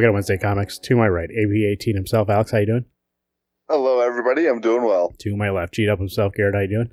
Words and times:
Welcome 0.00 0.12
to 0.12 0.14
Wednesday 0.14 0.38
Comics. 0.38 0.78
To 0.78 0.96
my 0.96 1.08
right, 1.10 1.28
AB18 1.28 1.94
himself, 1.94 2.30
Alex. 2.30 2.52
How 2.52 2.56
you 2.60 2.64
doing? 2.64 2.84
Hello, 3.68 4.00
everybody. 4.00 4.46
I'm 4.46 4.58
doing 4.62 4.82
well. 4.82 5.12
To 5.18 5.36
my 5.36 5.50
left, 5.50 5.74
G 5.74 5.90
Up 5.90 5.98
himself, 5.98 6.32
Garrett. 6.32 6.54
How 6.54 6.62
you 6.62 6.68
doing? 6.68 6.90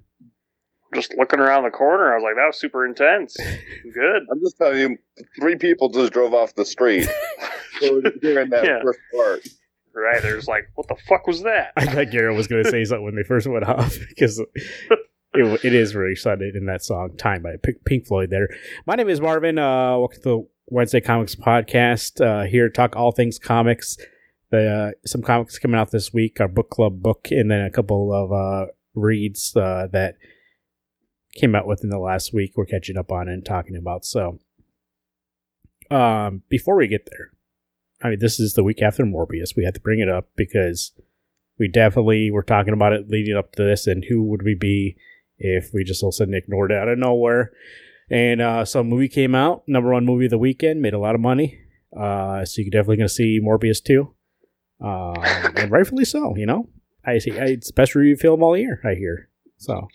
Just 0.94 1.16
looking 1.18 1.40
around 1.40 1.64
the 1.64 1.70
corner, 1.70 2.12
I 2.12 2.16
was 2.16 2.24
like, 2.24 2.36
that 2.36 2.48
was 2.48 2.60
super 2.60 2.86
intense. 2.86 3.38
Good. 3.94 4.24
I'm 4.30 4.42
just 4.42 4.58
telling 4.58 4.80
you, 4.80 4.98
three 5.40 5.56
people 5.56 5.88
just 5.88 6.12
drove 6.12 6.34
off 6.34 6.54
the 6.56 6.66
street. 6.66 7.08
during 7.80 8.50
that 8.50 8.66
Yeah. 8.66 8.82
first 8.84 9.00
part. 9.16 9.48
Right. 9.96 10.22
There's 10.22 10.50
like, 10.50 10.66
what 10.76 10.90
the 10.90 10.98
fuck 11.08 11.28
was 11.28 11.44
that? 11.44 11.72
I 11.78 11.86
thought 11.86 12.12
Garrett 12.12 12.36
was 12.36 12.48
going 12.48 12.66
to 12.66 12.70
say 12.70 12.84
something 12.84 13.06
when 13.06 13.16
they 13.16 13.24
first 13.24 13.48
went 13.48 13.64
off 13.64 13.96
because 14.10 14.40
it, 14.40 14.50
it 15.34 15.74
is 15.74 15.96
really 15.96 16.12
excited 16.12 16.58
in 16.58 16.66
that 16.66 16.84
song 16.84 17.16
"Time" 17.18 17.42
by 17.42 17.52
Pink 17.64 17.78
Pink 17.86 18.06
Floyd. 18.06 18.32
There. 18.32 18.50
My 18.86 18.96
name 18.96 19.08
is 19.08 19.22
Marvin. 19.22 19.58
Uh, 19.58 19.98
welcome 19.98 20.18
to 20.24 20.30
the 20.30 20.48
Wednesday 20.70 21.00
Comics 21.00 21.36
podcast. 21.36 22.24
Uh, 22.24 22.46
here 22.46 22.68
to 22.68 22.74
talk 22.74 22.96
all 22.96 23.12
things 23.12 23.40
comics. 23.40 23.98
The 24.50 24.70
uh, 24.70 24.92
some 25.06 25.22
comics 25.22 25.60
coming 25.60 25.80
out 25.80 25.92
this 25.92 26.14
week, 26.14 26.40
our 26.40 26.48
book 26.48 26.70
club 26.70 27.02
book, 27.02 27.30
and 27.32 27.50
then 27.50 27.62
a 27.62 27.72
couple 27.72 28.14
of 28.14 28.32
uh, 28.32 28.72
reads 28.94 29.56
uh, 29.56 29.88
that 29.92 30.16
came 31.36 31.56
out 31.56 31.68
within 31.68 31.90
the 31.90 32.00
last 32.00 32.34
week. 32.34 32.54
We're 32.56 32.66
catching 32.66 32.98
up 32.98 33.12
on 33.12 33.30
and 33.30 33.46
talking 33.46 33.78
about. 33.78 34.06
So, 34.06 34.40
um, 35.90 36.44
before 36.50 36.76
we 36.76 36.88
get 36.88 37.08
there, 37.12 37.32
I 38.02 38.10
mean, 38.10 38.20
this 38.20 38.40
is 38.40 38.54
the 38.54 38.64
week 38.64 38.82
after 38.82 39.04
Morbius. 39.04 39.56
We 39.56 39.64
had 39.64 39.76
to 39.76 39.82
bring 39.82 40.00
it 40.00 40.10
up 40.10 40.30
because 40.36 40.92
we 41.58 41.68
definitely 41.68 42.30
were 42.30 42.44
talking 42.44 42.74
about 42.74 42.94
it 42.94 43.10
leading 43.10 43.38
up 43.38 43.54
to 43.54 43.64
this, 43.64 43.88
and 43.88 44.06
who 44.06 44.24
would 44.24 44.44
we 44.44 44.54
be 44.54 44.98
if 45.40 45.74
we 45.74 45.84
just 45.84 46.04
all 46.04 46.10
of 46.10 46.14
a 46.14 46.18
sudden 46.18 46.34
ignored 46.34 46.72
it 46.72 46.78
out 46.78 46.90
of 46.90 46.98
nowhere? 46.98 47.52
And 48.10 48.42
uh, 48.42 48.64
so, 48.66 48.84
movie 48.84 49.10
came 49.10 49.36
out, 49.36 49.64
number 49.68 49.92
one 49.92 50.06
movie 50.06 50.26
of 50.26 50.32
the 50.32 50.38
weekend, 50.38 50.82
made 50.82 50.94
a 50.94 51.00
lot 51.00 51.16
of 51.16 51.22
money. 51.22 51.60
Uh, 51.96 52.46
so 52.46 52.62
you're 52.62 52.70
definitely 52.72 52.98
going 52.98 53.08
to 53.08 53.14
see 53.14 53.40
Morbius 53.42 53.84
2. 53.84 54.14
uh, 54.84 55.14
and 55.58 55.72
rightfully 55.72 56.06
so. 56.06 56.36
You 56.38 56.46
know, 56.46 56.70
I 57.06 57.18
see 57.18 57.32
it's 57.32 57.72
best 57.72 57.96
review 57.96 58.16
film 58.16 58.44
all 58.44 58.56
year. 58.56 58.80
I 58.86 58.96
hear 58.96 59.30
so. 59.58 59.88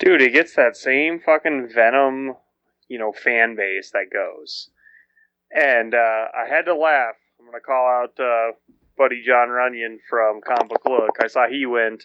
Dude, 0.00 0.22
it 0.22 0.32
gets 0.32 0.54
that 0.56 0.76
same 0.76 1.20
fucking 1.20 1.68
Venom, 1.74 2.34
you 2.88 2.98
know, 2.98 3.12
fan 3.12 3.54
base 3.56 3.90
that 3.92 4.06
goes. 4.12 4.70
And 5.54 5.94
uh, 5.94 6.24
I 6.34 6.48
had 6.48 6.62
to 6.66 6.74
laugh. 6.74 7.16
I'm 7.38 7.46
going 7.46 7.60
to 7.60 7.60
call 7.60 7.86
out 7.86 8.18
uh, 8.18 8.52
buddy 8.96 9.22
John 9.26 9.48
Runyon 9.50 9.98
from 10.08 10.40
Comic 10.46 10.68
Book 10.68 10.82
Look. 10.86 11.16
I 11.22 11.26
saw 11.26 11.46
he 11.48 11.66
went. 11.66 12.04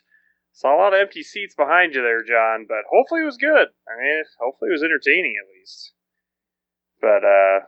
Saw 0.56 0.74
a 0.74 0.80
lot 0.80 0.94
of 0.94 1.00
empty 1.02 1.22
seats 1.22 1.54
behind 1.54 1.94
you 1.94 2.02
there, 2.02 2.24
John, 2.24 2.66
but 2.68 2.88
hopefully 2.90 3.22
it 3.22 3.26
was 3.26 3.36
good. 3.38 3.68
I 3.88 4.02
mean, 4.02 4.24
hopefully 4.40 4.70
it 4.70 4.72
was 4.72 4.84
entertaining 4.84 5.36
at 5.38 5.52
least. 5.54 5.92
But, 7.02 7.24
uh, 7.26 7.60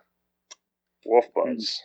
Wolf 1.06 1.26
Buzz. 1.36 1.82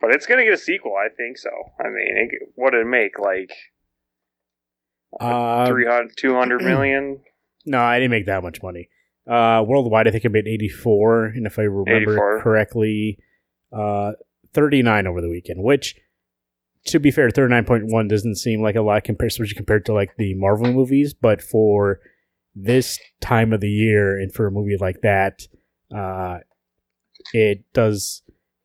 But 0.00 0.12
it's 0.14 0.26
going 0.26 0.38
to 0.38 0.44
get 0.44 0.54
a 0.54 0.56
sequel, 0.56 0.94
I 0.94 1.08
think 1.14 1.38
so. 1.38 1.50
I 1.84 1.88
mean, 1.88 2.16
it, 2.16 2.30
what 2.54 2.70
did 2.70 2.82
it 2.82 2.86
make? 2.88 3.18
Like 3.18 3.50
Uh, 5.20 5.66
300, 5.66 6.12
200 6.16 6.62
million? 6.62 7.20
No, 7.66 7.80
I 7.80 7.98
didn't 7.98 8.12
make 8.12 8.26
that 8.26 8.44
much 8.44 8.62
money. 8.62 8.88
Uh, 9.28 9.62
worldwide, 9.66 10.06
I 10.06 10.12
think 10.12 10.24
I 10.24 10.28
made 10.28 10.46
84, 10.46 11.24
and 11.26 11.46
if 11.46 11.58
I 11.58 11.62
remember 11.62 12.12
84. 12.12 12.42
correctly, 12.42 13.18
uh, 13.72 14.12
39 14.54 15.06
over 15.08 15.20
the 15.20 15.28
weekend, 15.28 15.62
which, 15.62 15.96
to 16.88 17.00
be 17.00 17.10
fair, 17.10 17.28
39.1 17.28 18.08
doesn't 18.08 18.36
seem 18.36 18.62
like 18.62 18.76
a 18.76 18.82
lot 18.82 19.04
compared, 19.04 19.32
especially 19.32 19.54
compared 19.54 19.86
to 19.86 19.92
like 19.92 20.16
the 20.16 20.34
Marvel 20.34 20.72
movies, 20.72 21.14
but 21.14 21.42
for 21.42 22.00
this 22.54 22.98
time 23.20 23.52
of 23.52 23.60
the 23.60 23.70
year 23.70 24.18
and 24.18 24.32
for 24.32 24.46
a 24.46 24.50
movie 24.50 24.76
like 24.78 25.00
that, 25.02 25.46
uh, 25.94 26.38
it 27.32 27.64
does 27.72 28.22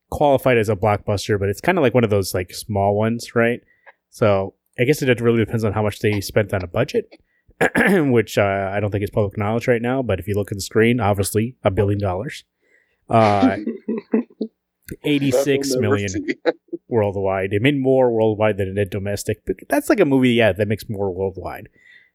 qualify 0.09 0.55
as 0.55 0.69
a 0.69 0.75
blockbuster, 0.75 1.39
but 1.39 1.49
it's 1.49 1.61
kind 1.61 1.77
of 1.77 1.81
like 1.83 1.93
one 1.93 2.03
of 2.03 2.09
those 2.09 2.33
like 2.33 2.53
small 2.53 2.95
ones, 2.95 3.35
right? 3.35 3.61
So 4.09 4.55
I 4.79 4.83
guess 4.83 5.01
it 5.01 5.21
really 5.21 5.43
depends 5.43 5.63
on 5.63 5.73
how 5.73 5.83
much 5.83 5.99
they 5.99 6.21
spent 6.21 6.53
on 6.53 6.63
a 6.63 6.67
budget. 6.67 7.07
which 8.09 8.37
uh, 8.37 8.71
I 8.73 8.79
don't 8.79 8.91
think 8.91 9.03
is 9.03 9.09
public 9.09 9.37
knowledge 9.37 9.67
right 9.67 9.81
now. 9.81 10.01
But 10.01 10.19
if 10.19 10.27
you 10.27 10.35
look 10.35 10.51
at 10.51 10.57
the 10.57 10.61
screen, 10.61 10.99
obviously 10.99 11.55
a 11.63 11.71
billion 11.71 11.99
dollars, 11.99 12.43
uh, 13.09 13.57
eighty-six 15.03 15.69
That 15.69 15.79
we'll 15.79 15.91
never 15.91 15.95
million. 15.95 16.25
worldwide. 16.93 17.51
It 17.51 17.61
made 17.61 17.77
more 17.79 18.09
worldwide 18.11 18.57
than 18.57 18.69
it 18.69 18.75
did 18.75 18.89
domestic. 18.89 19.41
But 19.45 19.57
that's 19.67 19.89
like 19.89 19.99
a 19.99 20.05
movie, 20.05 20.29
yeah, 20.31 20.53
that 20.53 20.67
makes 20.67 20.87
more 20.87 21.11
worldwide. 21.11 21.67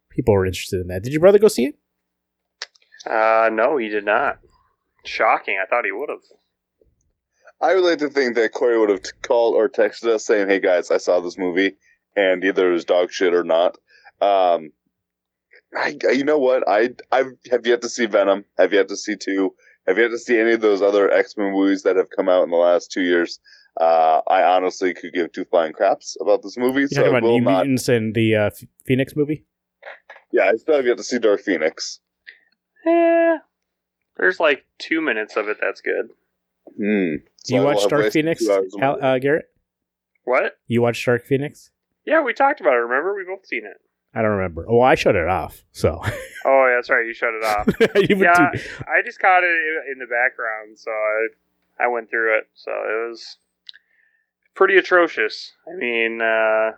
People 0.08 0.34
are 0.34 0.46
interested 0.46 0.80
in 0.80 0.86
that. 0.88 1.02
Did 1.02 1.12
your 1.12 1.20
brother 1.20 1.38
go 1.38 1.48
see 1.48 1.66
it? 1.66 1.74
Uh, 3.06 3.50
no, 3.52 3.76
he 3.76 3.88
did 3.88 4.04
not. 4.04 4.38
Shocking. 5.04 5.58
I 5.62 5.66
thought 5.66 5.84
he 5.84 5.92
would 5.92 6.08
have. 6.08 6.18
I 7.60 7.74
would 7.74 7.84
like 7.84 7.98
to 7.98 8.08
think 8.08 8.36
that 8.36 8.52
Corey 8.52 8.78
would 8.78 8.90
have 8.90 9.02
t- 9.02 9.10
called 9.22 9.54
or 9.54 9.68
texted 9.68 10.08
us 10.08 10.24
saying, 10.24 10.48
"Hey 10.48 10.60
guys, 10.60 10.90
I 10.90 10.98
saw 10.98 11.20
this 11.20 11.36
movie, 11.38 11.76
and 12.16 12.44
either 12.44 12.70
it 12.70 12.72
was 12.72 12.84
dog 12.84 13.10
shit 13.10 13.34
or 13.34 13.42
not." 13.44 13.76
Um, 14.20 14.70
I, 15.76 15.96
I- 16.08 16.12
you 16.12 16.24
know 16.24 16.38
what? 16.38 16.68
I 16.68 16.90
I 17.10 17.24
have 17.50 17.66
yet 17.66 17.82
to 17.82 17.88
see 17.88 18.06
Venom. 18.06 18.44
Have 18.58 18.72
yet 18.72 18.88
to 18.88 18.96
see 18.96 19.16
two. 19.16 19.54
Have 19.86 19.98
yet 19.98 20.08
to 20.08 20.18
see 20.18 20.38
any 20.38 20.52
of 20.52 20.60
those 20.60 20.82
other 20.82 21.10
X 21.10 21.36
Men 21.36 21.52
movies 21.52 21.82
that 21.82 21.96
have 21.96 22.10
come 22.14 22.28
out 22.28 22.44
in 22.44 22.50
the 22.50 22.56
last 22.56 22.92
two 22.92 23.02
years. 23.02 23.40
Uh, 23.80 24.20
I 24.26 24.42
honestly 24.42 24.92
could 24.94 25.12
give 25.12 25.32
two 25.32 25.44
flying 25.44 25.72
craps 25.72 26.16
about 26.20 26.42
this 26.42 26.56
movie. 26.56 26.80
You 26.82 26.88
so 26.88 26.96
talking 26.96 27.10
about 27.10 27.22
will 27.22 27.38
New 27.38 27.44
not. 27.44 27.64
Mutants 27.66 27.88
and 27.88 28.14
the 28.14 28.34
uh, 28.34 28.50
Phoenix 28.84 29.14
movie? 29.14 29.44
Yeah, 30.32 30.50
I 30.52 30.56
still 30.56 30.76
have 30.76 30.86
yet 30.86 30.96
to 30.96 31.04
see 31.04 31.18
Dark 31.18 31.40
Phoenix. 31.40 32.00
Yeah. 32.84 33.38
There's 34.16 34.40
like 34.40 34.64
two 34.78 35.00
minutes 35.00 35.36
of 35.36 35.48
it 35.48 35.58
that's 35.60 35.80
good. 35.80 36.10
Hmm. 36.76 37.24
Do 37.44 37.54
you 37.54 37.60
I 37.60 37.64
watch 37.64 37.86
Dark 37.88 38.12
Phoenix, 38.12 38.44
two 38.44 38.52
hours 38.52 38.74
of 38.74 38.80
my 38.80 38.86
Al- 38.86 39.04
uh, 39.04 39.18
Garrett? 39.18 39.46
What? 40.24 40.58
You 40.66 40.82
watched 40.82 41.06
Dark 41.06 41.24
Phoenix? 41.24 41.70
Yeah, 42.04 42.22
we 42.22 42.32
talked 42.34 42.60
about 42.60 42.72
it. 42.74 42.78
Remember? 42.78 43.14
We 43.14 43.24
both 43.24 43.46
seen 43.46 43.64
it. 43.64 43.80
I 44.14 44.22
don't 44.22 44.32
remember. 44.32 44.66
Oh, 44.68 44.80
I 44.80 44.94
shut 44.96 45.14
it 45.14 45.28
off. 45.28 45.62
So 45.72 46.00
Oh, 46.44 46.66
yeah, 46.68 46.74
that's 46.76 46.90
right. 46.90 47.06
You 47.06 47.14
shut 47.14 47.30
it 47.34 47.44
off. 47.44 47.68
Yeah, 48.18 48.50
I 48.88 49.02
just 49.04 49.20
caught 49.20 49.44
it 49.44 49.50
in- 49.50 49.92
in 49.92 49.98
the 49.98 50.06
background, 50.06 50.76
so 50.78 50.90
I, 50.90 51.84
I 51.84 51.86
went 51.88 52.10
through 52.10 52.38
it. 52.38 52.48
So 52.54 52.70
it 52.72 53.08
was 53.08 53.36
pretty 54.58 54.76
atrocious. 54.76 55.52
I 55.68 55.76
mean, 55.76 56.20
uh, 56.20 56.72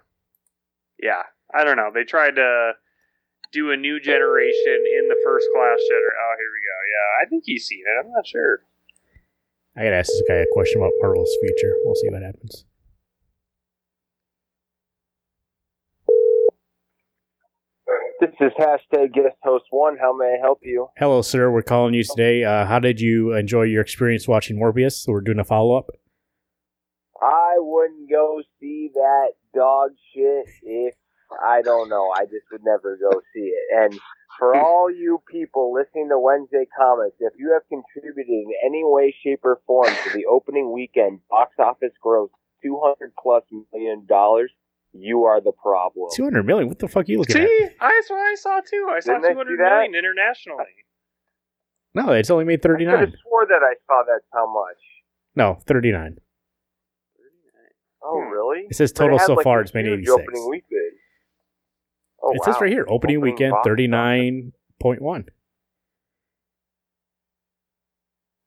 yeah, 1.02 1.24
I 1.52 1.64
don't 1.64 1.78
know. 1.78 1.90
They 1.92 2.04
tried 2.04 2.36
to 2.36 2.72
do 3.52 3.72
a 3.72 3.76
new 3.76 3.98
generation 3.98 4.84
in 4.98 5.08
the 5.08 5.16
first 5.24 5.46
class 5.54 5.78
gener. 5.90 6.12
Oh, 6.12 6.34
here 6.38 6.52
we 6.52 6.60
go. 6.60 6.76
Yeah, 6.92 7.24
I 7.24 7.28
think 7.30 7.44
he's 7.46 7.64
seen 7.66 7.80
it. 7.80 8.04
I'm 8.04 8.12
not 8.12 8.26
sure. 8.26 8.60
I 9.76 9.84
gotta 9.84 9.96
ask 9.96 10.08
this 10.08 10.22
guy 10.28 10.34
a 10.34 10.46
question 10.52 10.82
about 10.82 10.92
Marvel's 11.00 11.34
future. 11.40 11.74
We'll 11.82 11.94
see 11.94 12.10
what 12.10 12.22
happens. 12.22 12.66
This 18.20 18.30
is 18.38 18.52
hashtag 18.58 19.14
guest 19.14 19.36
host 19.42 19.64
one. 19.70 19.96
How 19.96 20.14
may 20.14 20.36
I 20.38 20.38
help 20.38 20.58
you? 20.60 20.88
Hello, 20.98 21.22
sir. 21.22 21.50
We're 21.50 21.62
calling 21.62 21.94
you 21.94 22.04
today. 22.04 22.44
Uh, 22.44 22.66
how 22.66 22.78
did 22.78 23.00
you 23.00 23.32
enjoy 23.32 23.62
your 23.62 23.80
experience 23.80 24.28
watching 24.28 24.58
Morbius? 24.58 24.92
So 24.92 25.12
we're 25.12 25.22
doing 25.22 25.38
a 25.38 25.44
follow 25.44 25.78
up. 25.78 25.86
I 27.20 27.56
wouldn't 27.58 28.10
go 28.10 28.42
see 28.58 28.90
that 28.94 29.32
dog 29.54 29.90
shit 30.14 30.46
if 30.62 30.94
I 31.30 31.62
don't 31.62 31.88
know. 31.88 32.10
I 32.16 32.24
just 32.24 32.46
would 32.50 32.64
never 32.64 32.96
go 32.96 33.20
see 33.34 33.52
it. 33.52 33.64
And 33.76 34.00
for 34.38 34.54
hmm. 34.54 34.60
all 34.60 34.90
you 34.90 35.22
people 35.30 35.72
listening 35.72 36.08
to 36.08 36.18
Wednesday 36.18 36.66
Comics, 36.76 37.16
if 37.20 37.34
you 37.38 37.52
have 37.52 37.62
contributed 37.68 38.28
in 38.28 38.46
any 38.64 38.82
way, 38.84 39.14
shape, 39.22 39.40
or 39.44 39.60
form 39.66 39.88
to 39.88 40.10
the 40.12 40.26
opening 40.26 40.72
weekend 40.72 41.20
box 41.28 41.54
office 41.58 41.92
gross 42.00 42.30
two 42.62 42.80
hundred 42.82 43.12
plus 43.20 43.44
million 43.72 44.06
dollars, 44.06 44.50
you 44.92 45.24
are 45.24 45.40
the 45.40 45.52
problem. 45.52 46.08
Two 46.14 46.24
hundred 46.24 46.46
million. 46.46 46.68
What 46.68 46.78
the 46.78 46.88
fuck 46.88 47.08
are 47.08 47.12
you 47.12 47.18
looking 47.18 47.36
See, 47.36 47.64
at? 47.64 47.74
I, 47.80 47.88
that's 47.88 48.10
what 48.10 48.18
I 48.18 48.34
saw 48.34 48.60
too. 48.60 48.88
I 48.90 49.00
saw 49.00 49.12
Didn't 49.12 49.24
I 49.24 49.28
see 49.28 49.34
200 49.34 49.58
that? 49.58 49.70
million 49.70 49.94
internationally. 49.94 50.64
No, 51.94 52.12
it's 52.12 52.30
only 52.30 52.44
made 52.44 52.62
thirty 52.62 52.84
nine. 52.84 52.94
I 52.96 53.04
could 53.06 53.16
swore 53.22 53.46
that 53.46 53.62
I 53.62 53.74
saw 53.86 54.02
that. 54.06 54.20
how 54.32 54.52
much. 54.52 54.78
No, 55.34 55.58
thirty 55.66 55.92
nine. 55.92 56.18
Oh, 58.02 58.18
really? 58.18 58.66
It 58.70 58.76
says 58.76 58.92
total 58.92 59.18
had, 59.18 59.26
so 59.26 59.34
like, 59.34 59.44
far 59.44 59.60
it's 59.60 59.74
made 59.74 59.84
huge 59.86 60.00
eighty 60.00 60.06
six. 60.06 60.22
Opening 60.22 60.48
weekend. 60.50 60.92
Oh, 62.22 62.32
it 62.34 62.44
says 62.44 62.56
right 62.60 62.70
here, 62.70 62.82
opening, 62.88 63.16
Opening 63.16 63.20
weekend 63.20 63.54
thirty 63.64 63.86
nine 63.86 64.52
point 64.78 65.00
one. 65.02 65.26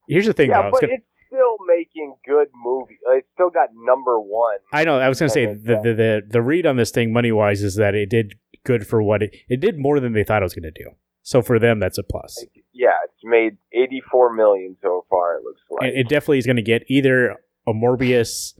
Here's 0.07 0.25
the 0.25 0.33
thing, 0.33 0.49
yeah, 0.49 0.61
though. 0.63 0.67
It's 0.69 0.79
but 0.79 0.81
gonna- 0.81 0.93
it's 0.95 1.05
still 1.27 1.57
making 1.67 2.15
good 2.27 2.47
movies. 2.53 2.97
Uh, 3.09 3.13
It's 3.15 3.27
still 3.33 3.49
got 3.49 3.69
number 3.73 4.19
one. 4.19 4.57
I 4.71 4.83
know. 4.83 4.99
I 4.99 5.09
was 5.09 5.19
going 5.19 5.29
to 5.29 5.33
say 5.33 5.45
the, 5.47 5.79
the 5.81 5.93
the 5.93 6.21
the 6.29 6.41
read 6.41 6.65
on 6.65 6.75
this 6.75 6.91
thing 6.91 7.11
money 7.13 7.31
wise 7.31 7.63
is 7.63 7.75
that 7.75 7.95
it 7.95 8.09
did 8.09 8.35
good 8.63 8.85
for 8.85 9.01
what 9.01 9.23
it 9.23 9.35
it 9.49 9.59
did 9.59 9.77
more 9.79 9.99
than 9.99 10.13
they 10.13 10.23
thought 10.23 10.41
it 10.41 10.45
was 10.45 10.53
going 10.53 10.63
to 10.63 10.71
do. 10.71 10.91
So 11.23 11.41
for 11.41 11.57
them, 11.57 11.79
that's 11.79 11.97
a 11.97 12.03
plus. 12.03 12.43
Yeah, 12.73 12.91
it's 13.05 13.23
made 13.23 13.57
eighty-four 13.71 14.33
million 14.35 14.75
so 14.81 15.05
far. 15.09 15.37
It 15.37 15.43
looks 15.43 15.61
like. 15.71 15.89
it, 15.89 15.99
it 15.99 16.09
definitely 16.09 16.39
is 16.39 16.45
going 16.45 16.57
to 16.57 16.61
get 16.61 16.83
either 16.87 17.37
a 17.65 17.71
Morbius 17.73 18.59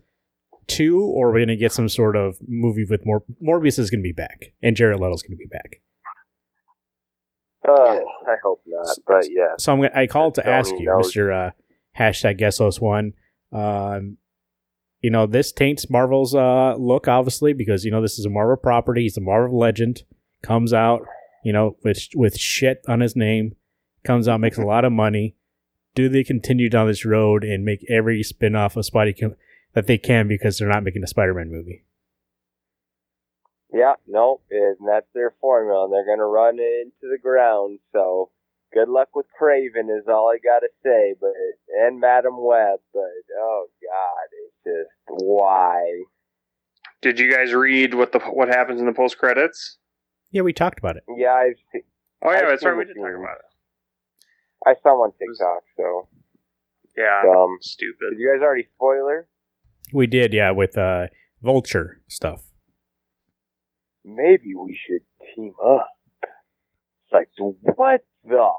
two, 0.68 1.02
or 1.02 1.28
we're 1.28 1.40
going 1.40 1.48
to 1.50 1.56
get 1.56 1.72
some 1.72 1.90
sort 1.90 2.16
of 2.16 2.38
movie 2.48 2.86
with 2.86 3.06
more. 3.06 3.24
Morbius 3.42 3.80
is 3.80 3.90
going 3.90 4.02
to 4.02 4.08
be 4.08 4.14
back, 4.14 4.54
and 4.62 4.76
Jared 4.76 5.00
Leto's 5.00 5.22
going 5.22 5.32
to 5.32 5.38
be 5.38 5.46
back. 5.46 5.82
Uh, 7.68 8.00
I 8.28 8.36
hope 8.44 8.62
not, 8.66 8.98
but 9.08 9.26
yeah. 9.30 9.54
So 9.58 9.72
I'm 9.72 9.80
gonna, 9.80 9.92
I 9.96 10.08
called 10.08 10.36
to 10.36 10.48
ask 10.48 10.74
you. 10.78 10.94
Mister 10.98 11.32
uh, 11.32 11.52
hashtag 11.98 12.40
Guessos 12.40 12.82
one. 12.82 13.14
Um, 13.52 14.18
you 15.02 15.10
know, 15.10 15.26
this 15.26 15.52
taints 15.52 15.90
Marvel's 15.90 16.36
uh, 16.36 16.76
look, 16.78 17.08
obviously, 17.08 17.54
because 17.54 17.86
you 17.86 17.92
know 17.92 18.02
this 18.02 18.20
is 18.20 18.26
a 18.26 18.30
Marvel 18.30 18.58
property. 18.58 19.04
He's 19.04 19.18
a 19.18 19.22
Marvel 19.22 19.58
legend. 19.58 20.04
Comes 20.42 20.74
out, 20.74 21.06
you 21.46 21.54
know, 21.54 21.78
with 21.84 22.10
with 22.16 22.38
shit 22.38 22.82
on 22.88 23.00
his 23.00 23.16
name. 23.16 23.56
Comes 24.04 24.28
out, 24.28 24.42
makes 24.42 24.58
a 24.58 24.62
lot 24.66 24.84
of 24.84 24.92
money. 24.92 25.36
Do 25.96 26.10
they 26.10 26.24
continue 26.24 26.70
down 26.70 26.88
this 26.88 27.06
road 27.06 27.44
and 27.44 27.64
make 27.64 27.86
every 27.90 28.24
spin 28.24 28.56
off 28.56 28.76
of 28.76 28.86
Spidey 28.86 29.16
that 29.74 29.88
they 29.88 29.98
can 29.98 30.28
because 30.28 30.58
they're 30.58 30.68
not 30.68 30.84
making 30.84 31.04
a 31.04 31.08
Spider 31.08 31.34
Man 31.34 31.52
movie? 31.52 31.84
Yeah, 33.74 33.94
no, 34.08 34.42
and 34.52 34.78
that's 34.88 35.08
their 35.16 35.34
formula, 35.42 35.86
and 35.86 35.94
they're 35.94 36.06
going 36.06 36.20
to 36.20 36.26
run 36.26 36.58
it 36.60 36.86
into 36.86 37.12
the 37.12 37.18
ground. 37.20 37.80
So, 37.92 38.30
good 38.72 38.88
luck 38.88 39.16
with 39.16 39.26
Kraven 39.40 39.90
is 39.90 40.08
all 40.08 40.30
I 40.30 40.38
got 40.38 40.60
to 40.60 40.70
say. 40.84 41.16
But 41.20 41.32
and 41.82 42.00
Madame 42.00 42.38
Web, 42.40 42.80
but 42.94 43.02
oh 43.36 43.66
god, 43.82 44.28
it's 44.46 44.64
just 44.64 45.24
why. 45.24 46.04
Did 47.02 47.20
you 47.20 47.32
guys 47.34 47.52
read 47.54 47.96
what 47.96 48.12
the 48.12 48.20
what 48.20 48.48
happens 48.48 48.80
in 48.80 48.86
the 48.86 48.94
post 48.94 49.18
credits? 49.18 49.78
Yeah, 50.30 50.44
we 50.44 50.54
talked 50.54 50.78
about 50.80 50.96
it. 50.98 51.04
Yeah, 51.18 51.34
I've 51.34 51.56
seen, 51.72 51.82
Oh 52.24 52.32
yeah, 52.32 52.42
I've 52.42 52.50
that's 52.50 52.64
right. 52.64 52.78
We 52.78 52.86
did 52.86 52.96
talk 52.96 53.10
about 53.18 53.38
it. 53.38 54.66
I 54.68 54.76
saw 54.84 55.00
one 55.00 55.12
TikTok. 55.20 55.64
So, 55.78 56.08
Yeah, 56.96 57.24
um, 57.28 57.58
stupid. 57.62 58.12
did 58.12 58.20
you 58.20 58.32
guys 58.34 58.42
already 58.44 58.68
spoiler? 58.76 59.28
We 59.94 60.08
did, 60.08 60.34
yeah, 60.34 60.52
with 60.52 60.76
uh, 60.78 61.08
Vulture 61.42 62.02
stuff. 62.08 62.44
Maybe 64.04 64.56
we 64.56 64.78
should 64.88 65.02
team 65.36 65.54
up. 65.64 65.88
It's 66.24 67.14
like 67.14 67.30
what 67.78 68.02
the? 68.26 68.50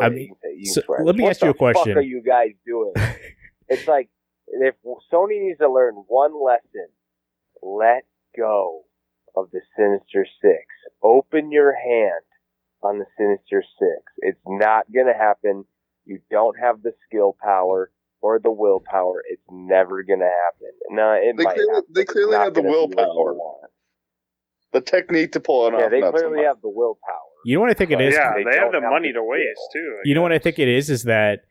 I 0.00 0.08
mean, 0.08 0.18
you 0.18 0.26
can 0.28 0.36
say- 0.42 0.54
you 0.56 0.64
can 0.74 0.82
so 0.96 1.02
let 1.04 1.14
me 1.14 1.22
What 1.24 1.30
ask 1.30 1.42
you 1.42 1.50
a 1.50 1.52
the 1.52 1.58
fuck 1.58 1.74
question. 1.74 1.98
are 1.98 2.00
you 2.00 2.22
guys 2.22 2.52
doing? 2.66 2.92
it's 3.68 3.86
like 3.86 4.08
if 4.48 4.74
Sony 5.12 5.42
needs 5.44 5.58
to 5.58 5.70
learn 5.70 5.94
one 6.08 6.32
lesson, 6.42 6.88
let 7.62 8.04
go 8.36 8.82
of 9.36 9.50
the 9.52 9.60
Sinister 9.76 10.26
Six. 10.40 10.64
Open 11.02 11.52
your 11.52 11.74
hand 11.76 12.24
on 12.82 12.98
the 12.98 13.06
Sinister 13.18 13.62
Six. 13.78 14.02
It's 14.18 14.40
not 14.46 14.86
gonna 14.92 15.16
happen. 15.16 15.64
You 16.06 16.20
don't 16.30 16.58
have 16.58 16.82
the 16.82 16.92
skill 17.06 17.36
power 17.40 17.90
or 18.20 18.38
the 18.38 18.50
willpower. 18.50 19.22
It's 19.28 19.42
never 19.50 20.02
gonna 20.02 20.24
happen. 20.24 20.70
No, 20.90 21.12
it 21.12 21.36
They 21.36 21.44
might. 21.44 21.54
clearly- 21.54 21.74
happen, 21.74 21.92
they 21.94 22.04
clearly 22.04 22.36
have 22.36 22.54
the 22.54 22.62
gonna 22.62 22.72
be 22.72 22.78
what 22.78 22.90
you 22.90 22.96
willpower. 22.96 23.36
The 24.72 24.80
technique 24.80 25.32
to 25.32 25.40
pull 25.40 25.66
it 25.68 25.70
Yeah, 25.70 25.76
off. 25.76 25.82
Yeah, 25.82 25.88
they 25.88 26.00
clearly 26.10 26.44
have 26.44 26.60
the 26.60 26.68
willpower. 26.68 27.14
you 27.44 27.54
know 27.56 27.60
what 27.62 27.70
I 27.70 27.74
think 27.74 27.90
it 27.92 28.00
is? 28.00 28.14
Yeah, 28.14 28.34
they 28.34 28.44
they, 28.44 28.56
have 28.58 28.72
the 28.72 28.80
have 28.80 28.90
money 28.90 29.12
to 29.12 29.22
waste 29.22 29.60
skill. 29.70 29.82
too. 29.82 29.98
You 30.04 30.14
know 30.14 30.22
what 30.22 30.32
I 30.32 30.38
think 30.38 30.58
it 30.58 30.68
is? 30.68 30.90
Is 30.90 31.04
that 31.04 31.44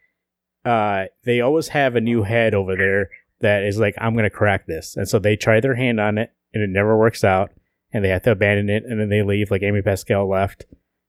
uh, 0.66 1.06
they 1.24 1.42
always 1.42 1.70
have 1.70 1.96
a 1.96 2.02
new 2.02 2.24
head 2.24 2.54
over 2.54 2.76
there 2.76 3.10
that 3.42 3.64
is 3.64 3.78
like, 3.80 3.94
I'm 4.00 4.14
going 4.14 4.24
to 4.24 4.30
crack 4.32 4.66
this. 4.66 4.96
And 4.98 5.08
so 5.08 5.20
they 5.20 5.36
try 5.36 5.60
their 5.60 5.76
hand 5.76 6.00
on 6.00 6.18
it 6.18 6.32
and 6.54 6.64
it 6.64 6.70
never 6.70 6.98
works 6.98 7.24
out. 7.24 7.52
And 7.94 8.04
they 8.04 8.10
have 8.10 8.24
to 8.24 8.32
abandon 8.32 8.70
it 8.70 8.84
and 8.84 9.00
then 9.00 9.10
they 9.10 9.22
leave, 9.22 9.52
like 9.52 9.62
Amy 9.64 9.82
Pascal 9.84 10.28
left. 10.28 10.66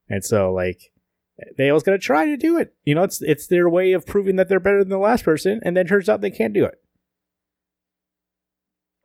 And 0.09 0.25
so, 0.25 0.53
like, 0.53 0.93
they 1.59 1.69
always 1.71 1.83
going 1.83 1.99
to 1.99 2.05
try 2.05 2.27
to 2.27 2.37
do 2.37 2.59
it. 2.59 2.75
You 2.85 2.95
know, 2.95 3.03
it's 3.03 3.21
it's 3.23 3.47
their 3.47 3.69
way 3.69 3.93
of 3.93 4.07
proving 4.07 4.37
that 4.37 4.49
they're 4.49 4.61
better 4.61 4.79
than 4.81 4.89
the 4.89 4.99
last 4.99 5.25
person. 5.25 5.61
And 5.63 5.77
then 5.77 5.87
turns 5.87 6.09
out 6.09 6.21
they 6.21 6.31
can't 6.31 6.55
do 6.55 6.65
it. 6.65 6.81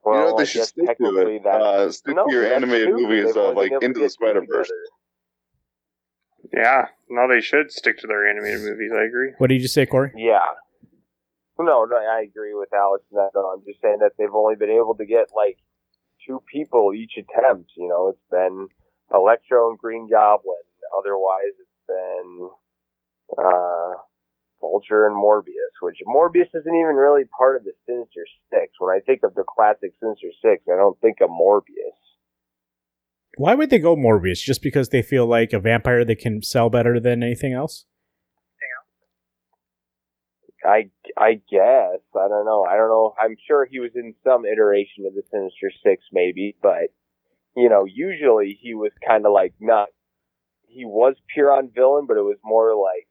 Well, 0.03 0.15
you 0.15 0.21
know 0.21 0.33
what 0.33 0.37
they 0.37 0.43
I 0.43 0.45
should 0.45 0.63
stick 0.65 0.97
to 0.97 1.17
it. 1.17 1.43
that- 1.43 1.61
Uh, 1.61 1.91
stick 1.91 2.15
No, 2.15 2.25
to 2.25 2.33
your 2.33 2.45
animated 2.45 2.89
true. 2.89 3.01
movies 3.01 3.33
They've 3.35 3.43
of 3.43 3.55
like 3.55 3.71
Into 3.81 3.99
the 3.99 4.09
Spider 4.09 4.43
Verse. 4.47 4.71
Yeah, 6.53 6.87
no, 7.09 7.27
they 7.27 7.39
should 7.39 7.71
stick 7.71 7.99
to 7.99 8.07
their 8.07 8.27
animated 8.27 8.61
movies. 8.61 8.91
I 8.93 9.03
agree. 9.03 9.33
What 9.37 9.47
did 9.49 9.61
you 9.61 9.67
say, 9.67 9.85
Corey? 9.85 10.11
Yeah. 10.15 10.39
No, 11.59 11.85
no, 11.85 11.95
I 11.97 12.21
agree 12.21 12.55
with 12.55 12.73
Alex 12.73 13.03
in 13.11 13.17
that. 13.17 13.29
I'm 13.37 13.63
just 13.65 13.79
saying 13.81 13.99
that 13.99 14.13
they've 14.17 14.33
only 14.33 14.55
been 14.55 14.71
able 14.71 14.95
to 14.95 15.05
get 15.05 15.27
like 15.35 15.59
two 16.25 16.41
people 16.51 16.93
each 16.95 17.13
attempt. 17.17 17.71
You 17.77 17.87
know, 17.87 18.07
it's 18.09 18.25
been 18.31 18.67
Electro 19.13 19.69
and 19.69 19.77
Green 19.77 20.09
Goblin. 20.09 20.55
Otherwise, 20.97 21.53
it's 21.59 21.69
been 21.91 22.49
uh, 23.37 23.91
Vulture 24.61 25.07
and 25.07 25.15
Morbius, 25.15 25.75
which 25.81 25.97
Morbius 26.07 26.49
isn't 26.53 26.75
even 26.75 26.95
really 26.95 27.23
part 27.37 27.57
of 27.57 27.63
the 27.63 27.73
Sinister 27.85 28.25
Six. 28.49 28.73
When 28.79 28.95
I 28.95 28.99
think 28.99 29.21
of 29.23 29.33
the 29.35 29.43
classic 29.43 29.91
Sinister 29.99 30.31
Six, 30.41 30.63
I 30.71 30.77
don't 30.77 30.99
think 31.01 31.17
of 31.21 31.29
Morbius. 31.29 31.99
Why 33.37 33.55
would 33.55 33.69
they 33.69 33.79
go 33.79 33.95
Morbius? 33.95 34.41
Just 34.41 34.61
because 34.61 34.89
they 34.89 35.01
feel 35.01 35.25
like 35.25 35.53
a 35.53 35.59
vampire 35.59 36.03
they 36.05 36.15
can 36.15 36.41
sell 36.41 36.69
better 36.69 36.99
than 36.99 37.23
anything 37.23 37.53
else? 37.53 37.85
I 40.63 40.89
I 41.17 41.41
guess 41.49 42.01
I 42.15 42.27
don't 42.27 42.45
know. 42.45 42.63
I 42.63 42.75
don't 42.75 42.89
know. 42.89 43.15
I'm 43.19 43.35
sure 43.47 43.65
he 43.65 43.79
was 43.79 43.91
in 43.95 44.13
some 44.23 44.45
iteration 44.45 45.05
of 45.07 45.15
the 45.15 45.23
Sinister 45.31 45.71
Six, 45.83 46.03
maybe, 46.11 46.55
but 46.61 46.93
you 47.55 47.69
know, 47.69 47.85
usually 47.85 48.57
he 48.61 48.75
was 48.75 48.91
kind 49.05 49.25
of 49.25 49.31
like 49.31 49.53
not. 49.59 49.89
He 50.73 50.85
was 50.85 51.15
pure 51.33 51.51
on 51.51 51.69
villain, 51.75 52.05
but 52.07 52.17
it 52.17 52.21
was 52.21 52.37
more 52.43 52.75
like 52.75 53.07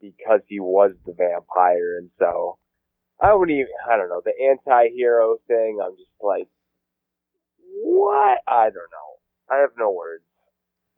because 0.00 0.40
he 0.48 0.60
was 0.60 0.92
the 1.06 1.12
vampire, 1.12 1.98
and 1.98 2.10
so 2.18 2.58
I 3.20 3.34
wouldn't 3.34 3.56
even. 3.56 3.68
I 3.90 3.96
don't 3.96 4.08
know 4.08 4.22
the 4.24 4.32
anti-hero 4.50 5.36
thing. 5.46 5.78
I'm 5.84 5.92
just 5.96 6.10
like, 6.20 6.48
what? 7.82 8.38
I 8.48 8.64
don't 8.64 8.74
know. 8.74 9.10
I 9.50 9.58
have 9.60 9.70
no 9.78 9.90
words. 9.90 10.24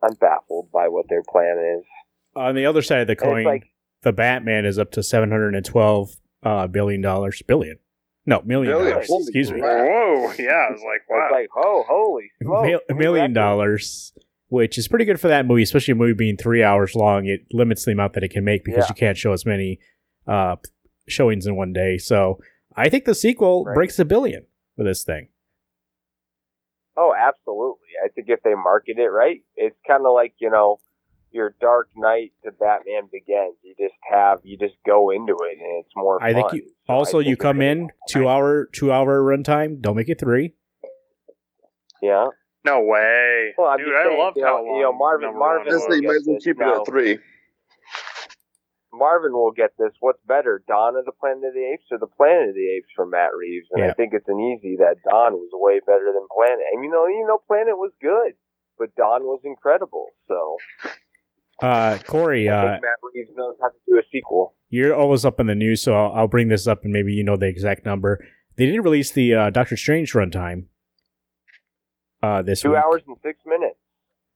I'm 0.03 0.15
baffled 0.15 0.71
by 0.73 0.89
what 0.89 1.07
their 1.09 1.23
plan 1.23 1.79
is. 1.79 1.85
On 2.37 2.55
the 2.55 2.67
other 2.67 2.83
side 2.83 3.01
of 3.01 3.07
the 3.07 3.17
coin, 3.17 3.45
like 3.45 3.65
the 4.03 4.13
Batman 4.13 4.65
is 4.65 4.79
up 4.79 4.93
to 4.93 5.03
seven 5.03 5.31
hundred 5.31 5.55
and 5.55 5.65
twelve 5.65 6.17
uh, 6.43 6.67
billion 6.67 7.01
dollars. 7.01 7.43
Billion, 7.47 7.79
no 8.27 8.43
million 8.43 8.73
Billion. 8.73 8.93
dollars. 8.93 9.11
Excuse 9.11 9.51
me, 9.53 9.61
crap. 9.61 9.87
Whoa, 9.87 10.33
yeah, 10.39 10.67
I 10.69 10.73
was 10.73 10.83
like, 10.83 11.09
wow. 11.09 11.27
it's 11.27 11.33
like, 11.33 11.49
oh, 11.57 11.85
holy 11.89 12.31
smokes! 12.43 12.67
Mil- 12.67 12.81
a 12.89 12.95
million 12.95 13.23
record. 13.23 13.35
dollars, 13.35 14.13
which 14.49 14.79
is 14.79 14.89
pretty 14.89 15.05
good 15.05 15.21
for 15.21 15.29
that 15.29 15.47
movie, 15.47 15.63
especially 15.63 15.93
a 15.93 15.97
movie 15.97 16.13
being 16.15 16.37
three 16.37 16.63
hours 16.63 16.95
long. 16.95 17.27
It 17.27 17.41
limits 17.53 17.85
the 17.85 17.93
amount 17.93 18.13
that 18.15 18.23
it 18.25 18.31
can 18.31 18.45
make 18.45 18.65
because 18.65 18.85
Yeah. 18.85 18.89
you 18.91 18.95
can't 18.95 19.17
show 19.19 19.33
as 19.33 19.45
many 19.47 19.79
uh, 20.27 20.57
showings 21.09 21.47
in 21.47 21.57
one 21.57 21.73
day. 21.73 21.99
So 21.99 22.39
I 22.77 22.89
think 22.89 23.05
the 23.05 23.15
sequel 23.15 23.65
Right. 23.65 23.75
breaks 23.75 23.99
a 23.99 24.05
billion 24.05 24.47
for 24.77 24.85
this 24.85 25.05
thing. 25.05 25.29
Oh, 26.97 27.13
absolutely. 27.15 27.89
I 28.05 28.09
think 28.09 28.29
if 28.29 28.41
they 28.43 28.55
market 28.55 28.99
it 28.99 29.09
right, 29.09 29.43
it's 29.57 29.77
kind 29.87 30.07
of 30.07 30.13
like, 30.15 30.35
you 30.39 30.49
know, 30.51 30.79
your 31.33 31.55
Dark 31.61 31.89
Knight 31.97 32.33
to 32.45 32.53
Batman 32.53 33.09
Begins. 33.11 33.57
You 33.63 33.75
just 33.79 33.95
have, 34.09 34.39
you 34.45 34.57
just 34.57 34.77
go 34.87 35.11
into 35.11 35.33
it 35.33 35.59
and 35.61 35.81
it's 35.85 35.91
more 35.97 36.23
I 36.23 36.33
think 36.33 36.53
you 36.53 36.63
also 36.89 37.19
think 37.19 37.29
you 37.31 37.37
come 37.37 37.61
in 37.61 37.91
two 38.09 38.29
hour 38.29 38.67
two 38.73 38.93
hour 38.93 39.21
runtime. 39.21 39.81
Don't 39.81 39.97
make 39.97 40.09
it 40.09 40.21
three. 40.21 40.55
Yeah. 42.01 42.29
No 42.65 42.81
way, 42.81 43.53
Well, 43.59 43.69
I'm 43.69 43.79
dude. 43.79 43.89
just 43.89 43.97
I 43.97 44.05
saying, 44.09 44.19
loved 44.19 44.37
you 44.37 44.45
how 44.45 44.57
know- 44.59 44.65
long 44.65 44.77
you 44.77 44.83
know, 44.83 44.93
Marvin- 44.93 45.39
Marvin 45.39 45.67
one 45.67 45.73
Just 45.75 45.85
say 45.85 45.89
was. 45.91 46.01
you 46.01 46.09
might 46.09 46.17
as 46.17 46.27
well 46.27 46.39
keep 46.41 46.61
it 46.61 46.67
at 46.67 46.87
three. 46.87 47.19
Marvin 48.93 49.33
will 49.33 49.51
get 49.51 49.71
this. 49.77 49.91
What's 49.99 50.23
better, 50.27 50.63
Dawn 50.69 50.95
of 50.97 51.05
the 51.05 51.13
Planet 51.13 51.43
of 51.49 51.55
the 51.55 51.67
Apes 51.75 51.85
or 51.91 51.99
the 51.99 52.07
Planet 52.07 52.51
of 52.51 52.55
the 52.55 52.69
Apes 52.77 52.87
from 52.95 53.11
Matt 53.11 53.35
Reeves? 53.37 53.67
And 53.73 53.83
Yeah. 53.83 53.91
I 53.91 53.95
think 53.95 54.15
it's 54.15 54.29
an 54.29 54.39
easy 54.39 54.77
that 54.77 55.03
Dawn 55.03 55.33
was 55.35 55.51
way 55.53 55.81
better 55.81 56.13
than 56.15 56.27
Planet. 56.33 56.63
I 56.73 56.77
mean, 56.77 56.85
you 56.85 56.91
know, 56.91 57.07
you 57.09 57.27
know, 57.27 57.39
Planet 57.47 57.77
was 57.77 57.91
good, 58.01 58.35
but 58.79 58.95
Dawn 58.95 59.25
was 59.25 59.41
incredible. 59.45 60.11
So 60.29 60.57
Uh, 61.61 61.99
Corey, 62.07 62.49
I 62.49 62.57
uh, 62.57 62.71
think 62.73 62.83
Matt 62.83 62.99
Reeves 63.15 63.31
knows 63.37 63.57
how 63.61 63.69
to 63.69 63.75
do 63.87 63.99
a 63.99 64.03
sequel. 64.13 64.55
you're 64.71 64.95
always 64.95 65.25
up 65.25 65.39
in 65.41 65.47
the 65.49 65.55
news, 65.57 65.83
so 65.83 65.95
I'll, 65.95 66.13
I'll 66.13 66.29
bring 66.29 66.49
this 66.49 66.67
up 66.67 66.85
and 66.85 66.93
maybe 66.93 67.13
you 67.13 67.23
know 67.25 67.37
the 67.37 67.47
exact 67.47 67.85
number. 67.85 68.25
They 68.57 68.67
didn't 68.67 68.83
release 68.83 69.11
the 69.11 69.35
uh, 69.35 69.51
Doctor 69.51 69.77
Strange 69.77 70.13
runtime 70.13 70.67
uh, 72.25 72.43
this 72.43 72.61
Two 72.63 72.71
week. 72.71 72.79
hours 72.79 73.03
and 73.07 73.17
six 73.23 73.39
minutes. 73.47 73.77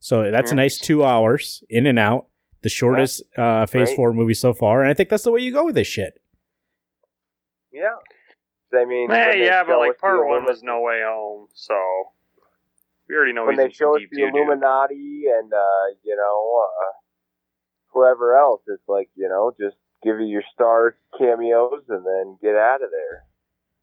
So 0.00 0.30
that's 0.30 0.52
a 0.52 0.54
nice 0.54 0.78
two 0.78 1.04
hours 1.04 1.62
in 1.68 1.86
and 1.86 1.98
out. 1.98 2.26
The 2.62 2.68
shortest 2.68 3.22
uh, 3.36 3.66
Phase 3.66 3.88
Right. 3.88 3.96
Four 3.96 4.12
movie 4.12 4.34
so 4.34 4.52
far, 4.52 4.82
and 4.82 4.90
I 4.90 4.94
think 4.94 5.08
that's 5.08 5.22
the 5.24 5.32
way 5.32 5.40
you 5.40 5.52
go 5.52 5.64
with 5.66 5.74
this 5.74 5.86
shit. 5.88 6.20
Yeah. 7.72 7.94
I 8.74 8.84
mean, 8.84 9.10
Eh, 9.10 9.34
yeah, 9.36 9.64
but 9.64 9.78
like 9.78 9.98
part 9.98 10.26
one 10.26 10.44
was 10.44 10.62
No 10.62 10.80
Way 10.82 11.00
Home, 11.04 11.48
so 11.54 11.74
we 13.08 13.14
already 13.16 13.32
know 13.32 13.44
when 13.46 13.52
he's 13.54 13.58
they 13.58 13.64
in 13.66 13.70
show 13.70 13.94
us 13.94 14.00
deep 14.00 14.10
the 14.10 14.16
doo-doo. 14.22 14.36
Illuminati 14.38 15.24
and 15.38 15.52
uh, 15.52 15.94
you 16.04 16.14
know 16.16 16.64
uh, 16.66 16.92
whoever 17.92 18.36
else, 18.36 18.60
it's 18.66 18.86
like 18.88 19.08
you 19.16 19.28
know 19.28 19.52
just 19.58 19.76
give 20.02 20.20
you 20.20 20.26
your 20.26 20.42
star 20.52 20.96
cameos 21.18 21.82
and 21.88 22.04
then 22.04 22.36
get 22.42 22.54
out 22.56 22.82
of 22.82 22.90
there. 22.90 23.24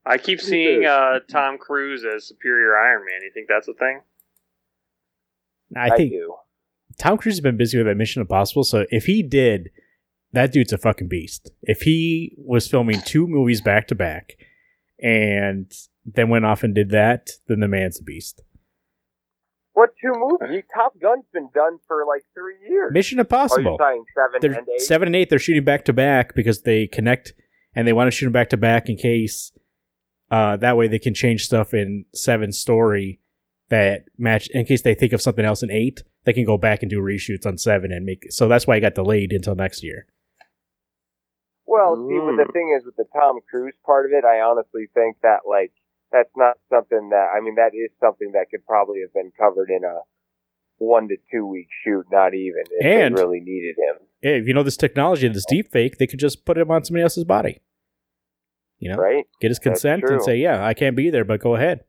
I 0.05 0.17
keep 0.17 0.39
seeing 0.39 0.85
uh, 0.85 1.19
Tom 1.31 1.57
Cruise 1.57 2.03
as 2.05 2.27
Superior 2.27 2.77
Iron 2.77 3.01
Man. 3.05 3.21
You 3.23 3.31
think 3.33 3.47
that's 3.47 3.67
a 3.67 3.73
thing? 3.73 4.01
I 5.75 5.95
think 5.95 6.11
do. 6.11 6.35
Tom 6.97 7.17
Cruise 7.17 7.35
has 7.35 7.41
been 7.41 7.57
busy 7.57 7.77
with 7.77 7.87
that 7.87 7.95
Mission 7.97 8.21
Impossible, 8.21 8.63
so 8.63 8.85
if 8.89 9.05
he 9.05 9.23
did, 9.23 9.69
that 10.31 10.51
dude's 10.51 10.71
a 10.71 10.77
fucking 10.77 11.07
beast. 11.07 11.51
If 11.63 11.81
he 11.81 12.35
was 12.37 12.67
filming 12.67 13.01
two 13.01 13.27
movies 13.27 13.61
back 13.61 13.87
to 13.87 13.95
back 13.95 14.33
and 15.01 15.71
then 16.05 16.29
went 16.29 16.45
off 16.45 16.63
and 16.63 16.73
did 16.75 16.91
that, 16.91 17.29
then 17.47 17.59
the 17.59 17.67
man's 17.67 17.99
a 17.99 18.03
beast. 18.03 18.41
What 19.73 19.89
two 20.01 20.13
movies? 20.15 20.63
Top 20.73 20.93
Gun's 21.01 21.25
been 21.33 21.49
done 21.53 21.79
for 21.87 22.05
like 22.07 22.21
three 22.33 22.55
years. 22.69 22.93
Mission 22.93 23.17
Are 23.17 23.21
you 23.21 23.23
Impossible. 23.23 23.77
seven 23.79 24.39
They're 24.39 24.53
and 24.53 24.69
eight? 24.69 24.81
seven 24.81 25.07
and 25.07 25.15
eight. 25.15 25.29
They're 25.29 25.39
shooting 25.39 25.65
back 25.65 25.83
to 25.85 25.93
back 25.93 26.33
because 26.33 26.61
they 26.61 26.87
connect, 26.87 27.33
and 27.75 27.85
they 27.85 27.91
want 27.91 28.07
to 28.07 28.11
shoot 28.11 28.27
them 28.27 28.33
back 28.33 28.49
to 28.51 28.57
back 28.57 28.87
in 28.87 28.95
case 28.95 29.51
Uh, 30.31 30.57
that 30.57 30.75
way 30.77 30.87
they 30.87 30.99
can 30.99 31.13
change 31.13 31.45
stuff 31.45 31.73
in 31.73 32.05
seven 32.13 32.51
story 32.51 33.19
that 33.69 34.05
match 34.17 34.47
in 34.49 34.65
case 34.65 34.81
they 34.81 34.93
think 34.95 35.13
of 35.13 35.21
something 35.21 35.45
else 35.45 35.63
in 35.63 35.71
eight. 35.71 36.03
They 36.23 36.33
can 36.33 36.45
go 36.45 36.57
back 36.57 36.81
and 36.81 36.89
do 36.89 36.99
reshoots 36.99 37.45
on 37.45 37.57
seven 37.57 37.91
and 37.91 38.05
make. 38.05 38.31
So 38.31 38.47
that's 38.47 38.65
why 38.65 38.77
it 38.77 38.81
got 38.81 38.95
delayed 38.95 39.31
until 39.31 39.55
next 39.55 39.83
year. 39.83 40.07
Well, 41.67 41.95
see, 41.95 42.17
but 42.19 42.45
the 42.45 42.51
thing 42.53 42.75
is 42.77 42.85
with 42.85 42.95
the 42.95 43.05
Tom 43.13 43.39
Cruise 43.49 43.73
part 43.85 44.05
of 44.05 44.11
it, 44.11 44.23
I 44.23 44.39
honestly 44.41 44.87
think 44.93 45.17
that 45.23 45.39
like 45.49 45.71
that's 46.11 46.29
not 46.35 46.57
something 46.69 47.09
that 47.09 47.27
I 47.35 47.41
mean 47.41 47.55
that 47.55 47.71
is 47.73 47.89
something 47.99 48.31
that 48.33 48.47
could 48.49 48.65
probably 48.65 49.01
have 49.01 49.13
been 49.13 49.31
covered 49.37 49.69
in 49.69 49.83
a 49.83 49.99
one 50.77 51.07
to 51.07 51.17
two 51.31 51.45
week 51.45 51.67
shoot, 51.83 52.05
not 52.11 52.33
even 52.33 52.63
if 52.71 52.85
And- 52.85 53.17
they 53.17 53.21
really 53.21 53.39
needed 53.39 53.75
him. 53.77 54.07
Hey, 54.21 54.39
if 54.39 54.47
you 54.47 54.53
know 54.53 54.63
this 54.63 54.77
technology, 54.77 55.27
and 55.27 55.35
this 55.35 55.45
deep 55.47 55.71
fake, 55.71 55.97
they 55.97 56.07
could 56.07 56.19
just 56.19 56.45
put 56.45 56.57
him 56.57 56.71
on 56.71 56.83
somebody 56.83 57.03
else's 57.03 57.25
body. 57.25 57.59
You 58.79 58.89
know, 58.91 58.97
Right? 58.97 59.25
get 59.41 59.49
his 59.49 59.59
consent 59.59 60.03
and 60.03 60.21
say, 60.21 60.37
"Yeah, 60.37 60.65
I 60.65 60.73
can't 60.73 60.95
be 60.95 61.09
there, 61.09 61.25
but 61.25 61.39
go 61.39 61.55
ahead." 61.55 61.81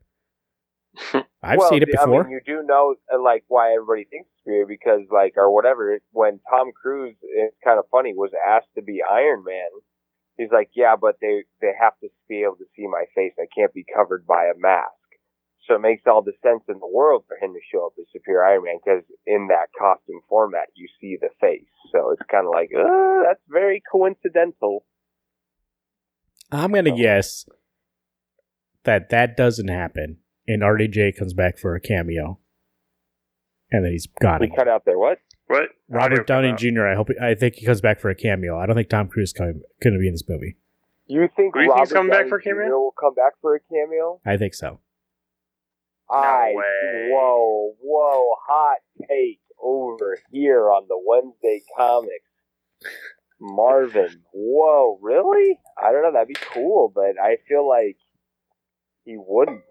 I've 1.43 1.59
well, 1.59 1.69
seen 1.69 1.83
it 1.83 1.89
see, 1.91 1.99
I 1.99 2.05
before. 2.05 2.25
mean, 2.25 2.33
you 2.33 2.41
do 2.45 2.63
know 2.67 2.95
uh, 3.13 3.21
like 3.21 3.45
why 3.49 3.75
everybody 3.75 4.05
thinks 4.05 4.29
it's 4.33 4.47
weird 4.47 4.69
because 4.69 5.03
like 5.11 5.35
or 5.37 5.53
whatever. 5.53 5.99
When 6.13 6.41
Tom 6.49 6.73
Cruise, 6.73 7.17
it's 7.23 7.57
kind 7.63 7.79
of 7.79 7.85
funny, 7.91 8.15
was 8.15 8.33
asked 8.47 8.73
to 8.77 8.83
be 8.83 9.03
Iron 9.03 9.45
Man. 9.45 9.69
He's 10.39 10.51
like, 10.53 10.71
yeah, 10.75 10.97
but 11.01 11.17
they 11.21 11.45
they 11.61 11.73
have 11.79 11.99
to 12.01 12.09
be 12.29 12.43
able 12.43 12.57
to 12.57 12.69
see 12.77 12.87
my 12.87 13.05
face. 13.15 13.33
I 13.39 13.47
can't 13.55 13.75
be 13.75 13.85
covered 13.95 14.27
by 14.27 14.45
a 14.47 14.59
mask. 14.59 14.93
So 15.67 15.75
it 15.75 15.81
makes 15.81 16.03
all 16.07 16.23
the 16.23 16.33
sense 16.43 16.63
in 16.69 16.79
the 16.79 16.87
world 16.87 17.25
for 17.27 17.37
him 17.37 17.53
to 17.53 17.61
show 17.73 17.87
up 17.87 17.93
as 17.99 18.07
Superior 18.13 18.45
Iron 18.45 18.65
Man 18.65 18.79
because 18.79 19.03
in 19.27 19.49
that 19.49 19.69
costume 19.77 20.21
format 20.29 20.69
you 20.75 20.87
see 21.01 21.17
the 21.21 21.31
face. 21.41 21.67
So 21.91 22.11
it's 22.13 22.23
kind 22.31 22.47
of 22.47 22.53
like, 22.55 22.71
uh, 22.71 23.27
that's 23.27 23.43
very 23.49 23.83
coincidental. 23.91 24.85
I'm 26.53 26.73
gonna 26.73 26.93
Oh. 26.93 26.97
guess 26.97 27.49
that 28.85 29.11
that 29.11 29.37
doesn't 29.37 29.69
happen, 29.69 30.19
and 30.47 30.63
RDJ 30.63 31.13
comes 31.13 31.35
back 31.35 31.59
for 31.59 31.75
a 31.75 31.81
cameo, 31.81 32.39
and 33.71 33.85
then 33.85 33.93
he's 33.93 34.07
gone. 34.21 34.41
We 34.41 34.51
cut 34.51 34.69
out 34.69 34.85
there. 34.85 34.99
What? 34.99 35.19
What? 35.49 35.71
Robert 35.89 36.27
Downey 36.27 36.53
Jr. 36.57 36.87
I 36.87 36.95
hope 36.95 37.09
I 37.21 37.35
think 37.35 37.55
he 37.57 37.67
comes 37.67 37.81
back 37.81 38.01
for 38.01 38.11
a 38.11 38.15
cameo. 38.17 38.59
I 38.59 38.67
don't 38.67 38.75
think 38.75 38.89
Tom 38.89 39.09
Cruise 39.09 39.33
coming 39.33 39.63
going 39.83 39.95
to 39.95 40.01
be 40.01 40.09
in 40.09 40.15
this 40.15 40.29
movie. 40.29 40.57
You 41.07 41.29
think 41.37 41.55
Who 41.55 41.61
do 41.61 41.65
you 41.67 41.71
Robert 41.71 41.79
think's 41.83 41.93
coming 41.93 42.11
back 42.11 42.29
for 42.29 42.39
a 42.39 42.43
cameo? 42.43 42.67
Jr. 42.67 42.75
will 42.75 42.95
come 42.99 43.15
back 43.15 43.35
for 43.41 43.55
a 43.55 43.61
cameo? 43.61 44.21
I 44.27 44.37
think 44.37 44.55
so. 44.55 44.81
I 46.11 46.53
way. 46.55 47.11
whoa 47.13 47.75
whoa 47.81 48.35
hot 48.49 48.79
take 49.09 49.41
over 49.61 50.19
here 50.33 50.69
on 50.71 50.87
the 50.89 51.01
Wednesday 51.05 51.63
comics. 51.77 52.13
Marvin, 53.41 54.23
whoa, 54.33 54.99
really? 55.03 55.59
I 55.77 55.93
don't 55.93 56.03
know. 56.03 56.13
That'd 56.13 56.29
be 56.29 56.35
cool, 56.53 56.91
but 56.95 57.21
I 57.23 57.37
feel 57.49 57.69
like 57.69 57.97
he 59.05 59.17
wouldn't. 59.19 59.63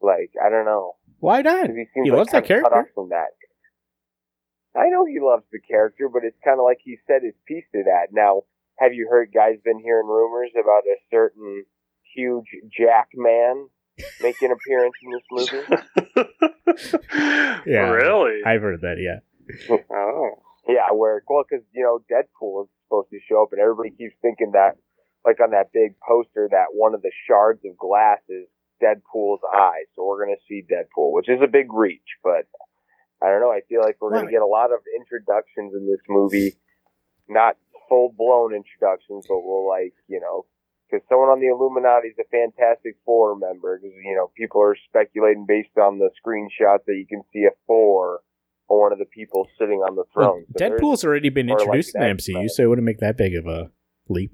Like 0.00 0.30
I 0.44 0.48
don't 0.48 0.64
know. 0.64 0.94
Why 1.18 1.42
not? 1.42 1.68
he 1.70 1.86
seems 1.94 2.04
He 2.04 2.10
like 2.10 2.18
loves 2.18 2.32
that 2.32 2.44
kinda 2.44 2.62
cut 2.62 2.72
character. 2.72 2.90
off 2.90 2.94
from 2.94 3.08
that. 3.10 3.28
I 4.74 4.88
know 4.88 5.04
he 5.04 5.18
loves 5.20 5.44
the 5.52 5.60
character, 5.60 6.08
but 6.08 6.24
it's 6.24 6.36
kind 6.44 6.58
of 6.58 6.64
like 6.64 6.78
he 6.82 6.96
said 7.06 7.22
his 7.22 7.34
piece 7.46 7.64
to 7.74 7.82
that. 7.84 8.06
Now, 8.12 8.42
have 8.78 8.94
you 8.94 9.06
heard 9.10 9.30
guys 9.32 9.56
been 9.64 9.78
hearing 9.78 10.06
rumors 10.06 10.50
about 10.58 10.82
a 10.86 10.96
certain 11.10 11.64
huge 12.14 12.46
Jack 12.76 13.08
man 13.14 13.68
making 14.22 14.50
an 14.50 14.56
appearance 14.56 14.94
in 15.02 15.10
this 15.12 15.26
movie? 15.30 16.28
Yeah. 17.66 17.90
Really? 17.90 18.40
I've 18.46 18.62
heard 18.62 18.80
that. 18.80 18.96
Yeah. 18.98 19.20
oh. 19.92 20.30
Yeah, 20.68 20.92
where 20.92 21.22
well, 21.28 21.44
because 21.48 21.64
you 21.72 21.82
know 21.82 21.98
Deadpool 22.10 22.64
is 22.64 22.70
supposed 22.86 23.10
to 23.10 23.18
show 23.28 23.42
up, 23.42 23.52
and 23.52 23.60
everybody 23.60 23.90
keeps 23.90 24.14
thinking 24.22 24.52
that, 24.52 24.78
like 25.26 25.40
on 25.40 25.50
that 25.50 25.72
big 25.72 25.98
poster, 26.06 26.48
that 26.50 26.70
one 26.72 26.94
of 26.94 27.02
the 27.02 27.10
shards 27.26 27.60
of 27.64 27.76
glass 27.76 28.18
is 28.28 28.46
Deadpool's 28.82 29.42
eye. 29.52 29.90
So 29.94 30.06
we're 30.06 30.24
gonna 30.24 30.38
see 30.48 30.62
Deadpool, 30.62 31.12
which 31.12 31.28
is 31.28 31.40
a 31.42 31.48
big 31.50 31.72
reach, 31.72 32.18
but 32.22 32.46
I 33.20 33.26
don't 33.26 33.40
know. 33.40 33.50
I 33.50 33.62
feel 33.68 33.80
like 33.80 33.96
we're 34.00 34.14
gonna 34.14 34.30
get 34.30 34.42
a 34.42 34.46
lot 34.46 34.72
of 34.72 34.80
introductions 34.94 35.74
in 35.74 35.86
this 35.90 36.00
movie, 36.08 36.54
not 37.28 37.56
full 37.88 38.14
blown 38.16 38.54
introductions, 38.54 39.26
but 39.28 39.42
we'll 39.42 39.66
like 39.66 39.94
you 40.06 40.20
know. 40.20 40.46
Because 40.86 41.06
someone 41.08 41.30
on 41.30 41.40
the 41.40 41.48
Illuminati 41.48 42.08
is 42.08 42.18
a 42.20 42.28
Fantastic 42.30 42.96
Four 43.04 43.34
member. 43.34 43.78
Because 43.78 43.96
you 44.04 44.14
know 44.14 44.30
people 44.36 44.62
are 44.62 44.76
speculating 44.88 45.46
based 45.46 45.76
on 45.76 45.98
the 45.98 46.10
screenshots 46.22 46.84
that 46.86 46.94
you 46.94 47.06
can 47.08 47.22
see 47.32 47.46
a 47.50 47.54
four 47.66 48.20
or 48.72 48.80
one 48.80 48.92
of 48.92 48.98
the 48.98 49.04
people 49.04 49.46
sitting 49.58 49.80
on 49.80 49.94
the 49.96 50.04
Well, 50.16 50.24
throne. 50.32 50.44
So 50.46 50.52
there's- 50.56 50.80
Deadpool's 50.80 51.04
already 51.04 51.28
been 51.28 51.50
or 51.50 51.58
like 51.58 51.60
introduced 51.66 51.94
in 51.94 52.00
the 52.00 52.06
MCU, 52.08 52.34
right. 52.36 52.50
so 52.50 52.62
it 52.62 52.66
wouldn't 52.68 52.86
make 52.86 52.98
that 53.00 53.18
big 53.18 53.34
of 53.34 53.46
a 53.46 53.70
leap. 54.08 54.32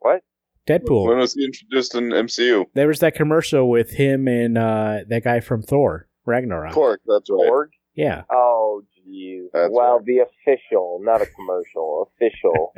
What? 0.00 0.22
Deadpool. 0.66 1.06
When 1.06 1.18
was 1.18 1.34
he 1.34 1.44
introduced 1.44 1.94
in 1.94 2.08
MCU? 2.10 2.66
There 2.74 2.88
was 2.88 2.98
that 2.98 3.14
commercial 3.14 3.70
with 3.70 3.90
him 3.92 4.26
and 4.26 4.58
uh, 4.58 5.00
that 5.08 5.22
guy 5.22 5.38
from 5.38 5.62
Thor 5.62 6.08
Ragnarok. 6.24 6.74
Korg, 6.74 6.96
that's 7.06 7.30
right. 7.30 7.48
Org? 7.48 7.70
Yeah. 7.94 8.24
Oh, 8.30 8.82
jeez. 9.08 9.44
That's 9.52 9.70
Well, 9.72 9.98
right. 9.98 10.04
the 10.04 10.18
official, 10.18 10.98
not 11.02 11.22
a 11.22 11.26
commercial, 11.26 12.10
official 12.20 12.74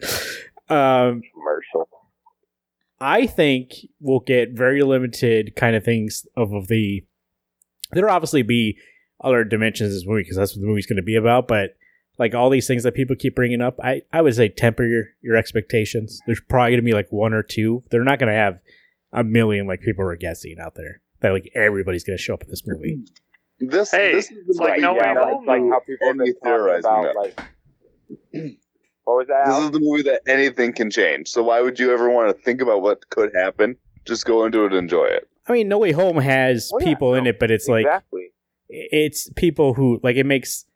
Um, 0.70 1.22
commercial. 1.34 1.88
I 3.00 3.26
think 3.26 3.72
we'll 4.00 4.20
get 4.20 4.52
very 4.52 4.82
limited 4.82 5.54
kind 5.56 5.76
of 5.76 5.84
things 5.84 6.26
of, 6.36 6.52
of 6.52 6.68
the. 6.68 7.04
There'll 7.92 8.10
obviously 8.14 8.42
be 8.42 8.76
other 9.22 9.44
dimensions 9.44 9.88
of 9.90 9.94
this 9.94 10.06
movie 10.06 10.22
because 10.22 10.36
that's 10.36 10.54
what 10.54 10.60
the 10.60 10.66
movie's 10.66 10.86
going 10.86 10.96
to 10.96 11.02
be 11.02 11.16
about. 11.16 11.48
But 11.48 11.76
like 12.18 12.34
all 12.34 12.50
these 12.50 12.66
things 12.66 12.82
that 12.82 12.94
people 12.94 13.16
keep 13.16 13.34
bringing 13.34 13.60
up, 13.60 13.78
I, 13.82 14.02
I 14.12 14.22
would 14.22 14.34
say 14.34 14.48
temper 14.48 14.86
your, 14.86 15.04
your 15.22 15.36
expectations. 15.36 16.20
There's 16.26 16.40
probably 16.40 16.72
going 16.72 16.80
to 16.80 16.84
be 16.84 16.92
like 16.92 17.10
one 17.10 17.32
or 17.32 17.42
two. 17.42 17.82
They're 17.90 18.04
not 18.04 18.18
going 18.18 18.30
to 18.32 18.38
have 18.38 18.58
a 19.12 19.24
million 19.24 19.66
like 19.66 19.80
people 19.80 20.04
were 20.04 20.16
guessing 20.16 20.56
out 20.60 20.74
there 20.74 21.00
that 21.20 21.30
like 21.32 21.50
everybody's 21.54 22.04
going 22.04 22.16
to 22.16 22.22
show 22.22 22.34
up 22.34 22.42
in 22.42 22.50
this 22.50 22.62
movie. 22.66 22.98
This, 23.60 23.90
Hey, 23.90 24.12
this 24.12 24.30
is 24.30 24.58
like 24.58 24.70
movie 24.70 24.82
No 24.82 24.94
yeah, 24.96 25.14
Way 25.14 25.20
Home. 25.32 25.46
like 25.46 25.62
how 25.62 25.80
people 25.80 26.06
have 26.06 26.20
Any 26.20 26.32
theorizing 26.42 26.90
about, 26.90 27.02
that. 27.02 27.16
like, 27.16 27.40
what 29.04 29.14
was 29.16 29.26
that? 29.28 29.46
This 29.46 29.54
Al? 29.54 29.64
is 29.64 29.70
the 29.72 29.80
movie 29.80 30.02
that 30.02 30.22
anything 30.26 30.72
can 30.72 30.90
change. 30.90 31.28
So 31.28 31.42
why 31.42 31.60
would 31.60 31.78
you 31.78 31.92
ever 31.92 32.10
want 32.10 32.28
to 32.36 32.42
think 32.42 32.60
about 32.60 32.82
what 32.82 33.08
could 33.10 33.32
happen? 33.34 33.76
Just 34.04 34.24
go 34.26 34.44
into 34.44 34.62
it 34.64 34.66
and 34.72 34.76
enjoy 34.76 35.04
it. 35.06 35.27
I 35.48 35.52
mean, 35.52 35.68
No 35.68 35.78
Way 35.78 35.92
Home 35.92 36.18
has 36.18 36.70
Well, 36.72 36.82
yeah, 36.82 36.88
people 36.88 37.14
in 37.14 37.26
it, 37.26 37.38
but 37.38 37.50
it's 37.50 37.68
like 37.68 37.86
it's 38.68 39.30
people 39.36 39.74
who 39.74 40.00
like 40.02 40.16
it 40.16 40.26
makes 40.26 40.66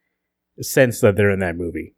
sense 0.61 1.01
that 1.01 1.17
they're 1.17 1.31
in 1.31 1.41
that 1.41 1.57
movie. 1.57 1.95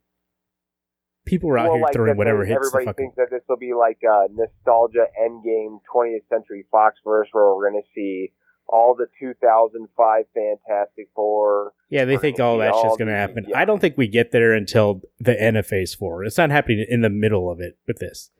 People 1.25 1.49
are 1.49 1.57
out 1.57 1.65
well, 1.65 1.75
here 1.75 1.83
like 1.83 1.93
throwing 1.93 2.17
whatever 2.17 2.45
hits 2.45 2.69
the 2.71 2.77
Everybody 2.77 2.95
thinks 2.95 3.15
that 3.15 3.29
this 3.31 3.41
will 3.49 3.57
be 3.57 3.73
like 3.73 3.97
a 4.03 4.27
nostalgia 4.31 5.07
endgame 5.19 5.79
20th 5.93 6.27
Century 6.29 6.65
Fox 6.69 6.99
verse 7.03 7.27
where 7.31 7.45
we're 7.55 7.71
going 7.71 7.81
to 7.81 7.87
see 7.95 8.31
all 8.67 8.95
the 8.95 9.07
2005 9.19 10.25
Fantastic 10.33 11.09
Four. 11.15 11.73
Yeah, 11.89 12.05
they 12.05 12.17
think 12.17 12.39
all 12.39 12.57
that 12.59 12.75
shit's 12.75 12.97
gonna 12.97 13.11
happen. 13.11 13.45
yeah. 13.47 13.59
I 13.59 13.65
don't 13.65 13.79
think 13.79 13.97
we 13.97 14.07
get 14.07 14.31
there 14.31 14.53
until 14.53 15.01
the 15.19 15.39
end 15.39 15.57
of 15.57 15.67
Phase 15.67 15.93
Four. 15.93 16.23
It's 16.23 16.37
not 16.37 16.49
happening 16.49 16.85
in 16.89 17.01
the 17.01 17.09
middle 17.09 17.51
of 17.51 17.59
it 17.59 17.77
with 17.87 17.97
this. 17.99 18.31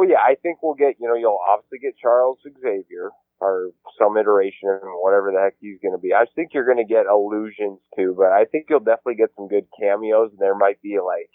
Well, 0.00 0.08
yeah, 0.08 0.24
I 0.24 0.34
think 0.40 0.62
we'll 0.62 0.80
get, 0.80 0.96
you 0.98 1.06
know, 1.06 1.14
you'll 1.14 1.36
obviously 1.44 1.78
get 1.78 1.92
Charles 2.00 2.38
Xavier 2.40 3.10
or 3.38 3.72
some 3.98 4.16
iteration 4.16 4.70
of 4.70 4.80
him, 4.80 4.88
whatever 4.96 5.30
the 5.30 5.40
heck 5.44 5.56
he's 5.60 5.76
going 5.82 5.92
to 5.92 6.00
be. 6.00 6.14
I 6.14 6.24
think 6.34 6.52
you're 6.54 6.64
going 6.64 6.80
to 6.80 6.88
get 6.88 7.04
allusions 7.04 7.80
too, 7.94 8.14
but 8.16 8.32
I 8.32 8.46
think 8.46 8.64
you'll 8.70 8.80
definitely 8.80 9.16
get 9.16 9.28
some 9.36 9.46
good 9.46 9.66
cameos, 9.78 10.30
and 10.30 10.40
there 10.40 10.54
might 10.54 10.80
be 10.80 10.96
like 11.04 11.28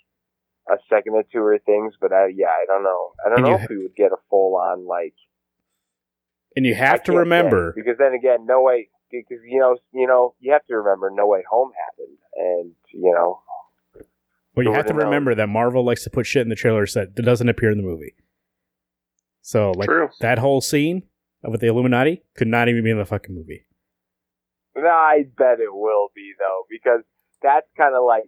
a 0.68 0.82
second 0.90 1.14
or 1.14 1.22
two 1.32 1.46
or 1.46 1.60
things, 1.60 1.94
but 2.02 2.12
I, 2.12 2.34
yeah, 2.34 2.48
I 2.50 2.66
don't 2.66 2.82
know. 2.82 3.14
I 3.24 3.30
don't 3.30 3.38
And 3.38 3.48
know 3.50 3.54
if 3.54 3.62
ha- 3.62 3.68
we 3.70 3.78
would 3.84 3.96
get 3.96 4.12
a 4.12 4.18
full 4.32 4.56
on 4.56 4.88
like. 4.88 5.14
And 6.56 6.66
you 6.66 6.74
I 6.74 6.78
have 6.78 7.04
to 7.04 7.12
remember, 7.12 7.72
because 7.76 8.00
then 8.00 8.14
again, 8.16 8.48
no 8.48 8.64
way, 8.64 8.90
because 9.12 9.46
you 9.46 9.60
know, 9.60 9.78
you 9.94 10.08
know, 10.08 10.34
you 10.40 10.54
have 10.54 10.66
to 10.66 10.78
remember, 10.78 11.12
No 11.14 11.28
Way 11.28 11.44
Home 11.52 11.70
happened, 11.86 12.18
and 12.36 12.72
you 12.92 13.14
know, 13.14 13.42
well, 14.56 14.66
you 14.66 14.74
have 14.74 14.88
to 14.88 14.96
remember 14.96 15.36
that 15.36 15.50
Marvel 15.50 15.86
likes 15.86 16.04
to 16.06 16.10
put 16.10 16.26
shit 16.26 16.42
in 16.42 16.50
the 16.50 16.56
trailers 16.56 16.96
that 16.96 17.14
doesn't 17.14 17.48
appear 17.48 17.70
in 17.70 17.78
the 17.78 17.84
movie. 17.84 18.16
So, 19.46 19.74
like 19.78 19.88
True. 19.88 20.10
that 20.22 20.40
whole 20.40 20.60
scene 20.60 21.04
with 21.44 21.62
the 21.62 21.68
Illuminati 21.68 22.24
could 22.36 22.48
not 22.48 22.68
even 22.68 22.84
be 22.84 22.90
in 22.90 22.98
the 22.98 23.06
fucking 23.06 23.36
movie. 23.36 23.68
I 24.76 25.26
bet 25.38 25.60
it 25.60 25.72
will 25.72 26.10
be 26.16 26.34
though, 26.40 26.64
because 26.68 27.02
that's 27.44 27.68
kind 27.78 27.94
of 27.94 28.04
like 28.04 28.24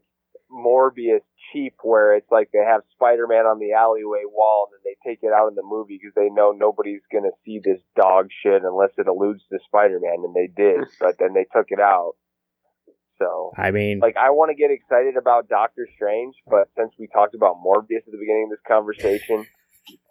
Morbius 0.51 1.25
cheap, 1.51 1.73
where 1.81 2.15
it's 2.15 2.29
like 2.29 2.49
they 2.53 2.63
have 2.63 2.81
Spider-Man 2.93 3.47
on 3.47 3.57
the 3.57 3.73
alleyway 3.73 4.29
wall, 4.29 4.69
and 4.69 4.77
then 4.77 4.93
they 4.93 5.09
take 5.09 5.23
it 5.23 5.33
out 5.33 5.47
in 5.47 5.55
the 5.55 5.65
movie 5.65 5.97
because 5.99 6.13
they 6.13 6.29
know 6.29 6.51
nobody's 6.51 7.01
gonna 7.11 7.33
see 7.43 7.59
this 7.63 7.81
dog 7.95 8.29
shit 8.43 8.61
unless 8.61 8.91
it 8.99 9.07
alludes 9.07 9.41
to 9.51 9.57
Spider-Man, 9.65 10.21
and 10.23 10.35
they 10.35 10.45
did, 10.45 10.85
but 10.99 11.17
then 11.17 11.33
they 11.33 11.47
took 11.51 11.71
it 11.71 11.79
out. 11.79 12.13
So, 13.17 13.53
I 13.57 13.71
mean, 13.71 14.01
like, 14.01 14.17
I 14.17 14.29
want 14.29 14.51
to 14.51 14.55
get 14.55 14.69
excited 14.69 15.17
about 15.17 15.49
Doctor 15.49 15.87
Strange, 15.95 16.35
but 16.45 16.69
since 16.77 16.93
we 16.99 17.07
talked 17.07 17.33
about 17.33 17.55
Morbius 17.57 18.05
at 18.05 18.11
the 18.13 18.21
beginning 18.21 18.51
of 18.51 18.51
this 18.51 18.67
conversation, 18.67 19.47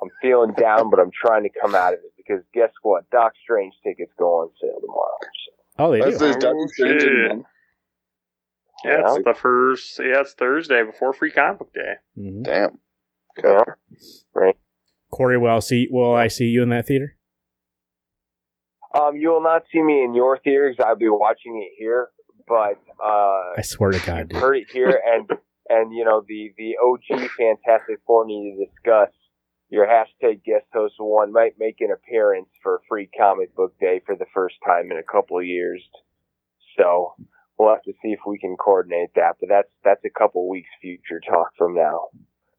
I'm 0.02 0.10
feeling 0.22 0.52
down, 0.52 0.90
but 0.90 1.00
I'm 1.00 1.10
trying 1.10 1.42
to 1.44 1.50
come 1.60 1.74
out 1.74 1.92
of 1.92 1.98
it 2.00 2.12
because 2.16 2.42
guess 2.54 2.70
what? 2.82 3.08
Doc 3.10 3.32
Strange 3.42 3.74
tickets 3.84 4.12
go 4.18 4.40
on 4.42 4.50
sale 4.60 4.78
tomorrow. 4.80 5.18
So. 5.20 5.52
oh, 5.84 5.92
they 5.92 6.00
That's 6.00 6.18
do. 6.18 6.32
the 6.32 6.38
Doctor 6.38 6.68
Strange 6.68 7.02
in 7.02 7.44
Yeah, 8.84 8.90
Yeah. 8.90 9.14
it's 9.16 9.24
the 9.24 9.34
first. 9.34 9.98
Yeah, 9.98 10.20
it's 10.20 10.34
Thursday 10.34 10.82
before 10.84 11.12
Free 11.12 11.30
Comic 11.30 11.58
Book 11.58 11.72
Day. 11.72 11.94
Mhm. 12.18 12.44
Damn. 12.44 12.78
Yeah. 13.42 13.64
Right. 14.34 14.56
Corey, 15.10 15.38
will 15.38 15.50
I 15.50 15.58
see 15.60 15.88
will 15.90 16.14
I 16.14 16.28
see 16.28 16.46
you 16.46 16.62
in 16.62 16.68
that 16.70 16.86
theater? 16.86 17.16
Um, 18.94 19.16
you 19.16 19.28
will 19.30 19.42
not 19.42 19.62
see 19.72 19.82
me 19.82 20.02
in 20.02 20.14
your 20.14 20.38
theater 20.38 20.70
because 20.70 20.84
I'll 20.86 20.96
be 20.96 21.08
watching 21.08 21.62
it 21.62 21.74
here. 21.78 22.08
But 22.48 22.78
uh, 23.02 23.54
I 23.58 23.62
swear 23.62 23.90
to 23.90 23.98
God, 24.06 24.28
dude. 24.28 24.38
heard 24.40 24.56
it 24.56 24.68
here, 24.72 25.00
and 25.04 25.28
and 25.68 25.92
you 25.92 26.04
know 26.04 26.22
the 26.26 26.52
the 26.56 26.76
OG 26.82 27.28
Fantastic 27.36 27.98
Four 28.06 28.24
need 28.26 28.56
to 28.56 28.64
discuss. 28.66 29.10
Your 29.68 29.86
hashtag 29.86 30.44
guest 30.44 30.66
host 30.72 30.94
one 30.98 31.32
might 31.32 31.58
make 31.58 31.80
an 31.80 31.90
appearance 31.90 32.48
for 32.62 32.80
Free 32.88 33.08
Comic 33.18 33.54
Book 33.56 33.74
Day 33.80 34.00
for 34.06 34.14
the 34.14 34.26
first 34.32 34.54
time 34.64 34.92
in 34.92 34.98
a 34.98 35.02
couple 35.02 35.38
of 35.38 35.44
years. 35.44 35.82
So 36.78 37.14
we'll 37.58 37.70
have 37.70 37.82
to 37.82 37.92
see 38.02 38.10
if 38.12 38.20
we 38.26 38.38
can 38.38 38.56
coordinate 38.56 39.10
that. 39.16 39.36
But 39.40 39.48
that's 39.48 39.68
that's 39.84 40.04
a 40.04 40.10
couple 40.10 40.48
weeks 40.48 40.68
future 40.80 41.20
talk 41.28 41.48
from 41.58 41.74
now. 41.74 42.08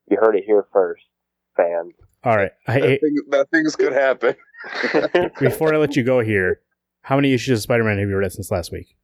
You 0.09 0.17
heard 0.19 0.35
it 0.35 0.43
here 0.45 0.65
first, 0.73 1.03
fans. 1.55 1.93
All 2.23 2.35
right. 2.35 2.51
I, 2.67 2.79
That, 2.79 2.99
thing, 3.01 3.15
that 3.29 3.49
things 3.51 3.75
could 3.75 3.93
happen. 3.93 4.35
before 5.39 5.73
I 5.73 5.77
let 5.77 5.95
you 5.95 6.03
go 6.03 6.19
here, 6.19 6.61
how 7.01 7.15
many 7.15 7.33
issues 7.33 7.59
of 7.59 7.63
Spider 7.63 7.83
Man 7.83 7.99
have 7.99 8.09
you 8.09 8.17
read 8.17 8.33
since 8.33 8.51
last 8.51 8.71
week? 8.71 8.97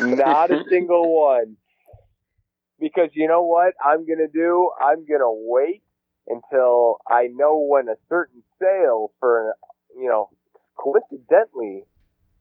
Not 0.00 0.50
a 0.50 0.64
single 0.68 1.14
one. 1.14 1.56
Because 2.80 3.10
you 3.14 3.28
know 3.28 3.42
what 3.42 3.74
I'm 3.84 4.06
gonna 4.06 4.28
do? 4.32 4.70
I'm 4.80 5.06
gonna 5.06 5.32
wait 5.32 5.82
until 6.28 6.98
I 7.08 7.28
know 7.32 7.58
when 7.58 7.88
a 7.88 7.96
certain 8.08 8.42
sale 8.60 9.12
for 9.20 9.54
you 9.96 10.08
know 10.08 10.30
coincidentally 10.76 11.84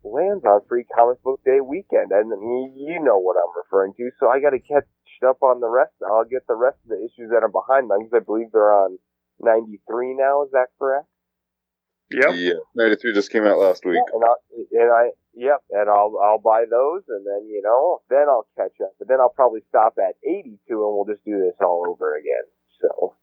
lands 0.04 0.46
on 0.46 0.62
Free 0.68 0.86
Comic 0.96 1.22
Book 1.24 1.42
Day 1.46 1.60
weekend, 1.62 2.12
and 2.12 2.30
you 2.78 3.00
know 3.02 3.18
what 3.18 3.38
I'm 3.38 3.52
referring 3.56 3.94
to. 3.98 4.12
So 4.20 4.28
I 4.30 4.40
got 4.40 4.52
to 4.52 4.60
catch 4.60 4.86
up 5.28 5.42
on 5.42 5.60
the 5.60 5.68
rest. 5.68 5.94
I'll 6.06 6.26
get 6.26 6.46
the 6.48 6.56
rest 6.56 6.78
of 6.84 6.90
the 6.90 7.02
issues 7.02 7.32
that 7.32 7.42
are 7.44 7.50
behind 7.50 7.90
them 7.90 8.00
because 8.00 8.22
I 8.22 8.24
believe 8.24 8.52
they're 8.52 8.74
on 8.74 9.00
93 9.40 10.16
now. 10.16 10.44
Is 10.44 10.52
that 10.52 10.68
correct? 10.78 11.08
Yep. 12.12 12.36
Yeah, 12.36 12.62
93 12.76 13.14
just 13.14 13.32
came 13.32 13.46
out 13.46 13.58
last 13.58 13.84
week. 13.86 13.98
And 14.14 14.24
I, 14.24 14.34
and 14.72 14.92
I, 14.92 15.10
yep, 15.36 15.60
and 15.72 15.90
I'll 15.90 16.14
I'll 16.24 16.40
buy 16.40 16.66
those, 16.70 17.04
and 17.10 17.26
then 17.26 17.48
you 17.48 17.62
know, 17.64 18.02
then 18.10 18.26
I'll 18.30 18.48
catch 18.58 18.74
up. 18.84 18.94
But 19.00 19.08
then 19.08 19.20
I'll 19.20 19.30
probably 19.36 19.62
stop 19.70 19.96
at 20.00 20.16
82, 20.28 20.56
and 20.70 20.80
we'll 20.96 21.06
just 21.06 21.24
do 21.26 21.40
this 21.40 21.56
all 21.62 21.86
over 21.88 22.16
again. 22.18 22.46
So 22.82 23.16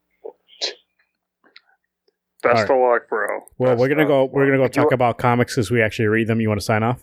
Best 2.42 2.68
of 2.70 2.76
luck, 2.76 3.08
bro. 3.08 3.26
Well, 3.58 3.72
Best 3.72 3.80
we're 3.80 3.88
gonna 3.88 4.06
go. 4.06 4.22
luck. 4.24 4.32
We're 4.32 4.46
gonna 4.46 4.58
go 4.58 4.64
If 4.64 4.76
you- 4.76 4.82
talk 4.82 4.92
about 4.92 5.16
comics 5.18 5.56
as 5.58 5.70
we 5.70 5.80
actually 5.80 6.06
read 6.08 6.26
them. 6.26 6.40
You 6.40 6.48
want 6.48 6.60
to 6.60 6.64
sign 6.64 6.82
off? 6.82 7.00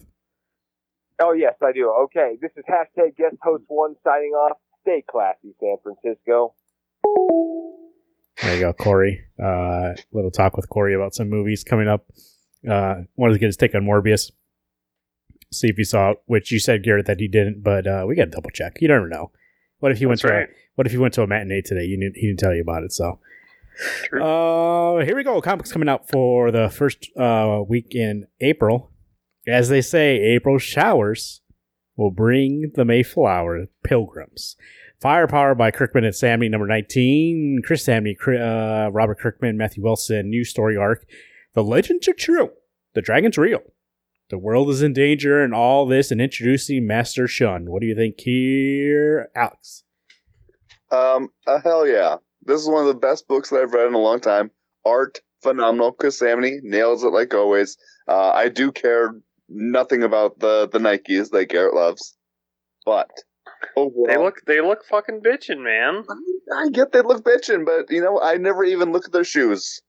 Oh 1.22 1.32
yes, 1.32 1.54
I 1.62 1.72
do. 1.72 1.90
Okay, 2.06 2.38
this 2.42 2.52
is 2.58 2.64
hashtag 2.70 3.16
guest 3.18 3.36
host 3.42 3.64
one 3.68 3.96
signing 4.04 4.32
off. 4.32 4.58
Stay 4.82 5.04
classy, 5.10 5.54
San 5.60 5.78
Francisco. 5.84 6.54
There 8.42 8.54
you 8.56 8.60
go, 8.62 8.74
Corey. 8.74 9.22
Uh, 9.42 9.94
little 10.14 10.32
talk 10.32 10.56
with 10.56 10.68
Corey 10.70 10.94
about 10.94 11.14
some 11.14 11.30
movies 11.30 11.64
coming 11.64 11.88
up. 11.88 12.06
Uh, 12.70 13.02
wanted 13.16 13.34
to 13.34 13.40
get 13.40 13.48
his 13.48 13.58
take 13.58 13.76
on 13.76 13.84
Morbius. 13.84 14.32
See 15.52 15.68
if 15.68 15.78
he 15.78 15.84
saw 15.84 16.12
it, 16.12 16.18
which 16.26 16.52
you 16.52 16.60
said 16.60 16.84
Garrett 16.84 17.06
that 17.08 17.20
he 17.20 17.28
didn't, 17.28 17.64
but 17.64 17.88
uh, 17.88 18.06
we 18.08 18.16
got 18.16 18.26
to 18.26 18.32
double 18.32 18.52
check. 18.52 18.78
You 18.82 18.88
never 18.88 19.08
know. 19.08 19.32
What 19.80 19.92
if 19.92 19.98
he 20.00 20.06
went 20.06 20.22
That's 20.22 20.32
to 20.32 20.38
right. 20.38 20.50
a, 20.50 20.54
What 20.76 20.86
if 20.88 20.92
he 20.92 20.98
went 21.00 21.14
to 21.16 21.24
a 21.24 21.28
matinee 21.28 21.62
today? 21.62 21.86
You 21.86 22.00
didn't, 22.00 22.16
he 22.18 22.28
didn't 22.28 22.40
tell 22.40 22.54
you 22.54 22.62
about 22.62 22.84
it. 22.84 22.92
So, 22.92 23.20
True. 24.04 24.24
uh, 24.24 25.04
here 25.06 25.16
we 25.16 25.24
go. 25.24 25.42
Comics 25.42 25.72
coming 25.72 25.90
out 25.90 26.10
for 26.10 26.52
the 26.52 26.70
first 26.70 27.10
uh, 27.18 27.62
week 27.68 27.96
in 27.96 28.28
April. 28.42 28.92
As 29.48 29.70
they 29.70 29.82
say, 29.82 30.18
April 30.20 30.60
showers 30.60 31.42
will 31.96 32.12
bring 32.12 32.72
the 32.76 32.86
Mayflower 32.86 33.68
pilgrims. 33.84 34.56
Firepower 35.02 35.56
by 35.56 35.72
Kirkman 35.72 36.04
and 36.04 36.14
Samnee, 36.14 36.50
number 36.50 36.68
19. 36.68 37.62
Chris 37.66 37.86
Samnee, 37.86 38.16
uh, 38.28 38.92
Robert 38.92 39.20
Kirkman, 39.20 39.58
Matthew 39.58 39.82
Wilson, 39.82 40.30
new 40.30 40.44
story 40.44 40.76
arc. 40.76 41.08
The 41.56 41.64
legends 41.64 42.08
are 42.08 42.14
true. 42.14 42.52
The 42.94 43.02
dragon's 43.02 43.38
real. 43.38 43.62
The 44.30 44.38
world 44.38 44.70
is 44.70 44.84
in 44.84 44.94
danger, 44.94 45.42
and 45.42 45.54
all 45.56 45.88
this, 45.88 46.12
and 46.12 46.22
introducing 46.22 46.86
Master 46.86 47.28
Shun. 47.28 47.72
What 47.72 47.82
do 47.82 47.88
you 47.88 47.96
think 47.96 48.20
here, 48.20 49.30
Alex? 49.36 49.84
Um, 50.92 51.30
uh, 51.48 51.60
hell 51.64 51.88
yeah. 51.88 52.18
This 52.44 52.62
is 52.62 52.70
one 52.70 52.82
of 52.82 52.88
the 52.88 53.00
best 53.00 53.28
books 53.28 53.50
that 53.50 53.62
I've 53.62 53.74
read 53.74 53.88
in 53.88 53.94
a 53.94 54.00
long 54.00 54.20
time. 54.20 54.52
Art, 54.86 55.20
phenomenal. 55.42 55.92
Chris 55.94 56.22
Samnee 56.22 56.60
nails 56.62 57.04
it 57.04 57.10
like 57.10 57.34
always. 57.34 57.78
Uh, 58.08 58.30
I 58.30 58.50
do 58.50 58.72
care 58.72 59.16
nothing 59.50 60.04
about 60.04 60.40
the, 60.40 60.70
the 60.72 60.80
Nikes 60.80 61.32
that 61.32 61.50
Garrett 61.50 61.74
loves. 61.74 62.16
But 62.86 63.10
overall, 63.76 64.08
They 64.08 64.18
look 64.18 64.42
they 64.46 64.62
look 64.62 64.86
fucking 64.86 65.22
bitching, 65.22 65.64
man. 65.64 66.04
I 66.56 66.70
get 66.70 66.92
they 66.92 67.02
look 67.02 67.24
bitching, 67.24 67.66
but 67.66 67.92
you 67.92 68.02
know, 68.02 68.22
I 68.22 68.38
never 68.38 68.64
even 68.64 68.92
look 68.92 69.06
at 69.06 69.12
their 69.12 69.24
shoes. 69.24 69.82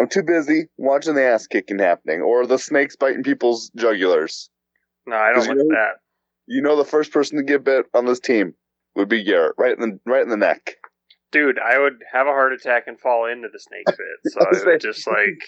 I'm 0.00 0.08
too 0.08 0.22
busy 0.22 0.66
watching 0.76 1.14
the 1.14 1.22
ass 1.24 1.46
kicking 1.46 1.78
happening 1.78 2.20
or 2.20 2.46
the 2.46 2.58
snakes 2.58 2.96
biting 2.96 3.22
people's 3.22 3.70
jugulars. 3.76 4.48
No, 5.06 5.16
I 5.16 5.26
don't 5.32 5.34
Because 5.34 5.46
you 5.48 5.54
like 5.54 5.66
know- 5.68 5.74
that. 5.76 5.92
You 6.46 6.60
know, 6.60 6.76
the 6.76 6.84
first 6.84 7.10
person 7.10 7.38
to 7.38 7.42
get 7.42 7.64
bit 7.64 7.86
on 7.94 8.04
this 8.04 8.20
team 8.20 8.54
would 8.96 9.08
be 9.08 9.22
Garrett, 9.24 9.54
right 9.56 9.78
in 9.78 9.80
the 9.80 9.98
right 10.04 10.22
in 10.22 10.28
the 10.28 10.36
neck. 10.36 10.76
Dude, 11.32 11.58
I 11.58 11.78
would 11.78 12.02
have 12.12 12.26
a 12.26 12.30
heart 12.30 12.52
attack 12.52 12.84
and 12.86 13.00
fall 13.00 13.24
into 13.26 13.48
the 13.50 13.58
snake 13.58 13.86
pit. 13.86 13.98
So 14.32 14.40
I 14.46 14.64
would 14.66 14.80
just 14.80 15.06
like 15.06 15.40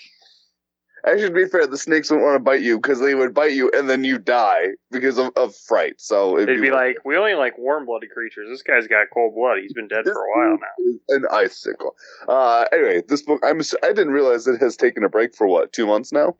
Actually, 1.04 1.28
to 1.28 1.35
be 1.35 1.46
fair, 1.46 1.66
the 1.66 1.78
snakes 1.78 2.11
wouldn't 2.11 2.26
want 2.26 2.37
to 2.37 2.42
bite 2.42 2.62
you 2.62 2.78
because 2.78 3.00
they 3.00 3.14
would 3.14 3.35
bite 3.35 3.52
you 3.52 3.70
and 3.76 3.88
then 3.88 4.02
you 4.02 4.18
die 4.18 4.68
because 4.90 5.18
of, 5.18 5.30
of 5.37 5.54
fright. 5.54 5.94
So 5.98 6.37
it'd 6.37 6.48
they'd 6.48 6.61
be 6.61 6.70
like, 6.70 6.96
we 7.04 7.16
only 7.16 7.35
like 7.35 7.56
warm 7.59 7.87
blooded 7.87 8.11
creatures. 8.11 8.48
This 8.48 8.62
guy's 8.62 8.87
got 8.87 9.06
cold 9.12 9.35
blood. 9.35 9.59
He's 9.61 9.72
been 9.72 9.88
dead 9.88 10.04
for 10.04 10.12
a 10.12 10.38
while 10.38 10.59
now. 10.59 11.14
An 11.16 11.24
icicle. 11.30 11.94
Uh, 12.28 12.64
anyway, 12.72 13.02
this 13.06 13.22
book, 13.22 13.40
I'm 13.44 13.61
I 13.82 13.88
didn't 13.88 14.12
realize 14.12 14.46
it 14.46 14.61
has 14.61 14.76
taken 14.76 15.04
a 15.04 15.09
break 15.09 15.35
for 15.35 15.46
what 15.46 15.72
two 15.72 15.87
months 15.87 16.12
now. 16.12 16.37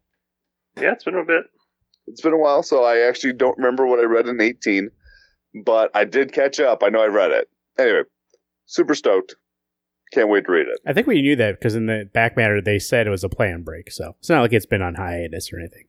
Yeah, 0.81 0.92
it's 0.92 1.05
been 1.05 1.14
a 1.14 1.25
bit. 1.25 1.45
It's 2.07 2.21
been 2.21 2.33
a 2.33 2.38
while, 2.38 2.62
so 2.62 2.85
I 2.85 3.01
actually 3.01 3.35
don't 3.35 3.57
remember 3.57 3.87
what 3.87 3.99
I 3.99 4.05
read 4.05 4.29
in 4.29 4.40
18, 4.40 4.90
but 5.64 5.90
I 5.95 6.05
did 6.05 6.33
catch 6.33 6.61
up. 6.61 6.83
I 6.83 6.88
know 6.88 7.03
I 7.03 7.07
read 7.07 7.33
it. 7.33 7.49
Anyway, 7.79 8.03
super 8.66 8.95
stoked. 8.95 9.37
Can't 10.12 10.29
wait 10.29 10.47
to 10.47 10.53
read 10.53 10.69
it. 10.69 10.79
I 10.87 10.92
think 10.92 11.07
we 11.07 11.21
knew 11.21 11.37
that 11.37 11.59
because 11.59 11.75
in 11.75 11.87
the 11.87 12.09
back 12.12 12.37
matter 12.37 12.61
they 12.61 12.79
said 12.79 13.07
it 13.07 13.11
was 13.11 13.25
a 13.25 13.29
planned 13.29 13.64
break, 13.64 13.90
so 13.90 14.14
it's 14.19 14.29
not 14.29 14.40
like 14.40 14.53
it's 14.53 14.66
been 14.66 14.83
on 14.83 14.95
hiatus 14.95 15.53
or 15.53 15.59
anything. 15.59 15.85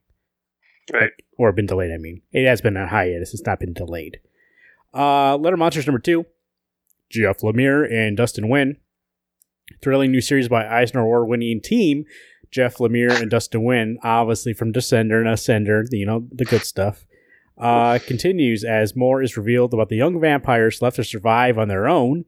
Right. 0.94 1.12
or 1.38 1.52
been 1.52 1.66
delayed. 1.66 1.92
I 1.92 1.98
mean, 1.98 2.22
it 2.32 2.48
has 2.48 2.62
been 2.62 2.78
on 2.78 2.88
hiatus. 2.88 3.34
It's 3.34 3.46
not 3.46 3.60
been 3.60 3.74
delayed. 3.74 4.22
Uh, 4.94 5.36
Little 5.36 5.60
Monsters 5.60 5.86
number 5.86 6.00
two, 6.00 6.26
Jeff 7.10 7.40
Lemire 7.40 7.92
and 7.92 8.16
Dustin 8.16 8.46
Nguyen. 8.46 8.78
Thrilling 9.82 10.12
new 10.12 10.22
series 10.22 10.48
by 10.48 10.66
Eisner 10.66 11.02
Award-winning 11.02 11.60
team 11.60 12.06
Jeff 12.52 12.78
Lemire 12.78 13.20
and 13.22 13.30
Dustin 13.30 13.62
Nguyen, 13.62 13.96
obviously 14.04 14.54
from 14.54 14.74
Descender 14.74 15.20
and 15.20 15.28
Ascender, 15.28 15.86
you 15.92 16.06
know 16.06 16.28
the 16.32 16.46
good 16.46 16.64
stuff. 16.64 17.06
Uh, 17.58 17.98
continues 18.06 18.64
as 18.64 18.96
more 18.96 19.22
is 19.22 19.36
revealed 19.36 19.74
about 19.74 19.90
the 19.90 19.96
young 19.96 20.20
vampires 20.20 20.82
left 20.82 20.98
to 20.98 21.04
survive 21.04 21.58
on 21.58 21.68
their 21.68 21.88
own 21.88 22.24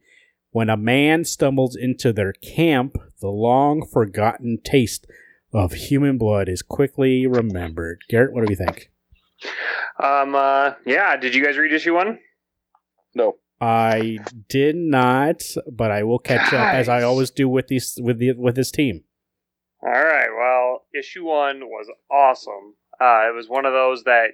when 0.51 0.69
a 0.69 0.77
man 0.77 1.25
stumbles 1.25 1.75
into 1.75 2.13
their 2.13 2.33
camp. 2.33 2.97
The 3.21 3.29
long 3.29 3.85
forgotten 3.85 4.59
taste 4.63 5.05
of 5.53 5.73
human 5.73 6.17
blood 6.17 6.47
is 6.47 6.61
quickly 6.61 7.27
remembered. 7.27 8.01
Garrett, 8.09 8.33
what 8.33 8.45
do 8.45 8.51
you 8.51 8.55
think? 8.55 8.91
Um. 10.01 10.35
Uh. 10.35 10.73
Yeah. 10.85 11.17
Did 11.17 11.35
you 11.35 11.43
guys 11.43 11.57
read 11.57 11.73
issue 11.73 11.93
one? 11.93 12.19
No, 13.15 13.37
I 13.61 14.19
did 14.47 14.75
not, 14.75 15.43
but 15.71 15.91
I 15.91 16.03
will 16.03 16.19
catch 16.19 16.53
up 16.53 16.73
as 16.73 16.87
I 16.87 17.01
always 17.01 17.29
do 17.29 17.49
with 17.49 17.67
these 17.67 17.97
with 18.01 18.19
the 18.19 18.33
with 18.33 18.55
this 18.55 18.71
team. 18.71 19.03
All 19.81 19.91
right. 19.91 20.27
Well, 20.37 20.85
issue 20.97 21.25
one 21.25 21.61
was 21.61 21.87
awesome. 22.11 22.75
Uh, 22.99 23.29
it 23.29 23.35
was 23.35 23.47
one 23.47 23.65
of 23.65 23.73
those 23.73 24.03
that 24.03 24.31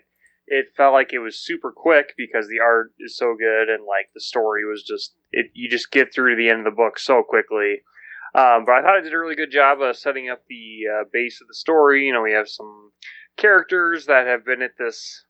it 0.47 0.67
felt 0.77 0.93
like 0.93 1.13
it 1.13 1.19
was 1.19 1.39
super 1.39 1.71
quick 1.71 2.13
because 2.17 2.47
the 2.47 2.59
art 2.59 2.91
is 2.99 3.17
so 3.17 3.35
good 3.37 3.69
and 3.69 3.83
like 3.83 4.09
the 4.13 4.21
story 4.21 4.65
was 4.65 4.83
just 4.83 5.15
it. 5.31 5.47
You 5.53 5.69
just 5.69 5.91
get 5.91 6.13
through 6.13 6.31
to 6.31 6.35
the 6.35 6.49
end 6.49 6.59
of 6.59 6.65
the 6.65 6.75
book 6.75 6.99
so 6.99 7.23
quickly. 7.23 7.81
Um, 8.35 8.65
but 8.65 8.75
I 8.75 8.81
thought 8.81 8.97
it 8.97 9.03
did 9.03 9.13
a 9.13 9.17
really 9.17 9.35
good 9.35 9.51
job 9.51 9.81
of 9.81 9.95
setting 9.95 10.29
up 10.29 10.43
the 10.47 10.81
uh, 10.91 11.03
base 11.11 11.39
of 11.41 11.47
the 11.47 11.53
story. 11.53 12.05
You 12.05 12.13
know, 12.13 12.21
we 12.21 12.33
have 12.33 12.49
some 12.49 12.91
characters 13.37 14.05
that 14.07 14.27
have 14.27 14.45
been 14.45 14.61
at 14.61 14.77
this 14.77 15.25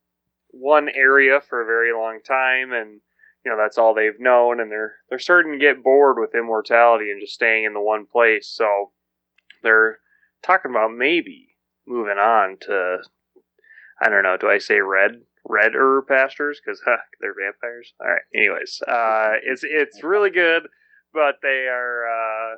one 0.49 0.89
area 0.89 1.39
for 1.39 1.61
a 1.61 1.65
very 1.65 1.93
long 1.93 2.19
time, 2.25 2.73
and 2.73 2.99
you 3.45 3.51
know 3.51 3.57
that's 3.57 3.77
all 3.77 3.93
they've 3.93 4.19
known, 4.19 4.59
and 4.59 4.71
they're 4.71 4.95
they're 5.09 5.19
starting 5.19 5.53
to 5.53 5.59
get 5.59 5.83
bored 5.83 6.17
with 6.19 6.35
immortality 6.35 7.11
and 7.11 7.21
just 7.21 7.33
staying 7.33 7.63
in 7.63 7.73
the 7.73 7.81
one 7.81 8.05
place. 8.05 8.49
So 8.49 8.91
they're 9.63 9.99
talking 10.43 10.71
about 10.71 10.91
maybe 10.91 11.55
moving 11.87 12.17
on 12.17 12.57
to 12.61 12.97
I 14.01 14.09
don't 14.09 14.23
know. 14.23 14.37
Do 14.37 14.49
I 14.49 14.57
say 14.57 14.79
red 14.79 15.21
red 15.47 15.73
redder 15.73 16.01
pastures 16.07 16.59
because 16.63 16.81
huh, 16.85 16.97
they're 17.21 17.33
vampires? 17.33 17.93
All 17.99 18.07
right. 18.07 18.21
Anyways, 18.35 18.81
uh, 18.87 19.33
it's 19.43 19.63
it's 19.63 20.03
really 20.03 20.29
good, 20.29 20.63
but 21.13 21.35
they 21.41 21.67
are 21.69 22.05
uh, 22.07 22.55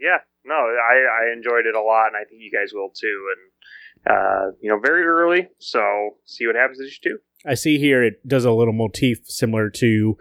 yeah. 0.00 0.18
No, 0.44 0.54
I 0.54 1.26
I 1.26 1.32
enjoyed 1.32 1.66
it 1.66 1.74
a 1.74 1.82
lot, 1.82 2.08
and 2.08 2.16
I 2.16 2.24
think 2.24 2.40
you 2.40 2.50
guys 2.50 2.72
will 2.72 2.90
too. 2.90 3.28
And 3.34 4.14
uh, 4.14 4.56
you 4.60 4.70
know, 4.70 4.78
very 4.78 5.04
early, 5.04 5.48
so 5.58 6.16
see 6.24 6.46
what 6.46 6.56
happens 6.56 6.80
issue 6.80 7.00
two. 7.02 7.18
I 7.46 7.54
see 7.54 7.78
here 7.78 8.02
it 8.02 8.26
does 8.26 8.44
a 8.44 8.52
little 8.52 8.72
motif 8.72 9.18
similar 9.24 9.70
to 9.70 10.16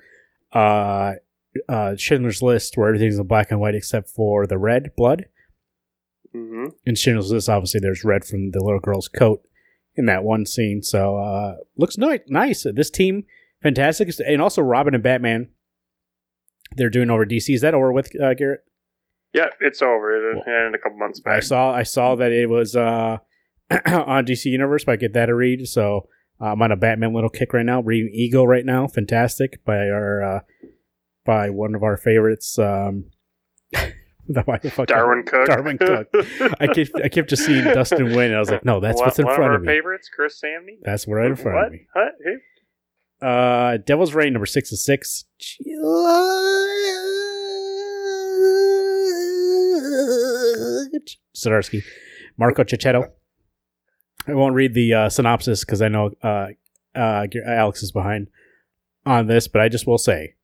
uh, 0.53 1.13
uh, 1.69 1.95
Schindler's 1.95 2.41
List, 2.41 2.77
where 2.77 2.87
everything's 2.87 3.17
in 3.17 3.27
black 3.27 3.51
and 3.51 3.59
white 3.59 3.75
except 3.75 4.09
for 4.09 4.45
the 4.45 4.57
red 4.57 4.91
blood. 4.95 5.25
Mm 6.35 6.49
hmm 6.49 6.69
In 6.85 6.95
Schindler's 6.95 7.31
List, 7.31 7.49
obviously, 7.49 7.79
there's 7.79 8.03
red 8.03 8.25
from 8.25 8.51
the 8.51 8.63
little 8.63 8.79
girl's 8.79 9.07
coat 9.07 9.41
in 9.95 10.05
that 10.05 10.23
one 10.23 10.45
scene. 10.45 10.81
So 10.81 11.17
uh, 11.17 11.55
looks 11.77 11.97
ni- 11.97 12.19
nice. 12.27 12.65
This 12.73 12.89
team, 12.89 13.25
fantastic, 13.61 14.09
and 14.25 14.41
also 14.41 14.61
Robin 14.61 14.93
and 14.93 15.03
Batman. 15.03 15.49
They're 16.75 16.89
doing 16.89 17.09
over 17.09 17.25
DC. 17.25 17.53
Is 17.53 17.61
that 17.61 17.73
over 17.73 17.91
with 17.91 18.11
uh, 18.19 18.33
Garrett? 18.33 18.61
Yeah, 19.33 19.47
it's 19.59 19.81
over 19.81 20.31
in, 20.31 20.37
in 20.47 20.75
a 20.75 20.77
couple 20.77 20.97
months 20.97 21.19
back. 21.19 21.37
I 21.37 21.39
saw 21.39 21.71
I 21.73 21.83
saw 21.83 22.15
that 22.15 22.31
it 22.31 22.49
was 22.49 22.75
uh, 22.75 23.17
on 23.71 24.25
DC 24.25 24.45
Universe, 24.45 24.85
but 24.85 24.93
I 24.93 24.95
get 24.95 25.13
that 25.13 25.29
a 25.29 25.35
read. 25.35 25.67
So 25.67 26.07
uh, 26.41 26.45
I'm 26.45 26.61
on 26.61 26.71
a 26.71 26.75
Batman 26.75 27.13
little 27.13 27.29
kick 27.29 27.53
right 27.53 27.65
now. 27.65 27.81
Reading 27.81 28.11
Ego 28.13 28.43
right 28.43 28.65
now, 28.65 28.87
fantastic 28.87 29.63
by 29.65 29.89
our 29.89 30.23
uh, 30.23 30.39
by 31.25 31.49
one 31.49 31.75
of 31.75 31.83
our 31.83 31.97
favorites. 31.97 32.57
Um, 32.59 33.05
the 34.29 34.41
motherfucker- 34.43 34.87
Darwyn 34.87 35.23
Cooke. 35.25 35.47
Darwyn 35.47 35.77
Cooke. 35.77 36.07
I 36.59 36.67
kept 36.67 36.91
I 37.03 37.09
kept 37.09 37.29
just 37.29 37.45
seeing 37.45 37.63
Dustin 37.73 37.99
Nguyen, 38.07 38.27
and 38.27 38.35
I 38.35 38.39
was 38.39 38.49
like, 38.51 38.63
no, 38.65 38.79
that's 38.79 38.97
one, 38.97 39.07
what's 39.07 39.19
in 39.19 39.25
front 39.25 39.41
of 39.41 39.45
of 39.47 39.51
our 39.53 39.59
me. 39.59 39.67
favorites, 39.67 40.09
Chris 40.13 40.39
Samnee. 40.43 40.77
That's 40.83 41.07
right 41.07 41.27
in 41.27 41.35
front 41.35 41.55
what? 41.57 41.65
of 41.67 41.71
me. 41.73 41.87
What? 41.93 42.11
Who? 42.23 43.27
Uh, 43.27 43.77
Devil's 43.77 44.13
Reign 44.13 44.33
number 44.33 44.45
six 44.45 44.71
of 44.71 44.79
six. 44.79 45.25
Zdarsky, 51.35 51.83
Marco 52.37 52.63
Checchetto. 52.63 53.09
I 54.27 54.33
won't 54.33 54.55
read 54.55 54.73
the 54.73 54.93
uh, 54.93 55.09
synopsis 55.09 55.65
because 55.65 55.81
I 55.81 55.89
know 55.89 56.11
uh, 56.23 56.47
uh, 56.95 57.25
Alex 57.45 57.83
is 57.83 57.91
behind 57.91 58.27
on 59.05 59.27
this, 59.27 59.47
but 59.47 59.61
I 59.61 59.69
just 59.69 59.85
will 59.85 59.97
say, 59.97 60.35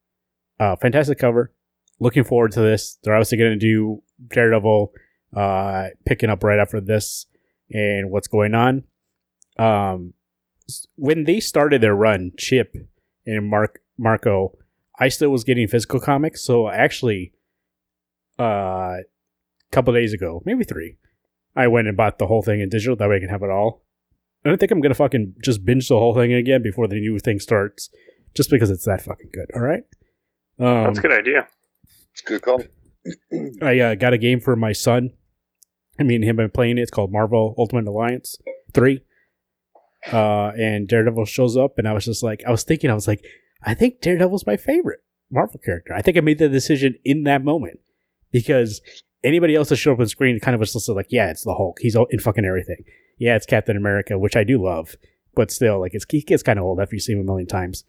uh, 0.58 0.76
fantastic 0.76 1.18
cover. 1.18 1.52
Looking 2.00 2.24
forward 2.24 2.52
to 2.52 2.60
this. 2.60 2.98
They're 3.02 3.14
obviously 3.14 3.38
going 3.38 3.52
to 3.52 3.56
do 3.58 4.02
Daredevil, 4.28 4.92
uh, 5.36 5.88
picking 6.06 6.30
up 6.30 6.42
right 6.42 6.58
after 6.58 6.80
this 6.80 7.26
and 7.70 8.10
what's 8.10 8.28
going 8.28 8.54
on. 8.54 8.84
Um, 9.58 10.14
when 10.96 11.24
they 11.24 11.40
started 11.40 11.80
their 11.80 11.94
run, 11.94 12.32
Chip 12.38 12.74
and 13.26 13.48
Mark 13.48 13.80
Marco, 13.98 14.56
I 14.98 15.08
still 15.08 15.30
was 15.30 15.44
getting 15.44 15.68
physical 15.68 16.00
comics. 16.00 16.42
So 16.42 16.68
actually, 16.68 17.32
uh, 18.38 18.42
a 18.42 19.02
couple 19.72 19.92
days 19.92 20.12
ago, 20.12 20.42
maybe 20.44 20.64
three, 20.64 20.96
I 21.54 21.66
went 21.68 21.88
and 21.88 21.96
bought 21.96 22.18
the 22.18 22.26
whole 22.26 22.42
thing 22.42 22.60
in 22.60 22.68
digital. 22.68 22.96
That 22.96 23.08
way 23.08 23.16
I 23.16 23.20
can 23.20 23.28
have 23.28 23.42
it 23.42 23.50
all. 23.50 23.82
I 24.44 24.48
don't 24.48 24.58
think 24.58 24.72
I'm 24.72 24.80
gonna 24.80 24.94
fucking 24.94 25.34
just 25.42 25.64
binge 25.64 25.88
the 25.88 25.98
whole 25.98 26.14
thing 26.14 26.32
again 26.32 26.62
before 26.62 26.88
the 26.88 26.98
new 26.98 27.18
thing 27.18 27.40
starts, 27.40 27.90
just 28.34 28.50
because 28.50 28.70
it's 28.70 28.86
that 28.86 29.02
fucking 29.02 29.30
good. 29.32 29.50
All 29.54 29.60
right. 29.60 29.84
Um, 30.58 30.84
That's 30.84 30.98
a 30.98 31.02
good 31.02 31.12
idea. 31.12 31.48
It's 32.12 32.22
a 32.22 32.26
good 32.26 32.42
call. 32.42 32.62
I 33.62 33.78
uh, 33.80 33.94
got 33.94 34.12
a 34.12 34.18
game 34.18 34.40
for 34.40 34.56
my 34.56 34.72
son. 34.72 35.10
I 35.98 36.02
mean, 36.02 36.22
him 36.22 36.36
been 36.36 36.50
playing 36.50 36.78
it. 36.78 36.82
It's 36.82 36.90
called 36.90 37.12
Marvel 37.12 37.54
Ultimate 37.58 37.86
Alliance 37.86 38.36
Three. 38.72 39.02
Uh, 40.10 40.52
and 40.58 40.88
Daredevil 40.88 41.26
shows 41.26 41.56
up, 41.56 41.78
and 41.78 41.86
I 41.86 41.92
was 41.92 42.06
just 42.06 42.22
like, 42.22 42.42
I 42.46 42.50
was 42.50 42.64
thinking, 42.64 42.90
I 42.90 42.94
was 42.94 43.06
like, 43.06 43.22
I 43.62 43.74
think 43.74 44.00
Daredevil's 44.00 44.46
my 44.46 44.56
favorite 44.56 45.00
Marvel 45.30 45.60
character. 45.62 45.92
I 45.94 46.00
think 46.00 46.16
I 46.16 46.20
made 46.20 46.38
the 46.38 46.48
decision 46.48 46.94
in 47.04 47.24
that 47.24 47.44
moment 47.44 47.80
because 48.32 48.80
anybody 49.22 49.54
else 49.54 49.68
that 49.68 49.76
showed 49.76 49.92
up 49.92 50.00
on 50.00 50.06
screen 50.06 50.40
kind 50.40 50.54
of 50.54 50.60
was 50.60 50.72
just 50.72 50.88
like, 50.88 51.08
yeah, 51.10 51.30
it's 51.30 51.44
the 51.44 51.54
Hulk. 51.54 51.78
He's 51.80 51.96
in 52.10 52.18
fucking 52.18 52.44
everything. 52.44 52.84
Yeah, 53.18 53.36
it's 53.36 53.46
Captain 53.46 53.76
America, 53.76 54.18
which 54.18 54.36
I 54.36 54.44
do 54.44 54.64
love, 54.64 54.96
but 55.34 55.50
still, 55.50 55.78
like, 55.80 55.92
it's, 55.94 56.06
he 56.08 56.22
gets 56.22 56.42
kind 56.42 56.58
of 56.58 56.64
old 56.64 56.80
after 56.80 56.96
you 56.96 57.00
see 57.00 57.12
him 57.12 57.20
a 57.20 57.24
million 57.24 57.46
times. 57.46 57.84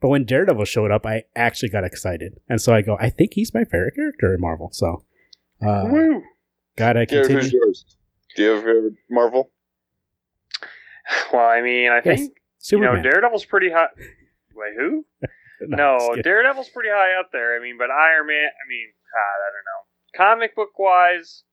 But 0.00 0.08
when 0.08 0.24
Daredevil 0.24 0.64
showed 0.66 0.90
up, 0.90 1.06
I 1.06 1.24
actually 1.34 1.68
got 1.70 1.84
excited, 1.84 2.38
and 2.48 2.60
so 2.60 2.74
I 2.74 2.82
go, 2.82 2.96
I 3.00 3.10
think 3.10 3.34
he's 3.34 3.52
my 3.54 3.64
favorite 3.64 3.94
character 3.94 4.34
in 4.34 4.40
Marvel. 4.40 4.70
So, 4.72 5.04
uh, 5.66 5.88
Woo. 5.90 6.22
gotta 6.76 7.06
Garrett, 7.06 7.30
who's 7.30 7.42
continue. 7.44 7.60
yours? 7.66 7.84
Do 8.36 8.42
you 8.42 8.48
have 8.50 8.58
a 8.58 8.62
favorite 8.62 8.94
Marvel? 9.10 9.50
Well, 11.32 11.46
I 11.46 11.60
mean, 11.62 11.90
I 11.90 11.96
Yes, 12.04 12.18
think 12.18 12.36
you 12.70 12.80
know 12.80 13.00
Daredevil's 13.00 13.44
pretty 13.44 13.70
hot. 13.70 13.90
Wait, 14.54 14.74
who? 14.76 15.04
No, 15.60 15.96
just 15.96 16.08
kidding. 16.10 16.22
Daredevil's 16.22 16.68
pretty 16.68 16.90
high 16.92 17.18
up 17.18 17.30
there. 17.32 17.56
I 17.56 17.62
mean, 17.62 17.76
but 17.78 17.90
Iron 17.90 18.26
Man. 18.26 18.36
I 18.44 18.64
mean, 18.68 18.88
God, 19.10 19.38
I 19.40 19.48
don't 19.54 19.64
know. 19.64 20.40
Comic 20.40 20.54
book 20.54 20.78
wise, 20.78 21.44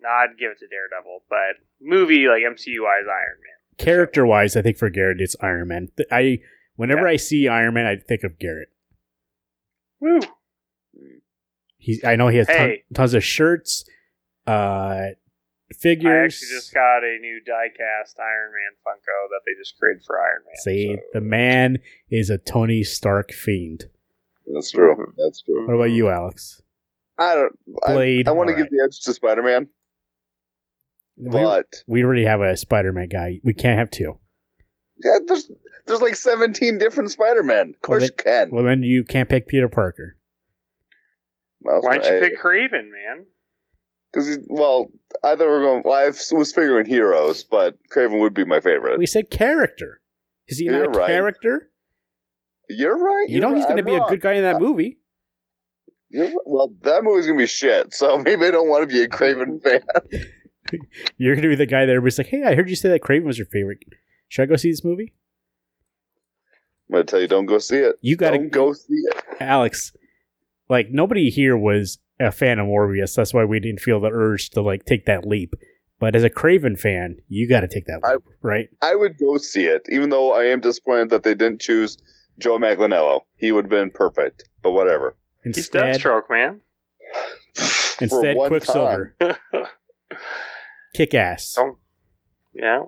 nah, 0.00 0.08
I'd 0.08 0.38
give 0.38 0.52
it 0.52 0.58
to 0.60 0.68
Daredevil. 0.68 1.24
But 1.28 1.56
movie 1.80 2.28
like 2.28 2.42
MCU 2.42 2.82
wise, 2.84 3.06
Iron 3.08 3.40
Man. 3.42 3.76
character 3.76 4.24
wise, 4.24 4.54
I 4.56 4.62
think 4.62 4.76
for 4.76 4.88
Garrett, 4.88 5.20
it's 5.20 5.34
Iron 5.40 5.66
Man. 5.66 5.88
I 6.12 6.38
whenever 6.80 7.06
I 7.06 7.16
see 7.16 7.46
Iron 7.46 7.74
Man, 7.74 7.84
I 7.84 7.96
think 7.96 8.24
of 8.24 8.38
Garrett. 8.38 8.70
Woo. 10.00 10.20
He's 11.76 12.02
I 12.02 12.16
know 12.16 12.28
he 12.28 12.38
has 12.38 12.46
ton- 12.46 12.76
tons 12.94 13.12
of 13.12 13.22
shirts, 13.22 13.84
uh, 14.46 15.08
figures. 15.78 16.10
I 16.10 16.24
actually 16.24 16.48
just 16.48 16.72
got 16.74 17.04
a 17.04 17.18
new 17.20 17.40
die-cast 17.46 18.18
Iron 18.18 18.52
Man 18.52 18.72
Funko 18.86 19.28
that 19.30 19.40
they 19.46 19.52
just 19.60 19.78
created 19.78 20.02
for 20.06 20.18
Iron 20.20 20.42
Man. 20.46 20.56
See, 20.56 20.94
so- 20.96 21.02
the 21.12 21.20
man 21.20 21.78
is 22.10 22.30
a 22.30 22.38
Tony 22.38 22.82
Stark 22.82 23.30
fiend. 23.32 23.84
That's 24.52 24.70
true. 24.70 25.12
That's 25.18 25.42
true. 25.42 25.66
What 25.66 25.74
about 25.74 25.90
you, 25.90 26.08
Alex? 26.08 26.62
I 27.18 27.34
don't. 27.34 27.52
I, 27.86 27.92
Blade. 27.92 28.28
I 28.28 28.32
want 28.32 28.48
to 28.48 28.54
All 28.54 28.58
give 28.62 28.70
the 28.70 28.82
edge 28.84 29.00
to 29.00 29.12
Spider 29.12 29.42
Man, 29.42 29.68
We, 31.18 31.62
we 31.86 32.04
already 32.04 32.24
have 32.24 32.40
a 32.40 32.56
Spider 32.56 32.92
Man 32.92 33.08
guy. 33.08 33.40
We 33.44 33.52
can't 33.52 33.78
have 33.78 33.90
two. 33.90 34.18
yeah, 35.04 35.18
there's 35.26 35.50
there's 35.90 36.00
like 36.00 36.16
17 36.16 36.78
different 36.78 37.10
Spider 37.10 37.42
Men. 37.42 37.70
Of 37.74 37.80
course 37.82 38.00
Well, 38.02 38.06
you 38.08 38.22
can. 38.24 38.50
Well, 38.50 38.64
then 38.64 38.82
you 38.82 39.04
can't 39.04 39.28
pick 39.28 39.46
Peter 39.48 39.68
Parker. 39.68 40.16
Well, 41.60 41.80
Why 41.82 41.98
don't 41.98 42.06
you 42.10 42.16
I- 42.16 42.20
pick 42.20 42.38
Kraven, 42.40 42.90
man? 42.90 43.26
Because 44.12 44.38
well, 44.48 44.90
I 45.22 45.36
thought 45.36 45.40
we 45.40 45.46
were 45.46 45.60
going. 45.60 45.82
Well, 45.84 45.94
I 45.94 46.06
was 46.06 46.52
figuring 46.52 46.86
heroes, 46.86 47.44
but 47.44 47.76
Kraven 47.92 48.18
would 48.20 48.34
be 48.34 48.44
my 48.44 48.58
favorite. 48.60 48.98
We 48.98 49.06
said 49.06 49.30
character. 49.30 50.00
Is 50.48 50.58
he 50.58 50.64
You're 50.64 50.86
not 50.86 50.96
a 50.96 50.98
right. 50.98 51.06
character? 51.06 51.70
You're 52.68 52.98
right. 52.98 53.26
You 53.28 53.40
know 53.40 53.48
you're 53.48 53.56
he's 53.58 53.64
right, 53.66 53.74
going 53.76 53.84
to 53.84 53.92
I'm 53.92 53.98
be 54.00 54.04
a 54.04 54.08
good 54.08 54.20
guy 54.20 54.32
in 54.32 54.42
that 54.42 54.56
Uh, 54.56 54.60
movie. 54.60 54.98
You're. 56.08 56.30
Well, 56.44 56.74
that 56.82 57.04
movie's 57.04 57.26
gonna 57.26 57.38
be 57.38 57.46
shit. 57.46 57.94
So 57.94 58.18
maybe 58.24 58.46
I 58.46 58.50
don't 58.50 58.68
want 58.68 58.82
to 58.88 58.92
be 58.92 59.02
a 59.02 59.08
Kraven 59.08 59.62
fan. 59.62 59.82
You're 61.16 61.34
going 61.36 61.42
to 61.42 61.48
be 61.48 61.54
the 61.54 61.66
guy 61.66 61.86
that 61.86 61.92
everybody's 61.92 62.18
like, 62.18 62.26
"Hey, 62.28 62.42
I 62.42 62.56
heard 62.56 62.68
you 62.68 62.74
say 62.76 62.88
that 62.88 63.02
Kraven 63.02 63.24
was 63.24 63.38
your 63.38 63.46
favorite. 63.46 63.78
Should 64.28 64.42
I 64.42 64.46
go 64.46 64.56
see 64.56 64.70
this 64.72 64.84
movie?" 64.84 65.12
I'm 66.90 66.94
gonna 66.94 67.04
tell 67.04 67.20
you, 67.20 67.28
don't 67.28 67.46
go 67.46 67.58
see 67.58 67.76
it. 67.76 67.96
You 68.00 68.16
got 68.16 68.30
to 68.30 68.38
Don't 68.38 68.50
go 68.50 68.72
see 68.72 68.94
it. 68.94 69.24
Alex, 69.38 69.92
like 70.68 70.88
nobody 70.90 71.30
here 71.30 71.56
was 71.56 71.98
a 72.18 72.32
fan 72.32 72.58
of 72.58 72.66
Morbius. 72.66 73.14
That's 73.14 73.32
why 73.32 73.44
we 73.44 73.60
didn't 73.60 73.80
feel 73.80 74.00
the 74.00 74.10
urge 74.12 74.50
to 74.50 74.60
like 74.60 74.86
take 74.86 75.06
that 75.06 75.24
leap. 75.24 75.54
But 76.00 76.16
as 76.16 76.24
a 76.24 76.30
Kraven 76.30 76.76
fan, 76.76 77.18
you 77.28 77.48
got 77.48 77.60
to 77.60 77.68
take 77.68 77.86
that 77.86 78.00
I- 78.02 78.14
leap, 78.14 78.22
right? 78.42 78.68
I 78.82 78.96
would 78.96 79.18
go 79.18 79.36
see 79.38 79.66
it, 79.66 79.82
even 79.88 80.10
though 80.10 80.32
I 80.32 80.46
am 80.46 80.60
disappointed 80.60 81.10
that 81.10 81.22
they 81.22 81.34
didn't 81.34 81.60
choose 81.60 81.96
Joe 82.38 82.58
Manganiello. 82.58 83.20
He 83.36 83.52
would 83.52 83.66
have 83.66 83.70
been 83.70 83.90
perfect, 83.90 84.48
but 84.62 84.72
whatever. 84.72 85.14
He's 85.44 85.56
Instead, 85.58 85.94
Deathstroke, 85.96 86.28
man. 86.28 86.60
Instead, 88.00 88.36
Quicksilver, 88.36 89.14
kick 90.94 91.14
ass. 91.14 91.54
Oh. 91.56 91.78
yeah. 92.52 92.84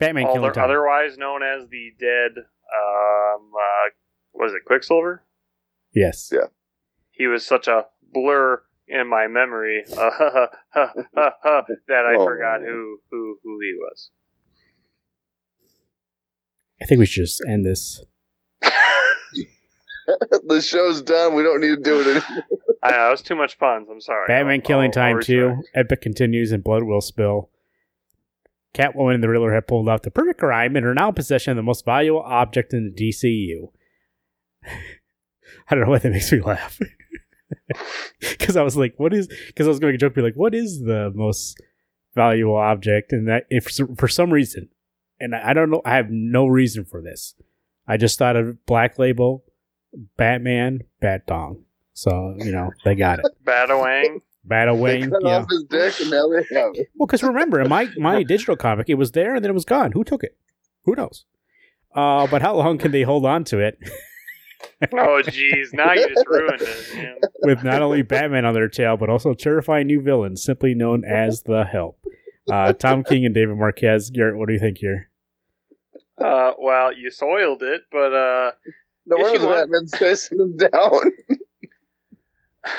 Batman 0.00 0.24
Other- 0.24 0.32
killing 0.34 0.52
time. 0.52 0.64
otherwise 0.64 1.16
known 1.18 1.42
as 1.44 1.68
the 1.68 1.92
dead. 2.00 2.32
Um, 2.38 3.50
uh, 3.54 3.90
was 4.34 4.52
it 4.54 4.64
Quicksilver? 4.66 5.22
yes. 5.94 6.30
Yeah. 6.32 6.46
He 7.12 7.26
was 7.26 7.44
such 7.46 7.68
a 7.68 7.86
blur 8.12 8.62
in 8.88 9.06
my 9.08 9.26
memory 9.28 9.84
uh, 9.92 10.46
that 10.74 12.06
I 12.06 12.14
Oh. 12.16 12.24
forgot 12.24 12.60
who 12.62 12.98
who 13.10 13.38
who 13.44 13.58
he 13.60 13.74
was. 13.78 14.10
I 16.82 16.86
think 16.86 16.98
we 16.98 17.06
should 17.06 17.24
just 17.24 17.42
end 17.46 17.64
this. 17.66 18.02
the 18.62 20.60
show's 20.62 21.02
done. 21.02 21.34
We 21.34 21.42
don't 21.42 21.60
need 21.60 21.76
to 21.76 21.82
do 21.82 22.00
it 22.00 22.06
anymore. 22.06 22.44
I 22.82 22.90
know 22.92 23.08
it 23.08 23.10
was 23.10 23.22
too 23.22 23.36
much 23.36 23.58
puns. 23.58 23.88
I'm 23.90 24.00
sorry. 24.00 24.26
Batman 24.28 24.60
I'll- 24.60 24.66
killing 24.66 24.86
I'll- 24.86 24.92
time 24.92 25.16
I'll 25.16 25.22
too. 25.22 25.62
Epic 25.74 26.00
continues 26.00 26.52
and 26.52 26.64
blood 26.64 26.84
will 26.84 27.00
spill. 27.02 27.50
Catwoman 28.74 29.14
and 29.14 29.22
the 29.22 29.28
Riddler 29.28 29.54
have 29.54 29.66
pulled 29.66 29.88
off 29.88 30.02
the 30.02 30.10
perfect 30.10 30.40
crime 30.40 30.76
and 30.76 30.86
are 30.86 30.94
now 30.94 31.08
in 31.08 31.14
possession 31.14 31.50
of 31.50 31.56
the 31.56 31.62
most 31.62 31.84
valuable 31.84 32.22
object 32.22 32.72
in 32.72 32.92
the 32.94 33.10
DCU. 33.10 33.70
I 35.68 35.74
don't 35.74 35.84
know 35.84 35.90
why 35.90 35.98
that 35.98 36.10
makes 36.10 36.32
me 36.32 36.40
laugh. 36.40 36.78
Because 38.20 38.56
I 38.56 38.62
was 38.62 38.76
like, 38.76 38.94
what 38.96 39.12
is, 39.12 39.26
because 39.48 39.66
I 39.66 39.70
was 39.70 39.80
going 39.80 39.92
to 39.92 39.98
joke, 39.98 40.14
be 40.14 40.22
like, 40.22 40.34
what 40.34 40.54
is 40.54 40.80
the 40.80 41.10
most 41.14 41.60
valuable 42.14 42.56
object? 42.56 43.12
And 43.12 43.26
that, 43.28 43.46
if 43.50 43.68
for 43.96 44.06
some 44.06 44.32
reason, 44.32 44.68
and 45.18 45.34
I 45.34 45.52
don't 45.52 45.70
know, 45.70 45.82
I 45.84 45.96
have 45.96 46.10
no 46.10 46.46
reason 46.46 46.84
for 46.84 47.02
this. 47.02 47.34
I 47.86 47.96
just 47.96 48.18
thought 48.18 48.36
of 48.36 48.64
Black 48.66 48.98
Label, 48.98 49.44
Batman, 50.16 50.80
Bat 51.00 51.26
Dong. 51.26 51.64
So, 51.92 52.34
you 52.38 52.52
know, 52.52 52.70
they 52.84 52.94
got 52.94 53.18
it. 53.18 53.26
Batawang. 53.44 54.22
Battle 54.50 54.76
They 54.82 55.00
cut 55.08 55.22
Yeah. 55.22 55.38
off 55.38 55.46
his 55.50 55.64
dick 55.64 55.94
and 56.00 56.10
now 56.10 56.28
they 56.28 56.44
have 56.54 56.72
it. 56.74 56.88
Well, 56.96 57.06
because 57.06 57.22
remember, 57.22 57.60
in 57.62 57.68
my 57.70 57.88
my 57.96 58.22
digital 58.34 58.56
comic, 58.56 58.90
it 58.90 58.94
was 58.96 59.12
there 59.12 59.34
and 59.34 59.42
then 59.42 59.50
it 59.50 59.54
was 59.54 59.64
gone. 59.64 59.92
Who 59.92 60.04
took 60.04 60.22
it? 60.22 60.36
Who 60.84 60.94
knows? 60.94 61.24
Uh, 61.94 62.26
but 62.26 62.42
how 62.42 62.54
long 62.56 62.76
can 62.76 62.90
they 62.92 63.02
hold 63.02 63.24
on 63.24 63.44
to 63.44 63.58
it? 63.60 63.78
Oh, 64.92 65.22
jeez. 65.24 65.72
Now 65.72 65.92
you 65.92 66.06
just 66.08 66.26
ruined 66.26 66.60
it, 66.60 66.94
man. 66.94 67.16
with 67.42 67.64
not 67.64 67.80
only 67.82 68.02
Batman 68.02 68.44
on 68.44 68.52
their 68.54 68.68
tail, 68.68 68.96
but 68.98 69.08
also 69.10 69.32
terrifying 69.34 69.86
new 69.86 70.00
villains, 70.02 70.42
simply 70.42 70.74
known 70.74 71.02
as 71.04 71.42
the 71.42 71.64
Help. 71.64 71.98
Uh, 72.50 72.72
Tom 72.74 73.02
King 73.04 73.24
and 73.26 73.34
David 73.34 73.56
Marquez. 73.56 74.10
Garrett, 74.10 74.36
what 74.38 74.48
do 74.48 74.54
you 74.54 74.58
think 74.60 74.78
here? 74.78 75.10
Uh, 76.18 76.52
well, 76.58 76.92
you 76.94 77.10
soiled 77.10 77.62
it, 77.62 77.82
but 77.90 78.12
uh, 78.14 78.52
No 79.06 79.16
Issue 79.16 79.24
wonder 79.32 79.46
one. 79.46 79.54
Batman's 79.60 79.92
chasing 79.98 80.40
him 80.40 80.56
down. 80.56 81.00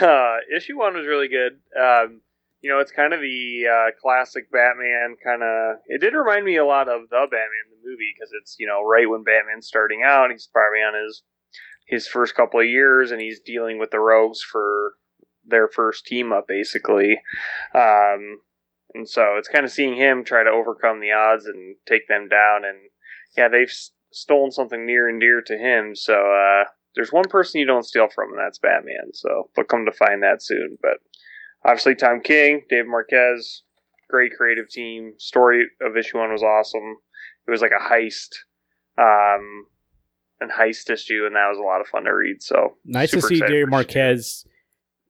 Uh, 0.01 0.37
issue 0.55 0.77
one 0.77 0.95
was 0.95 1.07
really 1.07 1.27
good. 1.27 1.59
Um, 1.79 2.21
you 2.61 2.69
know, 2.69 2.79
it's 2.79 2.91
kind 2.91 3.13
of 3.13 3.21
the 3.21 3.63
uh, 3.67 3.91
classic 4.01 4.51
Batman 4.51 5.15
kind 5.23 5.41
of. 5.41 5.77
It 5.87 5.99
did 5.99 6.13
remind 6.13 6.45
me 6.45 6.57
a 6.57 6.65
lot 6.65 6.87
of 6.87 7.09
the 7.09 7.27
Batman 7.29 7.71
the 7.71 7.89
movie 7.89 8.13
because 8.15 8.31
it's 8.39 8.55
you 8.59 8.67
know 8.67 8.83
right 8.85 9.09
when 9.09 9.23
Batman's 9.23 9.67
starting 9.67 10.03
out, 10.05 10.31
he's 10.31 10.47
probably 10.51 10.79
on 10.79 10.93
his 11.03 11.23
his 11.87 12.07
first 12.07 12.35
couple 12.35 12.59
of 12.59 12.67
years, 12.67 13.11
and 13.11 13.19
he's 13.19 13.39
dealing 13.39 13.79
with 13.79 13.91
the 13.91 13.99
Rogues 13.99 14.41
for 14.41 14.93
their 15.45 15.67
first 15.67 16.05
team 16.05 16.31
up, 16.31 16.47
basically. 16.47 17.19
Um, 17.73 18.41
and 18.93 19.07
so 19.07 19.35
it's 19.37 19.47
kind 19.47 19.65
of 19.65 19.71
seeing 19.71 19.95
him 19.95 20.23
try 20.23 20.43
to 20.43 20.49
overcome 20.49 20.99
the 20.99 21.11
odds 21.11 21.45
and 21.45 21.75
take 21.87 22.07
them 22.07 22.27
down. 22.27 22.63
And 22.65 22.77
yeah, 23.37 23.47
they've 23.47 23.71
stolen 24.11 24.51
something 24.51 24.85
near 24.85 25.07
and 25.07 25.19
dear 25.19 25.41
to 25.41 25.57
him. 25.57 25.95
So 25.95 26.13
uh, 26.13 26.65
there's 26.95 27.11
one 27.11 27.27
person 27.29 27.59
you 27.59 27.67
don't 27.67 27.85
steal 27.85 28.07
from, 28.13 28.31
and 28.31 28.39
that's 28.39 28.59
Batman. 28.59 29.13
So, 29.13 29.49
but 29.55 29.67
come 29.67 29.85
to 29.85 29.91
find 29.91 30.23
that 30.23 30.41
soon. 30.41 30.77
But 30.81 30.97
obviously, 31.65 31.95
Tom 31.95 32.21
King, 32.21 32.63
Dave 32.69 32.87
Marquez, 32.87 33.63
great 34.09 34.33
creative 34.35 34.69
team. 34.69 35.13
Story 35.17 35.65
of 35.81 35.95
issue 35.97 36.17
one 36.17 36.31
was 36.31 36.43
awesome. 36.43 36.97
It 37.47 37.51
was 37.51 37.61
like 37.61 37.71
a 37.71 37.83
heist, 37.83 38.29
um, 38.97 39.65
and 40.39 40.51
heist 40.51 40.89
issue, 40.89 41.25
and 41.25 41.35
that 41.35 41.49
was 41.49 41.57
a 41.57 41.63
lot 41.63 41.81
of 41.81 41.87
fun 41.87 42.03
to 42.03 42.11
read. 42.11 42.41
So 42.41 42.75
Nice 42.85 43.11
to 43.11 43.21
see 43.21 43.39
Dave 43.39 43.39
for 43.39 43.45
issue 43.45 43.65
two. 43.65 43.71
Marquez 43.71 44.45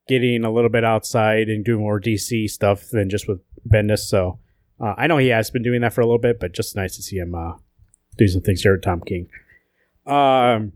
getting 0.07 0.43
a 0.43 0.51
little 0.51 0.69
bit 0.69 0.83
outside 0.83 1.47
and 1.47 1.63
doing 1.63 1.81
more 1.81 1.99
DC 1.99 2.49
stuff 2.49 2.89
than 2.91 3.09
just 3.09 3.27
with 3.27 3.39
Bendis. 3.71 3.99
So 3.99 4.39
uh, 4.79 4.93
I 4.97 5.07
know 5.07 5.17
he 5.17 5.27
has 5.27 5.49
been 5.51 5.63
doing 5.63 5.81
that 5.81 5.93
for 5.93 6.01
a 6.01 6.05
little 6.05 6.19
bit, 6.19 6.39
but 6.39 6.53
just 6.53 6.75
nice 6.75 6.95
to 6.95 7.01
see 7.01 7.17
him 7.17 7.35
uh, 7.35 7.53
do 8.17 8.27
some 8.27 8.41
things 8.41 8.61
here 8.61 8.73
with 8.73 8.83
Tom 8.83 9.01
King. 9.01 9.27
Um, 10.05 10.73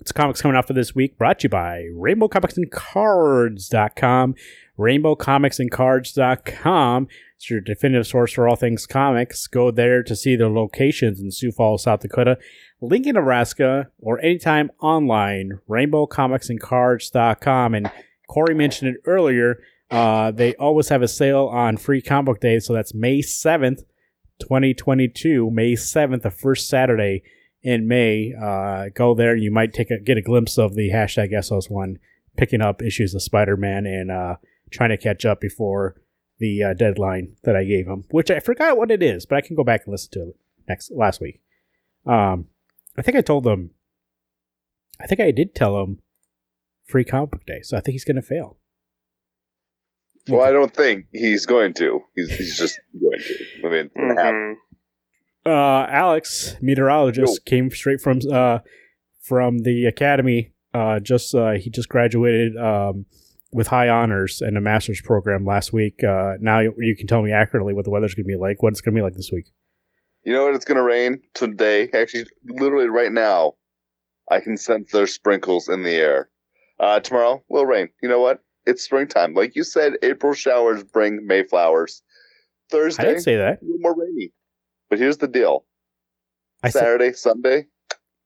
it's 0.00 0.12
comics 0.12 0.40
coming 0.40 0.56
out 0.56 0.66
for 0.66 0.72
this 0.72 0.94
week, 0.94 1.18
brought 1.18 1.40
to 1.40 1.44
you 1.44 1.50
by 1.50 1.88
Rainbow 1.94 2.28
Comics 2.28 2.56
and 2.56 2.70
Cards.com. 2.70 4.34
RainbowComicsandCards.com. 4.78 7.08
It's 7.36 7.50
your 7.50 7.60
definitive 7.60 8.06
source 8.06 8.32
for 8.32 8.48
all 8.48 8.56
things 8.56 8.86
comics. 8.86 9.46
Go 9.46 9.70
there 9.70 10.02
to 10.02 10.16
see 10.16 10.36
their 10.36 10.48
locations 10.48 11.20
in 11.20 11.30
Sioux 11.30 11.52
Falls, 11.52 11.82
South 11.82 12.00
Dakota, 12.00 12.38
Lincoln, 12.80 13.16
Nebraska, 13.16 13.90
or 13.98 14.18
anytime 14.20 14.70
online. 14.80 15.60
RainbowComicsandCards.com. 15.68 17.74
And 17.74 17.92
Corey 18.26 18.54
mentioned 18.54 18.96
it 18.96 19.02
earlier. 19.04 19.58
Uh, 19.90 20.30
they 20.30 20.54
always 20.54 20.88
have 20.88 21.02
a 21.02 21.08
sale 21.08 21.44
on 21.46 21.76
Free 21.76 22.00
Comic 22.00 22.26
Book 22.26 22.40
Day, 22.40 22.58
so 22.60 22.72
that's 22.72 22.94
May 22.94 23.20
7th, 23.20 23.82
2022. 24.38 25.50
May 25.50 25.72
7th, 25.72 26.22
the 26.22 26.30
first 26.30 26.68
Saturday 26.68 27.22
in 27.62 27.86
May. 27.88 28.32
Uh, 28.40 28.86
go 28.94 29.14
there. 29.14 29.36
You 29.36 29.50
might 29.50 29.72
take 29.72 29.90
a, 29.90 29.98
get 29.98 30.16
a 30.16 30.22
glimpse 30.22 30.58
of 30.58 30.74
the 30.74 30.90
hashtag 30.90 31.32
SOS1 31.32 31.96
picking 32.36 32.60
up 32.60 32.82
issues 32.82 33.14
of 33.14 33.22
Spider 33.22 33.56
Man 33.56 33.86
and 33.86 34.10
uh, 34.10 34.36
trying 34.70 34.90
to 34.90 34.96
catch 34.96 35.24
up 35.24 35.40
before 35.40 35.96
the 36.38 36.62
uh, 36.62 36.74
deadline 36.74 37.36
that 37.44 37.54
I 37.56 37.64
gave 37.64 37.86
him, 37.86 38.04
which 38.10 38.30
I 38.30 38.40
forgot 38.40 38.76
what 38.78 38.90
it 38.90 39.02
is, 39.02 39.26
but 39.26 39.36
I 39.36 39.40
can 39.42 39.56
go 39.56 39.64
back 39.64 39.82
and 39.84 39.92
listen 39.92 40.10
to 40.12 40.28
it 40.30 40.36
next 40.68 40.90
last 40.90 41.20
week. 41.20 41.42
Um, 42.06 42.46
I 42.96 43.02
think 43.02 43.16
I 43.16 43.20
told 43.20 43.44
them. 43.44 43.70
I 44.98 45.06
think 45.06 45.20
I 45.20 45.30
did 45.30 45.54
tell 45.54 45.82
him 45.82 46.00
free 46.86 47.04
comic 47.04 47.30
book 47.30 47.46
day, 47.46 47.60
so 47.62 47.76
I 47.76 47.80
think 47.80 47.92
he's 47.92 48.04
going 48.04 48.16
to 48.16 48.22
fail. 48.22 48.56
Well, 50.28 50.42
I 50.42 50.52
don't 50.52 50.72
think 50.74 51.06
he's 51.12 51.46
going 51.46 51.74
to. 51.74 52.00
He's, 52.14 52.30
he's 52.30 52.58
just 52.58 52.78
going 53.00 53.18
to. 53.18 53.44
I 53.66 53.70
mean, 53.70 53.86
it's 53.86 53.94
gonna 53.94 54.20
happen. 54.22 54.56
Mhm. 54.56 54.69
Uh, 55.46 55.86
Alex, 55.88 56.56
meteorologist, 56.60 57.44
came 57.44 57.70
straight 57.70 58.00
from 58.00 58.20
uh, 58.32 58.58
from 59.22 59.58
the 59.58 59.86
academy. 59.86 60.52
Uh, 60.72 61.00
just 61.00 61.34
uh, 61.34 61.52
he 61.52 61.70
just 61.70 61.88
graduated 61.88 62.56
um, 62.56 63.06
with 63.52 63.68
high 63.68 63.88
honors 63.88 64.40
in 64.40 64.56
a 64.56 64.60
master's 64.60 65.00
program 65.00 65.44
last 65.44 65.72
week. 65.72 66.02
Uh, 66.04 66.34
now 66.40 66.60
you, 66.60 66.74
you 66.78 66.94
can 66.96 67.06
tell 67.06 67.22
me 67.22 67.32
accurately 67.32 67.74
what 67.74 67.84
the 67.84 67.90
weather's 67.90 68.14
going 68.14 68.24
to 68.24 68.28
be 68.28 68.36
like. 68.36 68.62
What 68.62 68.72
it's 68.72 68.80
going 68.80 68.94
to 68.94 68.98
be 68.98 69.02
like 69.02 69.14
this 69.14 69.30
week. 69.32 69.46
You 70.24 70.32
know 70.34 70.44
what? 70.44 70.54
It's 70.54 70.64
going 70.64 70.76
to 70.76 70.82
rain 70.82 71.22
today. 71.34 71.88
Actually, 71.94 72.26
literally 72.44 72.88
right 72.88 73.10
now, 73.10 73.54
I 74.30 74.40
can 74.40 74.56
sense 74.56 74.92
there's 74.92 75.14
sprinkles 75.14 75.68
in 75.68 75.82
the 75.82 75.94
air. 75.94 76.28
Uh, 76.78 77.00
tomorrow 77.00 77.42
will 77.48 77.66
rain. 77.66 77.88
You 78.02 78.08
know 78.08 78.20
what? 78.20 78.40
It's 78.66 78.82
springtime. 78.82 79.34
Like 79.34 79.56
you 79.56 79.64
said, 79.64 79.94
April 80.02 80.34
showers 80.34 80.84
bring 80.84 81.26
Mayflowers. 81.26 82.02
I 82.02 82.72
Thursday, 82.72 83.04
didn't 83.04 83.22
say 83.22 83.36
that. 83.36 83.60
a 83.60 83.64
little 83.64 83.80
more 83.80 83.96
rainy. 83.96 84.32
But 84.90 84.98
here's 84.98 85.16
the 85.18 85.28
deal 85.28 85.64
I 86.62 86.68
Saturday, 86.70 87.12
Sunday, 87.12 87.66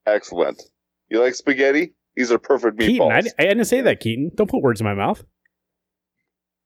excellent. 0.07 0.63
You 1.11 1.21
like 1.23 1.35
spaghetti? 1.35 1.95
These 2.17 2.33
are 2.33 2.39
perfect 2.39 2.79
Keaton. 2.81 3.13
I, 3.13 3.21
meatballs. 3.21 3.29
I 3.39 3.43
didn't 3.45 3.65
say 3.67 3.81
that, 3.83 4.01
Keaton. 4.01 4.31
Don't 4.35 4.51
put 4.51 4.63
words 4.63 4.81
in 4.81 4.87
my 4.87 4.95
mouth. 4.95 5.23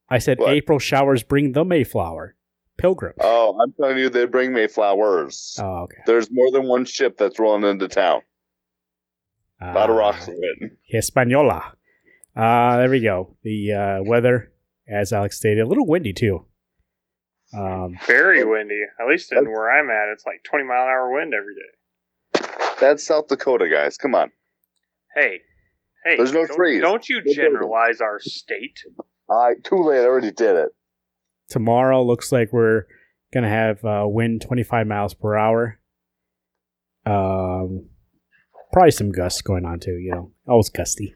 I 0.09 0.19
said 0.19 0.39
What? 0.39 0.51
April 0.51 0.79
showers 0.79 1.23
bring 1.23 1.53
the 1.53 1.65
Mayflower. 1.65 2.35
Pilgrim. 2.79 3.15
oh, 3.21 3.59
I'm 3.61 3.73
telling 3.73 3.99
you, 3.99 4.09
they 4.09 4.25
bring 4.25 4.53
Mayflowers. 4.53 5.59
Oh, 5.61 5.83
okay. 5.83 5.97
There's 6.07 6.29
more 6.31 6.53
than 6.53 6.69
one 6.69 6.85
ship 6.85 7.19
that's 7.19 7.39
rolling 7.41 7.65
into 7.69 7.89
town. 7.89 8.21
A 9.61 9.73
lot 9.75 9.91
of 9.91 9.97
Ah. 9.97 9.99
rocks 9.99 10.29
are 10.29 10.33
hitting. 10.35 10.77
Hispaniola. 10.85 11.73
Uh, 12.37 12.77
there 12.77 12.89
we 12.89 13.01
go. 13.01 13.35
The 13.43 13.73
uh, 13.73 14.03
weather, 14.05 14.53
as 14.87 15.13
Alex 15.13 15.37
stated, 15.39 15.63
a 15.63 15.67
little 15.67 15.87
windy 15.89 16.13
too. 16.13 16.47
Um, 17.55 17.97
Very 18.07 18.45
windy. 18.45 18.83
At 19.01 19.09
least 19.09 19.33
in 19.33 19.45
where 19.51 19.71
I'm 19.71 19.89
at, 19.91 20.13
it's 20.13 20.25
like 20.27 20.43
20 20.45 20.65
mile 20.65 20.83
an 20.83 20.89
hour 20.89 21.13
wind 21.13 21.33
every 21.35 21.55
day. 21.55 22.47
That's 22.81 23.05
South 23.05 23.29
Dakota, 23.29 23.69
guys. 23.73 23.97
Come 23.97 24.15
on. 24.15 24.31
Hey, 25.15 25.41
hey. 26.05 26.17
There's 26.17 26.33
no 26.33 26.47
don't, 26.47 26.57
trees. 26.57 26.81
Don't 26.83 27.09
you 27.09 27.17
No 27.17 27.23
buildings. 27.25 27.37
generalize 27.37 28.01
our 28.01 28.21
state. 28.21 28.79
I 29.31 29.53
too 29.65 29.83
late. 29.83 30.01
I 30.01 30.05
already 30.05 30.31
did 30.31 30.57
it. 30.57 30.69
tomorrow 31.49 32.03
looks 32.05 32.31
like 32.33 32.53
we're 32.53 32.85
gonna 33.33 33.49
have 33.49 33.85
uh, 33.85 34.05
wind 34.07 34.43
25 34.43 34.87
miles 34.87 35.15
per 35.15 35.37
hour. 35.37 35.79
Um, 37.05 37.89
probably 38.73 38.91
some 38.91 39.11
gusts 39.13 39.43
going 39.43 39.65
on 39.65 39.81
too. 39.81 39.97
You 39.97 40.11
know, 40.13 40.33
always 40.47 40.69
gusty. 40.69 41.15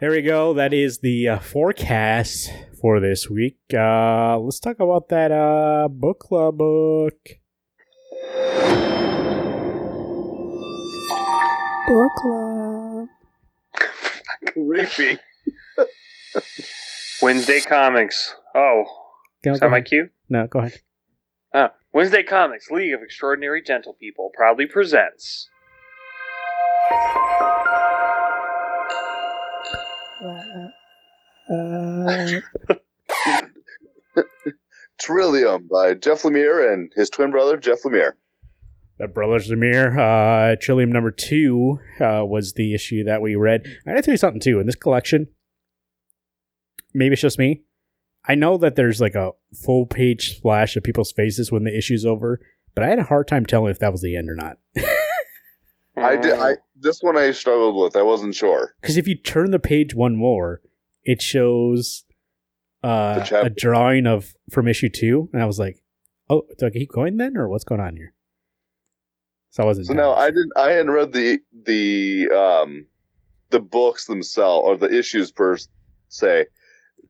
There 0.00 0.10
we 0.10 0.22
go. 0.22 0.52
That 0.54 0.72
is 0.74 0.98
the 0.98 1.28
uh, 1.28 1.38
forecast 1.38 2.52
for 2.80 3.00
this 3.00 3.28
week. 3.30 3.58
Uh, 3.72 4.38
let's 4.38 4.60
talk 4.60 4.78
about 4.80 5.08
that 5.08 5.32
uh, 5.32 5.88
book 5.88 6.20
club 6.20 6.58
book. 6.58 7.14
Book 11.88 12.12
club. 12.16 13.08
Creepy. 14.52 15.18
Wednesday 17.22 17.60
Comics. 17.60 18.34
Oh, 18.54 18.84
Go, 19.44 19.52
is 19.52 19.60
go 19.60 19.66
that 19.66 19.70
my 19.70 19.80
cue? 19.80 20.10
No, 20.28 20.46
go 20.46 20.58
ahead. 20.60 20.80
Ah, 21.54 21.72
Wednesday 21.92 22.22
Comics, 22.22 22.70
League 22.70 22.92
of 22.92 23.02
Extraordinary 23.02 23.62
Gentle 23.62 23.94
People, 23.94 24.30
proudly 24.34 24.66
presents. 24.66 25.48
Trillium 35.06 35.68
by 35.70 35.94
Jeff 35.94 36.22
Lemire 36.22 36.72
and 36.72 36.92
his 36.96 37.10
twin 37.10 37.30
brother 37.30 37.56
Jeff 37.56 37.82
Lemire. 37.84 38.14
The 38.98 39.06
Brothers 39.06 39.48
Lemire, 39.48 39.96
uh, 39.96 40.56
Trillium 40.60 40.90
number 40.90 41.12
two 41.12 41.78
uh, 42.00 42.24
was 42.24 42.54
the 42.54 42.74
issue 42.74 43.04
that 43.04 43.22
we 43.22 43.36
read. 43.36 43.66
I 43.86 43.90
gotta 43.90 44.02
tell 44.02 44.14
you 44.14 44.18
something 44.18 44.40
too. 44.40 44.58
In 44.58 44.66
this 44.66 44.74
collection, 44.74 45.28
maybe 46.92 47.12
it's 47.12 47.22
just 47.22 47.38
me. 47.38 47.62
I 48.26 48.34
know 48.34 48.56
that 48.58 48.74
there's 48.74 49.00
like 49.00 49.14
a 49.14 49.30
full 49.54 49.86
page 49.86 50.36
splash 50.38 50.74
of 50.74 50.82
people's 50.82 51.12
faces 51.12 51.52
when 51.52 51.62
the 51.62 51.76
issue's 51.76 52.04
over, 52.04 52.40
but 52.74 52.82
I 52.82 52.88
had 52.88 52.98
a 52.98 53.04
hard 53.04 53.28
time 53.28 53.46
telling 53.46 53.70
if 53.70 53.78
that 53.78 53.92
was 53.92 54.02
the 54.02 54.16
end 54.16 54.28
or 54.28 54.34
not. 54.34 54.56
I 55.96 56.16
did. 56.16 56.32
I 56.32 56.54
this 56.74 57.00
one 57.00 57.16
I 57.16 57.30
struggled 57.30 57.80
with. 57.80 57.94
I 57.96 58.02
wasn't 58.02 58.34
sure. 58.34 58.74
Because 58.80 58.96
if 58.96 59.06
you 59.06 59.14
turn 59.14 59.52
the 59.52 59.60
page 59.60 59.94
one 59.94 60.16
more, 60.16 60.62
it 61.04 61.22
shows 61.22 62.05
uh, 62.82 63.26
a 63.32 63.50
drawing 63.50 64.06
of 64.06 64.34
from 64.50 64.68
issue 64.68 64.88
two, 64.88 65.28
and 65.32 65.42
I 65.42 65.46
was 65.46 65.58
like, 65.58 65.78
"Oh, 66.28 66.42
do 66.58 66.66
I 66.66 66.70
keep 66.70 66.90
going 66.90 67.16
then, 67.16 67.36
or 67.36 67.48
what's 67.48 67.64
going 67.64 67.80
on 67.80 67.96
here?" 67.96 68.14
So 69.50 69.62
I 69.62 69.66
wasn't. 69.66 69.86
So 69.88 69.94
no, 69.94 70.12
I 70.12 70.28
didn't. 70.28 70.52
I 70.56 70.70
hadn't 70.70 70.90
read 70.90 71.12
the 71.12 71.40
the 71.64 72.28
um 72.30 72.86
the 73.50 73.60
books 73.60 74.06
themselves 74.06 74.66
or 74.66 74.76
the 74.76 74.94
issues 74.94 75.32
per 75.32 75.56
se. 76.08 76.46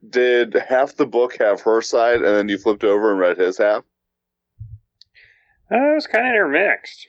Did 0.09 0.55
half 0.55 0.95
the 0.95 1.07
book 1.07 1.37
have 1.39 1.61
her 1.63 1.81
side, 1.83 2.17
and 2.17 2.37
then 2.37 2.49
you 2.49 2.59
flipped 2.59 2.85
over 2.85 3.11
and 3.11 3.21
read 3.21 3.39
his 3.39 3.59
half? 3.59 3.83
Uh, 5.73 5.91
it 5.91 5.95
was 5.95 6.07
kind 6.07 6.27
of 6.27 6.31
intermixed. 6.31 7.09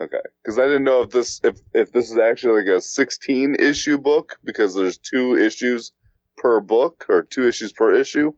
Okay, 0.00 0.20
because 0.42 0.58
I 0.58 0.64
didn't 0.64 0.84
know 0.84 1.02
if 1.02 1.10
this 1.10 1.40
if 1.42 1.58
if 1.74 1.92
this 1.92 2.10
is 2.10 2.18
actually 2.18 2.62
like 2.62 2.76
a 2.76 2.80
16 2.80 3.56
issue 3.58 3.98
book 3.98 4.38
because 4.44 4.74
there's 4.74 4.98
two 4.98 5.36
issues 5.36 5.92
per 6.36 6.60
book 6.60 7.06
or 7.08 7.22
two 7.22 7.46
issues 7.46 7.72
per 7.72 7.94
issue. 7.94 8.32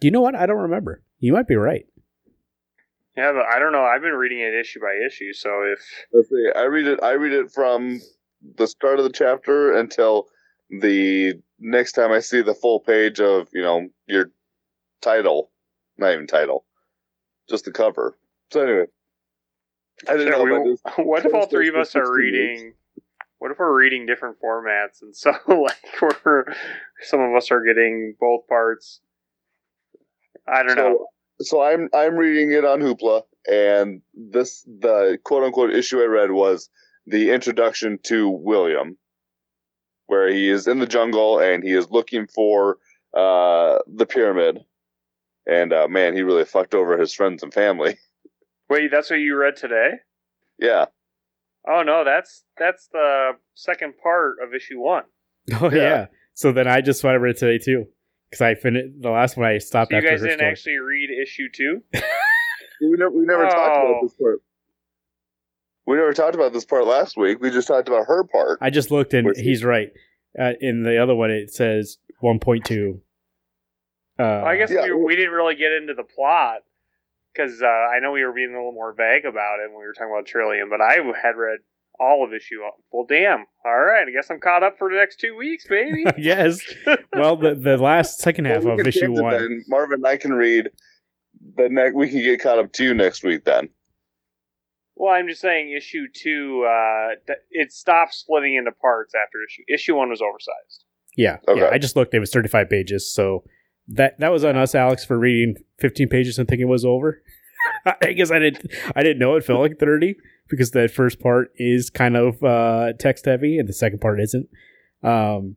You 0.00 0.10
know 0.10 0.20
what? 0.20 0.34
I 0.34 0.46
don't 0.46 0.58
remember. 0.62 1.02
You 1.18 1.32
might 1.32 1.48
be 1.48 1.56
right. 1.56 1.86
Yeah, 3.16 3.32
but 3.32 3.46
I 3.46 3.58
don't 3.58 3.72
know. 3.72 3.82
I've 3.82 4.02
been 4.02 4.12
reading 4.12 4.40
it 4.40 4.54
issue 4.54 4.80
by 4.80 4.94
issue, 5.04 5.32
so 5.32 5.62
if 5.64 5.80
Let's 6.12 6.28
see. 6.28 6.50
I 6.54 6.64
read 6.64 6.86
it. 6.86 7.02
I 7.02 7.12
read 7.12 7.32
it 7.32 7.50
from 7.50 8.00
the 8.56 8.66
start 8.68 8.98
of 8.98 9.04
the 9.04 9.10
chapter 9.12 9.76
until 9.76 10.28
the 10.70 11.34
next 11.58 11.92
time 11.92 12.12
I 12.12 12.20
see 12.20 12.42
the 12.42 12.54
full 12.54 12.78
page 12.78 13.18
of 13.20 13.48
you 13.52 13.62
know 13.62 13.88
your 14.06 14.30
title, 15.02 15.50
not 15.96 16.12
even 16.12 16.28
title, 16.28 16.64
just 17.50 17.64
the 17.64 17.72
cover. 17.72 18.16
So 18.52 18.62
anyway, 18.62 18.84
I 20.08 20.12
didn't 20.12 20.34
Sure, 20.34 20.46
know 20.46 20.60
we- 20.62 21.04
what 21.04 21.26
if 21.26 21.34
all 21.34 21.46
three 21.46 21.68
of 21.68 21.74
us 21.74 21.96
are 21.96 22.04
16 22.04 22.12
reading? 22.14 22.74
What 23.38 23.52
if 23.52 23.58
we're 23.58 23.78
reading 23.78 24.06
different 24.06 24.36
formats, 24.42 25.02
and 25.02 25.14
so 25.16 25.32
like 25.48 25.76
we're 26.24 26.44
some 27.02 27.20
of 27.20 27.34
us 27.36 27.50
are 27.50 27.62
getting 27.64 28.14
both 28.20 28.46
parts? 28.48 29.00
I 30.46 30.62
don't 30.62 30.76
know. 30.76 31.06
So, 31.40 31.44
so 31.44 31.62
I'm 31.62 31.88
I'm 31.94 32.16
reading 32.16 32.52
it 32.52 32.64
on 32.64 32.80
Hoopla, 32.80 33.22
and 33.50 34.02
this 34.14 34.62
the 34.62 35.18
quote 35.24 35.44
unquote 35.44 35.72
issue 35.72 36.00
I 36.00 36.06
read 36.06 36.32
was 36.32 36.68
the 37.06 37.30
introduction 37.30 37.98
to 38.04 38.28
William, 38.28 38.98
where 40.06 40.28
he 40.28 40.48
is 40.48 40.66
in 40.66 40.78
the 40.78 40.86
jungle 40.86 41.38
and 41.38 41.62
he 41.62 41.72
is 41.72 41.90
looking 41.90 42.26
for 42.26 42.78
uh, 43.16 43.78
the 43.86 44.06
pyramid, 44.06 44.58
and 45.46 45.72
uh, 45.72 45.86
man, 45.88 46.14
he 46.14 46.22
really 46.22 46.44
fucked 46.44 46.74
over 46.74 46.98
his 46.98 47.14
friends 47.14 47.42
and 47.42 47.54
family. 47.54 47.96
Wait, 48.70 48.90
that's 48.90 49.08
what 49.10 49.20
you 49.20 49.36
read 49.36 49.56
today? 49.56 49.92
yeah, 50.58 50.86
Oh 51.68 51.82
no, 51.82 52.04
that's 52.04 52.44
that's 52.58 52.88
the 52.92 53.32
second 53.54 53.94
part 54.02 54.36
of 54.42 54.54
issue 54.54 54.80
one. 54.80 55.04
Oh 55.60 55.70
yeah. 55.70 55.76
Yeah. 55.82 56.06
So 56.34 56.52
then 56.52 56.66
I 56.68 56.80
just 56.80 57.02
read 57.04 57.14
it 57.22 57.36
today 57.38 57.58
too, 57.58 57.86
because 58.30 58.42
I 58.42 58.54
finished 58.54 59.00
the 59.00 59.10
last 59.10 59.36
one. 59.36 59.46
I 59.46 59.58
stopped 59.58 59.90
So 59.90 59.96
you 59.96 59.98
after 59.98 60.10
guys 60.10 60.20
her 60.20 60.26
didn't 60.26 60.38
story. 60.38 60.50
actually 60.50 60.76
read 60.78 61.10
issue 61.22 61.48
two? 61.52 61.82
we 62.80 62.90
never 62.96 63.10
we 63.10 63.24
never 63.24 63.44
talked 63.44 63.56
about 63.56 63.86
Oh. 63.86 64.00
this 64.02 64.14
part. 64.14 64.40
We 65.86 65.96
never 65.96 66.12
talked 66.12 66.34
about 66.34 66.52
this 66.52 66.64
part 66.66 66.86
last 66.86 67.16
week. 67.16 67.40
We 67.40 67.50
just 67.50 67.66
talked 67.66 67.88
about 67.88 68.04
her 68.06 68.24
part. 68.24 68.58
I 68.60 68.68
just 68.70 68.90
looked 68.90 69.14
and 69.14 69.24
Where's 69.24 69.38
he? 69.38 69.44
he's 69.44 69.64
right. 69.64 69.88
Uh, 70.38 70.52
in 70.60 70.82
the 70.82 71.02
other 71.02 71.14
one, 71.14 71.30
it 71.30 71.50
says 71.52 71.96
1.2. 72.22 73.00
Uh, 74.20 74.22
I 74.22 74.56
guess 74.58 74.70
yeah, 74.70 74.84
we, 74.84 74.92
we 74.92 75.16
didn't 75.16 75.32
really 75.32 75.54
get 75.54 75.72
into 75.72 75.94
the 75.94 76.02
plot 76.04 76.58
because 77.38 77.62
uh, 77.62 77.66
I 77.66 78.00
know 78.00 78.10
we 78.12 78.24
were 78.24 78.32
being 78.32 78.50
a 78.50 78.56
little 78.56 78.72
more 78.72 78.92
vague 78.92 79.24
about 79.24 79.60
it 79.64 79.70
when 79.70 79.78
we 79.78 79.86
were 79.86 79.92
talking 79.92 80.12
about 80.12 80.26
Trillium, 80.26 80.68
but 80.70 80.80
I 80.80 80.94
had 81.22 81.36
read 81.36 81.58
all 82.00 82.24
of 82.24 82.32
issue. 82.32 82.58
Well, 82.92 83.06
damn. 83.08 83.46
All 83.64 83.78
right, 83.80 84.06
I 84.06 84.10
guess 84.10 84.30
I'm 84.30 84.40
caught 84.40 84.62
up 84.62 84.78
for 84.78 84.90
the 84.90 84.96
next 84.96 85.18
two 85.20 85.36
weeks, 85.36 85.66
baby. 85.66 86.04
yes. 86.18 86.60
Well, 87.14 87.36
the 87.36 87.54
the 87.54 87.76
last 87.76 88.18
second 88.18 88.46
half 88.46 88.64
Well, 88.64 88.74
we 88.76 88.80
of 88.82 88.86
issue 88.86 89.12
one. 89.12 89.32
then. 89.32 89.64
Marvin 89.68 90.04
I 90.04 90.16
can 90.16 90.32
read. 90.32 90.70
The 91.56 91.68
next 91.68 91.94
we 91.94 92.08
can 92.08 92.20
get 92.22 92.40
caught 92.42 92.58
up 92.58 92.72
to 92.74 92.84
you 92.84 92.94
next 92.94 93.22
week 93.22 93.44
then. 93.44 93.68
well, 94.96 95.12
I'm 95.12 95.28
just 95.28 95.40
saying 95.40 95.72
issue 95.76 96.06
two. 96.12 96.64
Uh, 96.68 97.34
it 97.50 97.72
stopped 97.72 98.14
splitting 98.14 98.54
into 98.56 98.72
parts 98.72 99.14
after 99.14 99.38
issue. 99.48 99.62
Issue 99.72 99.94
one 99.96 100.08
was 100.10 100.20
oversized. 100.20 100.84
Yeah, 101.16 101.38
Okay. 101.48 101.60
yeah. 101.60 101.68
I 101.72 101.78
just 101.78 101.96
looked; 101.96 102.14
it 102.14 102.20
was 102.20 102.30
thirty-five 102.30 102.68
pages. 102.70 103.12
So 103.12 103.44
that 103.88 104.18
that 104.20 104.30
was 104.30 104.44
on 104.44 104.56
us, 104.56 104.74
Alex, 104.74 105.04
for 105.04 105.18
reading 105.18 105.56
fifteen 105.78 106.08
pages 106.08 106.38
and 106.38 106.48
thinking 106.48 106.68
it 106.68 106.70
was 106.70 106.84
over. 106.84 107.22
I 108.02 108.12
guess 108.12 108.30
I 108.30 108.38
didn't. 108.38 108.70
I 108.94 109.02
didn't 109.02 109.18
know 109.18 109.34
it 109.36 109.44
felt 109.44 109.60
like 109.60 109.78
thirty 109.78 110.16
because 110.48 110.70
that 110.72 110.90
first 110.90 111.20
part 111.20 111.52
is 111.56 111.90
kind 111.90 112.16
of 112.16 112.42
uh, 112.42 112.92
text 112.98 113.24
heavy, 113.24 113.58
and 113.58 113.68
the 113.68 113.72
second 113.72 114.00
part 114.00 114.20
isn't. 114.20 114.48
Um, 115.02 115.56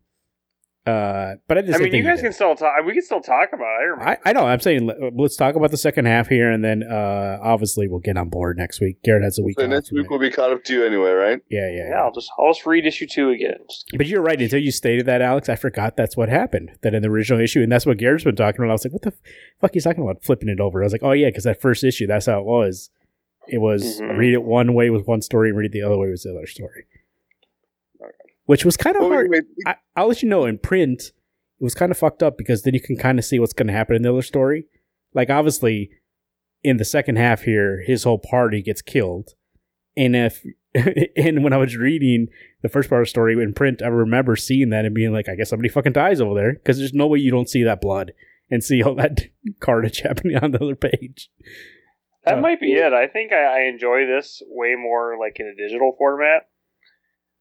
uh, 0.87 1.35
but 1.47 1.59
I 1.59 1.61
just. 1.61 1.79
I 1.79 1.83
mean, 1.83 1.93
you 1.93 2.03
guys 2.03 2.21
can 2.21 2.33
still 2.33 2.55
talk. 2.55 2.73
We 2.85 2.93
can 2.93 3.03
still 3.03 3.21
talk 3.21 3.49
about 3.53 3.65
it. 3.65 3.79
I 3.79 3.83
remember. 3.83 4.09
I, 4.09 4.17
I 4.29 4.33
know. 4.33 4.47
I'm 4.47 4.59
saying 4.59 4.87
let- 4.87 4.97
let's 5.15 5.35
talk 5.35 5.55
about 5.55 5.69
the 5.69 5.77
second 5.77 6.05
half 6.05 6.27
here, 6.27 6.49
and 6.49 6.63
then 6.63 6.81
uh, 6.83 7.37
obviously 7.41 7.87
we'll 7.87 7.99
get 7.99 8.17
on 8.17 8.29
board 8.29 8.57
next 8.57 8.81
week. 8.81 9.01
Garrett 9.03 9.23
has 9.23 9.37
a 9.37 9.43
week. 9.43 9.59
So 9.59 9.67
next 9.67 9.91
week 9.91 10.09
we'll 10.09 10.17
be 10.19 10.31
caught 10.31 10.51
up 10.51 10.63
to 10.63 10.73
you 10.73 10.83
anyway, 10.85 11.11
right? 11.11 11.39
yeah, 11.51 11.69
yeah, 11.69 11.89
yeah, 11.89 12.01
I'll 12.01 12.11
just 12.11 12.31
I'll 12.39 12.51
just 12.51 12.65
read 12.65 12.85
issue 12.87 13.05
two 13.05 13.29
again. 13.29 13.59
But 13.95 14.07
you're 14.07 14.23
right. 14.23 14.41
Until 14.41 14.59
you 14.59 14.71
stated 14.71 15.05
that, 15.05 15.21
Alex, 15.21 15.49
I 15.49 15.55
forgot 15.55 15.95
that's 15.97 16.17
what 16.17 16.29
happened. 16.29 16.71
That 16.81 16.95
in 16.95 17.03
the 17.03 17.09
original 17.09 17.39
issue, 17.39 17.61
and 17.61 17.71
that's 17.71 17.85
what 17.85 17.97
Garrett's 17.97 18.23
been 18.23 18.35
talking 18.35 18.61
about. 18.61 18.69
I 18.71 18.73
was 18.73 18.85
like, 18.85 18.93
what 18.93 19.03
the 19.03 19.13
fuck 19.59 19.71
he's 19.73 19.83
talking 19.83 20.03
about? 20.03 20.23
Flipping 20.23 20.49
it 20.49 20.59
over. 20.59 20.81
I 20.81 20.85
was 20.85 20.93
like, 20.93 21.03
oh 21.03 21.11
yeah, 21.11 21.27
because 21.27 21.43
that 21.43 21.61
first 21.61 21.83
issue, 21.83 22.07
that's 22.07 22.25
how 22.25 22.39
it 22.39 22.45
was. 22.45 22.89
It 23.47 23.57
was 23.59 23.99
Mhm. 24.01 24.17
read 24.17 24.33
it 24.33 24.43
one 24.43 24.73
way 24.73 24.89
with 24.89 25.05
one 25.07 25.21
story, 25.21 25.49
and 25.49 25.57
read 25.57 25.65
it 25.67 25.71
the 25.73 25.83
other 25.83 25.97
way 25.97 26.09
with 26.09 26.23
the 26.23 26.31
other 26.31 26.47
story. 26.47 26.85
Which 28.45 28.65
was 28.65 28.75
kind 28.77 28.95
of 28.95 29.01
Well, 29.03 29.11
hard. 29.11 29.29
we- 29.29 29.39
we- 29.41 29.63
I, 29.65 29.75
I'll 29.95 30.07
let 30.07 30.21
you 30.23 30.29
know 30.29 30.45
in 30.45 30.57
print, 30.57 31.01
it 31.59 31.63
was 31.63 31.75
kind 31.75 31.91
of 31.91 31.97
fucked 31.97 32.23
up 32.23 32.37
because 32.37 32.63
then 32.63 32.73
you 32.73 32.81
can 32.81 32.97
kind 32.97 33.19
of 33.19 33.25
see 33.25 33.39
what's 33.39 33.53
going 33.53 33.67
to 33.67 33.73
happen 33.73 33.95
in 33.95 34.01
the 34.01 34.11
other 34.11 34.21
story. 34.21 34.65
Like, 35.13 35.29
obviously, 35.29 35.91
in 36.63 36.77
the 36.77 36.85
second 36.85 37.17
half 37.17 37.43
here, 37.43 37.83
his 37.85 38.03
whole 38.03 38.17
party 38.19 38.61
gets 38.61 38.81
killed. 38.81 39.29
And 39.95 40.15
if, 40.15 40.43
and 41.17 41.43
when 41.43 41.53
I 41.53 41.57
was 41.57 41.75
reading 41.75 42.27
the 42.61 42.69
first 42.69 42.89
part 42.89 43.01
of 43.01 43.07
the 43.07 43.09
story 43.09 43.33
in 43.41 43.53
print, 43.53 43.81
I 43.83 43.87
remember 43.87 44.35
seeing 44.35 44.69
that 44.69 44.85
and 44.85 44.95
being 44.95 45.11
like, 45.13 45.27
I 45.29 45.35
guess 45.35 45.49
somebody 45.49 45.69
fucking 45.69 45.93
dies 45.93 46.19
over 46.21 46.33
there 46.33 46.53
because 46.53 46.77
there's 46.79 46.93
no 46.93 47.07
way 47.07 47.19
you 47.19 47.31
don't 47.31 47.49
see 47.49 47.63
that 47.63 47.81
blood 47.81 48.13
and 48.49 48.63
see 48.63 48.81
all 48.81 48.95
that 48.95 49.21
carnage 49.59 49.99
happening 50.03 50.37
on 50.37 50.51
the 50.51 50.63
other 50.63 50.75
page. 50.75 51.29
That 52.25 52.37
Uh, 52.37 52.41
might 52.41 52.59
be 52.61 52.73
it. 52.73 52.93
I 52.93 53.07
think 53.07 53.31
I, 53.33 53.61
I 53.63 53.67
enjoy 53.67 54.05
this 54.05 54.41
way 54.47 54.75
more 54.75 55.17
like 55.19 55.39
in 55.39 55.47
a 55.47 55.55
digital 55.55 55.95
format. 55.97 56.43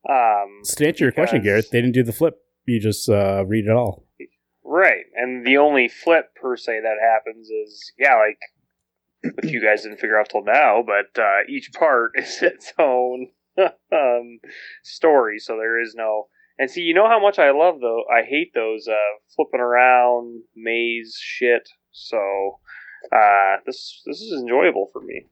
Um, 0.08 0.60
So 0.62 0.76
to 0.76 0.88
answer 0.88 1.04
your 1.04 1.12
question, 1.12 1.38
Because- 1.38 1.44
Garrett, 1.44 1.70
they 1.70 1.80
didn't 1.80 1.94
do 1.94 2.02
the 2.02 2.12
flip. 2.12 2.36
You 2.66 2.80
just 2.80 3.08
uh, 3.08 3.44
read 3.46 3.66
it 3.66 3.70
all. 3.72 4.06
right, 4.64 5.04
and 5.16 5.44
the 5.46 5.56
only 5.56 5.88
flip 5.88 6.34
per 6.40 6.56
se 6.56 6.80
that 6.82 6.96
happens 7.02 7.48
is 7.50 7.92
yeah, 7.98 8.14
like 8.16 8.38
which 9.36 9.52
you 9.52 9.60
guys 9.62 9.82
didn't 9.82 9.98
figure 9.98 10.18
out 10.18 10.28
till 10.30 10.44
now, 10.44 10.82
but 10.86 11.20
uh, 11.20 11.40
each 11.48 11.70
part 11.72 12.12
is 12.16 12.40
its 12.42 12.72
own 12.78 13.28
um, 13.92 14.38
story, 14.84 15.38
so 15.38 15.56
there 15.56 15.80
is 15.80 15.94
no. 15.96 16.28
And 16.58 16.70
see, 16.70 16.82
you 16.82 16.94
know 16.94 17.08
how 17.08 17.20
much 17.20 17.38
I 17.38 17.50
love 17.50 17.80
though. 17.80 18.04
I 18.14 18.22
hate 18.22 18.52
those 18.54 18.86
uh, 18.86 18.94
flipping 19.34 19.60
around 19.60 20.42
maze 20.54 21.16
shit. 21.20 21.68
So 21.90 22.58
uh, 23.10 23.56
this 23.66 24.02
this 24.06 24.20
is 24.20 24.40
enjoyable 24.40 24.88
for 24.92 25.00
me. 25.02 25.26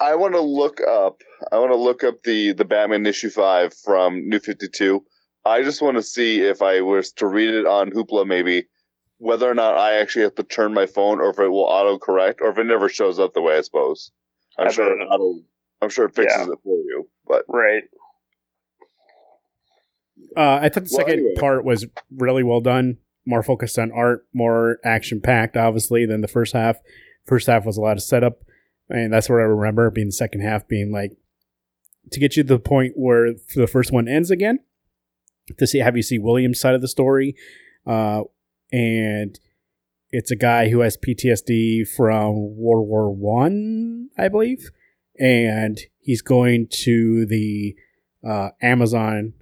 I 0.00 0.14
want 0.16 0.34
to 0.34 0.40
look 0.40 0.80
up. 0.80 1.22
I 1.52 1.58
want 1.58 1.70
to 1.72 1.76
look 1.76 2.02
up 2.04 2.22
the 2.24 2.52
the 2.52 2.64
Batman 2.64 3.06
issue 3.06 3.30
five 3.30 3.72
from 3.74 4.28
New 4.28 4.38
Fifty 4.40 4.68
Two. 4.68 5.04
I 5.44 5.62
just 5.62 5.82
want 5.82 5.96
to 5.96 6.02
see 6.02 6.40
if 6.40 6.62
I 6.62 6.80
was 6.80 7.12
to 7.14 7.26
read 7.26 7.50
it 7.54 7.66
on 7.66 7.90
Hoopla, 7.90 8.26
maybe 8.26 8.66
whether 9.18 9.48
or 9.48 9.54
not 9.54 9.76
I 9.76 9.98
actually 10.00 10.22
have 10.22 10.34
to 10.36 10.42
turn 10.42 10.74
my 10.74 10.86
phone, 10.86 11.20
or 11.20 11.30
if 11.30 11.38
it 11.38 11.48
will 11.48 11.60
auto 11.64 11.98
correct, 11.98 12.40
or 12.42 12.50
if 12.50 12.58
it 12.58 12.64
never 12.64 12.88
shows 12.88 13.18
up 13.18 13.34
the 13.34 13.42
way 13.42 13.56
I 13.56 13.60
suppose. 13.60 14.10
I'm 14.58 14.68
I 14.68 14.70
sure 14.72 14.86
it 14.92 15.04
auto. 15.04 15.40
I'm 15.80 15.90
sure 15.90 16.06
it 16.06 16.14
fixes 16.14 16.46
Yeah. 16.46 16.52
it 16.52 16.58
for 16.64 16.76
you, 16.76 17.08
but 17.26 17.44
Right. 17.48 17.82
Uh, 20.36 20.58
I 20.62 20.68
thought 20.68 20.84
the 20.84 20.90
Well, 20.92 21.06
second 21.06 21.20
anyway. 21.20 21.34
part 21.38 21.64
was 21.64 21.86
really 22.10 22.42
well 22.42 22.60
done, 22.60 22.98
more 23.26 23.42
focused 23.42 23.78
on 23.78 23.92
art, 23.92 24.26
more 24.32 24.78
action 24.84 25.20
packed, 25.20 25.56
obviously, 25.56 26.06
than 26.06 26.20
the 26.22 26.28
first 26.28 26.52
half. 26.54 26.78
First 27.26 27.46
half 27.46 27.64
was 27.66 27.76
a 27.76 27.80
lot 27.80 27.96
of 27.96 28.02
setup, 28.02 28.43
and 28.88 29.12
that's 29.12 29.28
what 29.28 29.40
I 29.40 29.44
remember. 29.44 29.90
Being 29.90 30.08
the 30.08 30.12
second 30.12 30.42
half 30.42 30.68
being 30.68 30.92
like 30.92 31.16
to 32.10 32.20
get 32.20 32.36
you 32.36 32.42
to 32.42 32.54
the 32.54 32.58
point 32.58 32.94
where 32.96 33.32
the 33.54 33.66
first 33.66 33.92
one 33.92 34.08
ends 34.08 34.30
again. 34.30 34.60
To 35.58 35.66
see 35.66 35.78
have 35.78 35.96
you 35.96 36.02
see 36.02 36.18
William's 36.18 36.58
side 36.58 36.74
of 36.74 36.80
the 36.80 36.88
story, 36.88 37.36
uh, 37.86 38.22
and 38.72 39.38
it's 40.10 40.30
a 40.30 40.36
guy 40.36 40.70
who 40.70 40.80
has 40.80 40.96
PTSD 40.96 41.86
from 41.86 42.56
World 42.56 42.88
War 42.88 43.10
One, 43.10 44.08
I, 44.16 44.28
believe, 44.28 44.70
and 45.18 45.78
he's 45.98 46.22
going 46.22 46.68
to 46.84 47.26
the 47.26 47.74
uh, 48.26 48.50
Amazon 48.62 49.34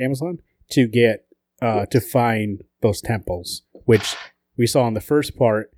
Amazon 0.00 0.38
to 0.70 0.86
get 0.86 1.26
uh, 1.60 1.86
to 1.86 2.00
find 2.00 2.62
those 2.80 3.00
temples, 3.00 3.62
which 3.72 4.14
we 4.56 4.66
saw 4.66 4.86
in 4.86 4.94
the 4.94 5.00
first 5.00 5.36
part 5.36 5.70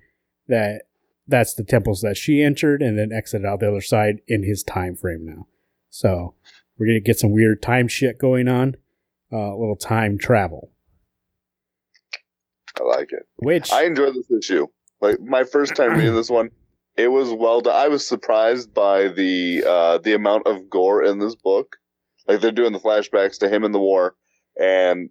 that 0.47 0.83
that's 1.27 1.53
the 1.53 1.63
temples 1.63 2.01
that 2.01 2.17
she 2.17 2.41
entered 2.41 2.81
and 2.81 2.97
then 2.97 3.11
exited 3.11 3.45
out 3.45 3.59
the 3.59 3.69
other 3.69 3.81
side 3.81 4.21
in 4.27 4.43
his 4.43 4.63
time 4.63 4.95
frame 4.95 5.25
now. 5.25 5.47
So 5.89 6.35
we're 6.77 6.87
gonna 6.87 6.99
get 6.99 7.19
some 7.19 7.31
weird 7.31 7.61
time 7.61 7.87
shit 7.87 8.17
going 8.17 8.47
on, 8.47 8.75
uh, 9.31 9.53
a 9.53 9.57
little 9.57 9.75
time 9.75 10.17
travel, 10.17 10.73
I 12.79 12.83
like 12.83 13.11
it. 13.11 13.27
which 13.37 13.71
I 13.71 13.83
enjoyed 13.85 14.15
this 14.15 14.31
issue. 14.31 14.67
Like 15.01 15.19
my 15.21 15.43
first 15.43 15.75
time 15.75 15.91
reading 15.97 16.15
this 16.15 16.29
one, 16.29 16.49
it 16.95 17.09
was 17.09 17.31
well 17.31 17.61
done. 17.61 17.75
I 17.75 17.87
was 17.87 18.05
surprised 18.05 18.73
by 18.73 19.07
the 19.07 19.63
uh, 19.67 19.97
the 19.99 20.13
amount 20.13 20.47
of 20.47 20.69
gore 20.69 21.03
in 21.03 21.19
this 21.19 21.35
book. 21.35 21.77
Like 22.27 22.41
they're 22.41 22.51
doing 22.51 22.73
the 22.73 22.79
flashbacks 22.79 23.39
to 23.39 23.49
him 23.49 23.63
in 23.63 23.71
the 23.71 23.79
war, 23.79 24.15
and 24.59 25.09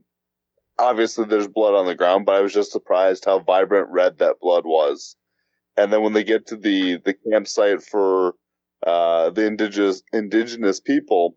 obviously 0.78 1.26
there's 1.26 1.48
blood 1.48 1.74
on 1.74 1.86
the 1.86 1.94
ground. 1.94 2.26
But 2.26 2.36
I 2.36 2.40
was 2.40 2.52
just 2.52 2.72
surprised 2.72 3.24
how 3.24 3.38
vibrant 3.40 3.90
red 3.90 4.18
that 4.18 4.40
blood 4.40 4.64
was. 4.64 5.16
And 5.76 5.92
then 5.92 6.02
when 6.02 6.12
they 6.12 6.24
get 6.24 6.46
to 6.48 6.56
the 6.56 6.98
the 7.04 7.14
campsite 7.14 7.82
for 7.82 8.34
uh, 8.86 9.30
the 9.30 9.46
indigenous 9.46 10.02
indigenous 10.12 10.80
people. 10.80 11.36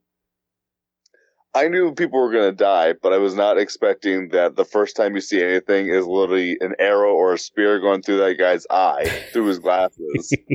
I 1.53 1.69
knew 1.69 1.93
people 1.93 2.19
were 2.19 2.31
going 2.31 2.51
to 2.51 2.55
die, 2.55 2.95
but 3.01 3.13
I 3.13 3.17
was 3.17 3.33
not 3.33 3.57
expecting 3.57 4.27
that 4.29 4.57
the 4.57 4.65
first 4.65 4.97
time 4.97 5.15
you 5.15 5.21
see 5.21 5.41
anything 5.41 5.87
is 5.87 6.05
literally 6.05 6.57
an 6.59 6.75
arrow 6.79 7.13
or 7.13 7.33
a 7.33 7.37
spear 7.37 7.79
going 7.79 8.01
through 8.01 8.17
that 8.17 8.37
guy's 8.37 8.67
eye 8.69 9.05
through 9.31 9.47
his 9.47 9.59
glasses. 9.59 10.35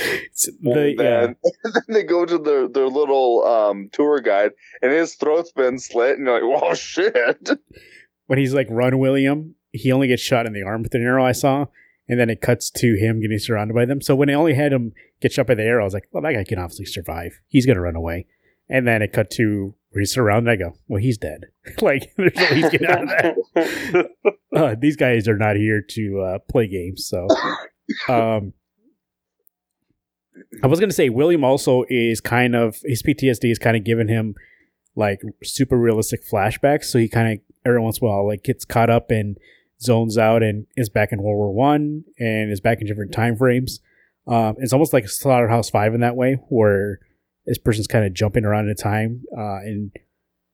It's 0.00 0.46
And 0.46 0.56
the, 0.62 0.94
yeah. 0.96 1.02
then, 1.02 1.36
and 1.64 1.74
then 1.74 1.82
they 1.88 2.04
go 2.04 2.24
to 2.24 2.38
their, 2.38 2.68
their 2.68 2.86
little 2.86 3.44
um, 3.44 3.88
tour 3.90 4.20
guide, 4.20 4.52
and 4.80 4.92
his 4.92 5.16
throat's 5.16 5.50
been 5.50 5.80
slit, 5.80 6.18
and 6.18 6.26
you're 6.26 6.40
like, 6.40 6.62
"Whoa, 6.62 6.74
shit!" 6.74 7.50
when 8.26 8.38
he's 8.38 8.54
like 8.54 8.68
run 8.70 8.98
William, 8.98 9.56
he 9.72 9.90
only 9.90 10.06
gets 10.06 10.22
shot 10.22 10.46
in 10.46 10.52
the 10.52 10.62
arm 10.62 10.84
with 10.84 10.94
an 10.94 11.02
arrow 11.02 11.24
I 11.24 11.32
saw, 11.32 11.66
and 12.08 12.18
then 12.18 12.30
it 12.30 12.40
cuts 12.40 12.70
to 12.70 12.94
him 12.94 13.20
getting 13.20 13.38
surrounded 13.38 13.74
by 13.74 13.84
them. 13.84 14.00
So 14.00 14.16
when 14.16 14.28
they 14.28 14.34
only 14.34 14.54
had 14.54 14.72
him 14.72 14.92
get 15.20 15.32
shot 15.32 15.46
by 15.46 15.54
the 15.54 15.62
arrow, 15.62 15.82
I 15.82 15.84
was 15.84 15.94
like, 15.94 16.08
well, 16.12 16.22
that 16.22 16.32
guy 16.32 16.44
can 16.44 16.58
obviously 16.58 16.86
survive. 16.86 17.40
He's 17.48 17.66
gonna 17.66 17.80
run 17.80 17.96
away. 17.96 18.26
And 18.68 18.86
then 18.86 19.02
it 19.02 19.12
cut 19.12 19.30
to 19.32 19.74
where 19.90 20.00
he's 20.00 20.12
surrounded. 20.12 20.50
I 20.50 20.56
go, 20.56 20.74
well, 20.88 21.00
he's 21.00 21.18
dead. 21.18 21.46
like 21.80 22.12
there's 22.16 22.34
no 22.34 22.42
way 22.42 22.54
he's 22.54 22.70
getting 22.70 22.88
out 22.88 23.02
of 23.02 23.08
that. 23.54 24.10
Uh, 24.50 24.74
these 24.80 24.96
guys 24.96 25.28
are 25.28 25.36
not 25.36 25.56
here 25.56 25.84
to 25.86 26.20
uh, 26.20 26.38
play 26.50 26.66
games. 26.66 27.06
So, 27.06 27.28
um, 28.08 28.54
I 30.64 30.66
was 30.66 30.80
gonna 30.80 30.90
say 30.90 31.10
William 31.10 31.44
also 31.44 31.84
is 31.90 32.22
kind 32.22 32.56
of 32.56 32.78
his 32.82 33.02
PTSD 33.02 33.50
is 33.50 33.58
kind 33.58 33.76
of 33.76 33.84
giving 33.84 34.08
him 34.08 34.34
like 34.96 35.20
super 35.44 35.76
realistic 35.76 36.26
flashbacks. 36.26 36.84
So 36.84 36.98
he 36.98 37.08
kind 37.08 37.34
of 37.34 37.38
every 37.66 37.80
once 37.80 37.98
in 37.98 38.06
a 38.06 38.10
while 38.10 38.26
like 38.26 38.42
gets 38.42 38.64
caught 38.64 38.88
up 38.88 39.10
and 39.10 39.36
zones 39.80 40.18
out 40.18 40.42
and 40.42 40.66
is 40.76 40.88
back 40.88 41.12
in 41.12 41.22
World 41.22 41.36
War 41.36 41.52
One 41.52 42.04
and 42.18 42.50
is 42.50 42.60
back 42.60 42.80
in 42.80 42.86
different 42.86 43.12
time 43.12 43.36
frames. 43.36 43.80
Um, 44.26 44.56
it's 44.58 44.72
almost 44.72 44.92
like 44.92 45.08
Slaughterhouse 45.08 45.70
Five 45.70 45.94
in 45.94 46.00
that 46.00 46.16
way, 46.16 46.34
where 46.48 46.98
this 47.46 47.58
person's 47.58 47.86
kind 47.86 48.04
of 48.04 48.12
jumping 48.12 48.44
around 48.44 48.68
in 48.68 48.76
time, 48.76 49.24
uh, 49.36 49.58
and 49.58 49.92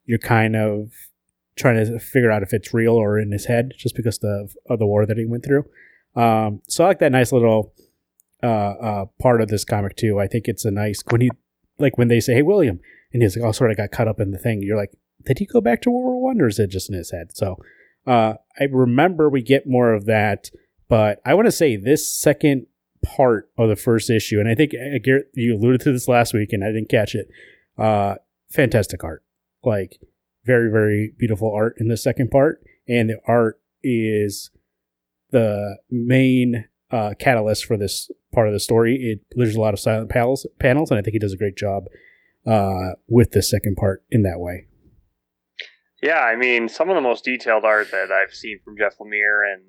you're 0.04 0.18
kind 0.18 0.54
of 0.54 0.92
trying 1.56 1.84
to 1.84 1.98
figure 1.98 2.30
out 2.30 2.42
if 2.42 2.52
it's 2.52 2.74
real 2.74 2.94
or 2.94 3.18
in 3.18 3.32
his 3.32 3.46
head, 3.46 3.72
just 3.76 3.94
because 3.96 4.18
the, 4.18 4.48
of 4.68 4.78
the 4.78 4.86
war 4.86 5.06
that 5.06 5.16
he 5.16 5.24
went 5.24 5.44
through. 5.44 5.64
Um, 6.16 6.62
so 6.68 6.84
I 6.84 6.88
like 6.88 6.98
that 7.00 7.12
nice 7.12 7.32
little 7.32 7.72
uh, 8.42 8.46
uh, 8.46 9.04
part 9.20 9.40
of 9.40 9.48
this 9.48 9.64
comic 9.64 9.96
too. 9.96 10.20
I 10.20 10.26
think 10.26 10.46
it's 10.46 10.64
a 10.64 10.70
nice 10.70 11.02
when 11.10 11.20
he 11.20 11.30
like 11.78 11.98
when 11.98 12.08
they 12.08 12.20
say, 12.20 12.34
"Hey, 12.34 12.42
William," 12.42 12.80
and 13.12 13.22
he's 13.22 13.36
like, 13.36 13.44
"Oh, 13.44 13.52
sort 13.52 13.70
of 13.70 13.76
got 13.76 13.90
caught 13.90 14.08
up 14.08 14.20
in 14.20 14.30
the 14.30 14.38
thing." 14.38 14.62
You're 14.62 14.76
like, 14.76 14.92
"Did 15.24 15.38
he 15.38 15.46
go 15.46 15.60
back 15.60 15.82
to 15.82 15.90
World 15.90 16.04
War 16.04 16.22
One, 16.22 16.40
or 16.40 16.46
is 16.46 16.58
it 16.58 16.68
just 16.68 16.88
in 16.88 16.96
his 16.96 17.10
head?" 17.10 17.36
So 17.36 17.56
uh, 18.06 18.34
I 18.58 18.64
remember 18.70 19.28
we 19.28 19.42
get 19.42 19.66
more 19.66 19.92
of 19.92 20.06
that, 20.06 20.50
but 20.88 21.20
I 21.24 21.34
want 21.34 21.46
to 21.46 21.52
say 21.52 21.76
this 21.76 22.10
second 22.10 22.66
part 23.04 23.50
of 23.58 23.68
the 23.68 23.76
first 23.76 24.10
issue, 24.10 24.40
and 24.40 24.48
I 24.48 24.54
think 24.54 24.72
uh, 24.74 24.98
Garrett, 25.02 25.30
you 25.34 25.56
alluded 25.56 25.80
to 25.82 25.92
this 25.92 26.08
last 26.08 26.34
week, 26.34 26.52
and 26.52 26.64
I 26.64 26.68
didn't 26.68 26.88
catch 26.88 27.14
it. 27.14 27.28
Uh, 27.76 28.16
fantastic 28.50 29.02
art, 29.02 29.24
like 29.64 30.00
very 30.44 30.70
very 30.70 31.12
beautiful 31.18 31.52
art 31.52 31.76
in 31.78 31.88
the 31.88 31.96
second 31.96 32.30
part, 32.30 32.62
and 32.88 33.10
the 33.10 33.18
art 33.26 33.60
is 33.82 34.50
the 35.30 35.78
main 35.90 36.66
uh, 36.90 37.14
catalyst 37.18 37.64
for 37.64 37.76
this 37.76 38.10
part 38.32 38.46
of 38.46 38.52
the 38.52 38.60
story. 38.60 38.96
It 38.96 39.36
there's 39.36 39.56
a 39.56 39.60
lot 39.60 39.74
of 39.74 39.80
silent 39.80 40.10
panels, 40.10 40.46
panels, 40.58 40.90
and 40.90 40.98
I 40.98 41.02
think 41.02 41.12
he 41.12 41.18
does 41.18 41.32
a 41.32 41.38
great 41.38 41.56
job 41.56 41.84
uh, 42.46 42.92
with 43.08 43.32
the 43.32 43.42
second 43.42 43.76
part 43.76 44.04
in 44.10 44.22
that 44.22 44.38
way. 44.38 44.66
Yeah, 46.04 46.20
I 46.20 46.36
mean, 46.36 46.68
some 46.68 46.90
of 46.90 46.96
the 46.96 47.00
most 47.00 47.24
detailed 47.24 47.64
art 47.64 47.90
that 47.92 48.12
I've 48.12 48.34
seen 48.34 48.58
from 48.62 48.76
Jeff 48.76 48.98
Lemire, 48.98 49.54
and 49.54 49.62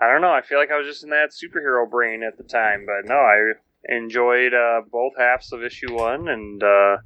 I 0.00 0.10
don't 0.10 0.22
know, 0.22 0.32
I 0.32 0.40
feel 0.40 0.56
like 0.56 0.70
I 0.70 0.78
was 0.78 0.86
just 0.86 1.04
in 1.04 1.10
that 1.10 1.32
superhero 1.32 1.88
brain 1.88 2.22
at 2.22 2.38
the 2.38 2.44
time, 2.44 2.86
but 2.86 3.06
no, 3.06 3.16
I 3.16 3.52
enjoyed 3.94 4.54
uh, 4.54 4.80
both 4.90 5.12
halves 5.18 5.52
of 5.52 5.62
issue 5.62 5.92
one, 5.92 6.28
and 6.28 6.62
uh, 6.62 6.96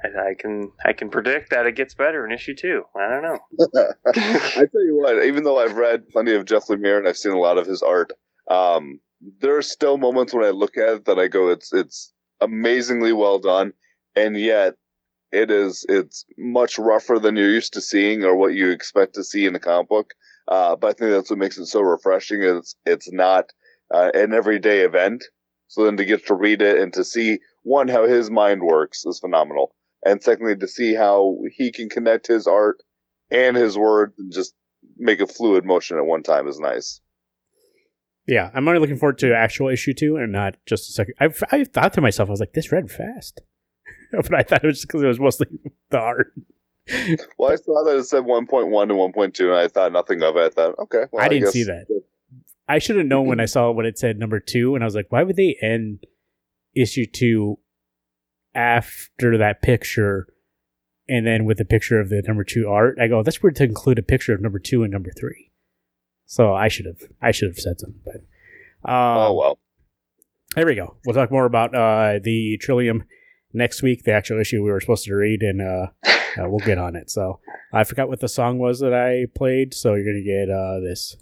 I, 0.00 0.28
I 0.28 0.34
can 0.38 0.70
I 0.84 0.92
can 0.92 1.10
predict 1.10 1.50
that 1.50 1.66
it 1.66 1.74
gets 1.74 1.92
better 1.92 2.24
in 2.24 2.30
issue 2.30 2.54
two. 2.54 2.84
I 2.94 3.08
don't 3.08 3.22
know. 3.22 3.38
I 4.14 4.66
tell 4.70 4.84
you 4.84 5.00
what, 5.02 5.24
even 5.24 5.42
though 5.42 5.58
I've 5.58 5.76
read 5.76 6.08
plenty 6.08 6.36
of 6.36 6.44
Jeff 6.44 6.68
Lemire 6.68 6.98
and 6.98 7.08
I've 7.08 7.16
seen 7.16 7.32
a 7.32 7.40
lot 7.40 7.58
of 7.58 7.66
his 7.66 7.82
art, 7.82 8.12
um, 8.48 9.00
there 9.40 9.56
are 9.56 9.62
still 9.62 9.98
moments 9.98 10.32
when 10.32 10.44
I 10.44 10.50
look 10.50 10.76
at 10.76 10.88
it 10.88 11.04
that 11.06 11.18
I 11.18 11.26
go, 11.26 11.48
"It's 11.48 11.72
it's 11.72 12.12
amazingly 12.40 13.12
well 13.12 13.40
done," 13.40 13.72
and 14.14 14.38
yet 14.38 14.76
it 15.32 15.50
is 15.50 15.84
it's 15.88 16.24
much 16.38 16.78
rougher 16.78 17.18
than 17.18 17.36
you're 17.36 17.50
used 17.50 17.72
to 17.74 17.80
seeing 17.80 18.24
or 18.24 18.36
what 18.36 18.54
you 18.54 18.70
expect 18.70 19.14
to 19.14 19.24
see 19.24 19.46
in 19.46 19.54
a 19.54 19.60
comic 19.60 19.88
book. 19.88 20.14
Uh, 20.48 20.76
but 20.76 20.88
I 20.88 20.92
think 20.92 21.10
that's 21.10 21.30
what 21.30 21.38
makes 21.38 21.58
it 21.58 21.66
so 21.66 21.80
refreshing. 21.80 22.42
Is 22.42 22.76
it's 22.84 23.10
not 23.12 23.50
uh, 23.92 24.10
an 24.14 24.32
everyday 24.32 24.80
event. 24.80 25.24
So 25.68 25.84
then 25.84 25.96
to 25.96 26.04
get 26.04 26.26
to 26.26 26.34
read 26.34 26.62
it 26.62 26.78
and 26.78 26.92
to 26.92 27.02
see 27.04 27.40
one 27.62 27.88
how 27.88 28.06
his 28.06 28.30
mind 28.30 28.62
works 28.62 29.04
is 29.04 29.18
phenomenal, 29.18 29.74
and 30.04 30.22
secondly 30.22 30.56
to 30.56 30.68
see 30.68 30.94
how 30.94 31.38
he 31.52 31.72
can 31.72 31.88
connect 31.88 32.28
his 32.28 32.46
art 32.46 32.82
and 33.30 33.56
his 33.56 33.76
words 33.76 34.14
and 34.18 34.32
just 34.32 34.54
make 34.96 35.20
a 35.20 35.26
fluid 35.26 35.64
motion 35.64 35.98
at 35.98 36.06
one 36.06 36.22
time 36.22 36.46
is 36.46 36.60
nice. 36.60 37.00
Yeah, 38.26 38.50
I'm 38.54 38.66
only 38.66 38.80
looking 38.80 38.96
forward 38.96 39.18
to 39.18 39.34
actual 39.34 39.68
issue 39.68 39.92
two 39.92 40.16
and 40.16 40.32
not 40.32 40.56
just 40.66 40.88
a 40.88 40.92
second. 40.92 41.14
I, 41.20 41.28
I 41.50 41.64
thought 41.64 41.92
to 41.94 42.00
myself, 42.00 42.28
I 42.28 42.32
was 42.32 42.40
like, 42.40 42.54
this 42.54 42.72
read 42.72 42.90
fast. 42.90 43.40
but 44.22 44.34
I 44.34 44.42
thought 44.42 44.64
it 44.64 44.68
was 44.68 44.82
because 44.82 45.02
it 45.02 45.06
was 45.06 45.20
mostly 45.20 45.46
the 45.90 45.98
art. 45.98 46.32
Well, 47.36 47.52
I 47.52 47.56
saw 47.56 47.82
that 47.84 47.96
it 47.96 48.04
said 48.04 48.22
1.1 48.22 48.48
to 48.48 48.94
1.2, 48.94 49.40
and 49.40 49.54
I 49.54 49.68
thought 49.68 49.92
nothing 49.92 50.22
of 50.22 50.36
it. 50.36 50.40
I 50.40 50.48
thought, 50.50 50.78
okay, 50.78 51.04
well, 51.10 51.24
I 51.24 51.28
didn't 51.28 51.44
guess- 51.44 51.52
see 51.52 51.64
that. 51.64 51.86
I 52.68 52.78
should 52.78 52.96
have 52.96 53.06
known 53.06 53.28
when 53.28 53.38
I 53.38 53.44
saw 53.44 53.70
when 53.70 53.86
it 53.86 53.98
said 53.98 54.18
number 54.18 54.40
two, 54.40 54.74
and 54.74 54.82
I 54.82 54.86
was 54.86 54.94
like, 54.96 55.06
why 55.10 55.22
would 55.22 55.36
they 55.36 55.56
end 55.62 56.04
issue 56.74 57.06
two 57.06 57.58
after 58.54 59.38
that 59.38 59.62
picture 59.62 60.26
and 61.08 61.26
then 61.26 61.44
with 61.44 61.58
the 61.58 61.64
picture 61.64 62.00
of 62.00 62.08
the 62.08 62.22
number 62.26 62.42
two 62.42 62.68
art? 62.68 62.98
I 63.00 63.06
go, 63.06 63.22
that's 63.22 63.40
weird 63.42 63.54
to 63.56 63.64
include 63.64 63.98
a 64.00 64.02
picture 64.02 64.34
of 64.34 64.40
number 64.40 64.58
two 64.58 64.82
and 64.82 64.92
number 64.92 65.12
three. 65.16 65.52
So 66.24 66.54
I 66.54 66.66
should 66.66 66.86
have 66.86 67.02
I 67.22 67.30
should 67.30 67.48
have 67.48 67.58
said 67.58 67.78
something. 67.78 68.00
But 68.04 68.90
um, 68.90 69.18
Oh 69.18 69.34
well. 69.34 69.58
There 70.56 70.66
we 70.66 70.74
go. 70.74 70.96
We'll 71.04 71.14
talk 71.14 71.30
more 71.30 71.44
about 71.44 71.74
uh, 71.74 72.18
the 72.22 72.58
Trillium 72.60 73.04
next 73.56 73.82
week, 73.82 74.04
the 74.04 74.12
actual 74.12 74.40
issue 74.40 74.62
we 74.62 74.70
were 74.70 74.80
supposed 74.80 75.04
to 75.04 75.14
read, 75.14 75.42
and 75.42 75.60
uh, 75.60 75.86
uh, 76.06 76.48
we'll 76.48 76.64
get 76.64 76.78
on 76.78 76.94
it. 76.94 77.10
So 77.10 77.40
I 77.72 77.84
forgot 77.84 78.08
what 78.08 78.20
the 78.20 78.28
song 78.28 78.58
was 78.58 78.80
that 78.80 78.94
I 78.94 79.26
played, 79.34 79.74
so 79.74 79.94
you're 79.94 80.04
going 80.04 80.22
to 80.22 80.22
get 80.22 80.50
uh, 80.50 80.80
this. 80.80 81.16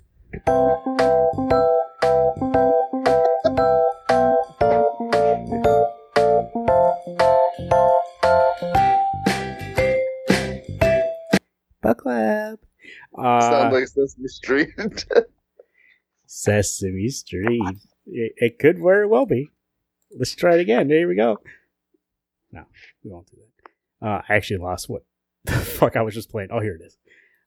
Book 11.81 11.99
Club. 11.99 12.59
Uh, 13.17 13.41
Sounds 13.41 13.73
like 13.73 13.87
Sesame 13.87 14.29
Street. 14.29 15.07
Sesame 16.27 17.09
Street. 17.09 17.63
It, 18.07 18.33
it 18.37 18.59
could 18.59 18.79
very 18.79 19.07
well 19.07 19.27
be. 19.27 19.51
Let's 20.19 20.35
try 20.35 20.55
it 20.55 20.61
again. 20.61 20.89
There 20.89 21.07
we 21.07 21.15
go. 21.15 21.39
No, 22.55 22.63
we 23.03 23.11
won't 23.11 23.27
do 23.27 23.37
that. 23.37 24.07
Uh, 24.07 24.23
I 24.29 24.35
actually 24.35 24.59
lost 24.59 24.89
what 24.89 25.03
the 25.45 25.53
fuck 25.53 25.97
I 25.97 26.03
was 26.03 26.15
just 26.15 26.31
playing. 26.31 26.51
Oh, 26.53 26.61
here 26.61 26.79
it 26.81 26.85
is. 26.87 26.97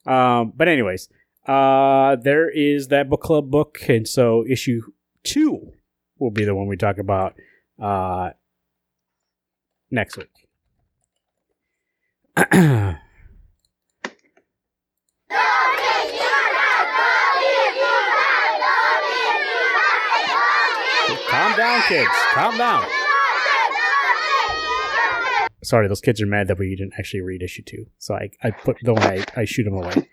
Um, 0.05 0.51
but 0.55 0.67
anyways, 0.67 1.07
uh, 1.47 2.17
there 2.17 2.49
is 2.49 2.89
that 2.89 3.09
book 3.09 3.21
club 3.21 3.49
book, 3.49 3.79
and 3.87 4.05
so 4.05 4.45
issue 4.47 4.81
two 5.23 5.71
will 6.19 6.31
be 6.31 6.43
the 6.43 6.53
one 6.53 6.67
we 6.67 6.75
talk 6.75 6.97
about 6.97 7.35
uh, 7.81 8.31
next 9.89 10.17
week. 10.17 10.27
Calm 21.29 21.57
down, 21.57 21.81
kids. 21.87 22.09
Calm 22.33 22.57
down. 22.57 23.06
Sorry, 25.67 25.89
those 25.89 25.99
kids 25.99 26.21
are 26.21 26.25
mad 26.25 26.47
that 26.47 26.57
we 26.57 26.73
didn't 26.77 26.93
actually 26.97 27.19
read 27.19 27.43
issue 27.43 27.61
two. 27.61 27.87
So 27.97 28.15
I, 28.15 28.29
I 28.41 28.51
put 28.51 28.77
the 28.83 28.93
one 28.93 29.03
I, 29.03 29.25
I 29.35 29.43
shoot 29.43 29.65
them 29.65 29.73
away. 29.73 30.07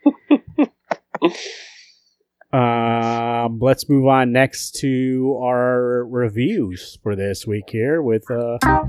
um, 2.52 3.60
let's 3.60 3.88
move 3.88 4.08
on 4.08 4.32
next 4.32 4.74
to 4.80 5.38
our 5.40 6.04
reviews 6.06 6.98
for 7.04 7.14
this 7.14 7.46
week 7.46 7.66
here 7.68 8.02
with 8.02 8.28
uh, 8.32 8.58
a 8.64 8.88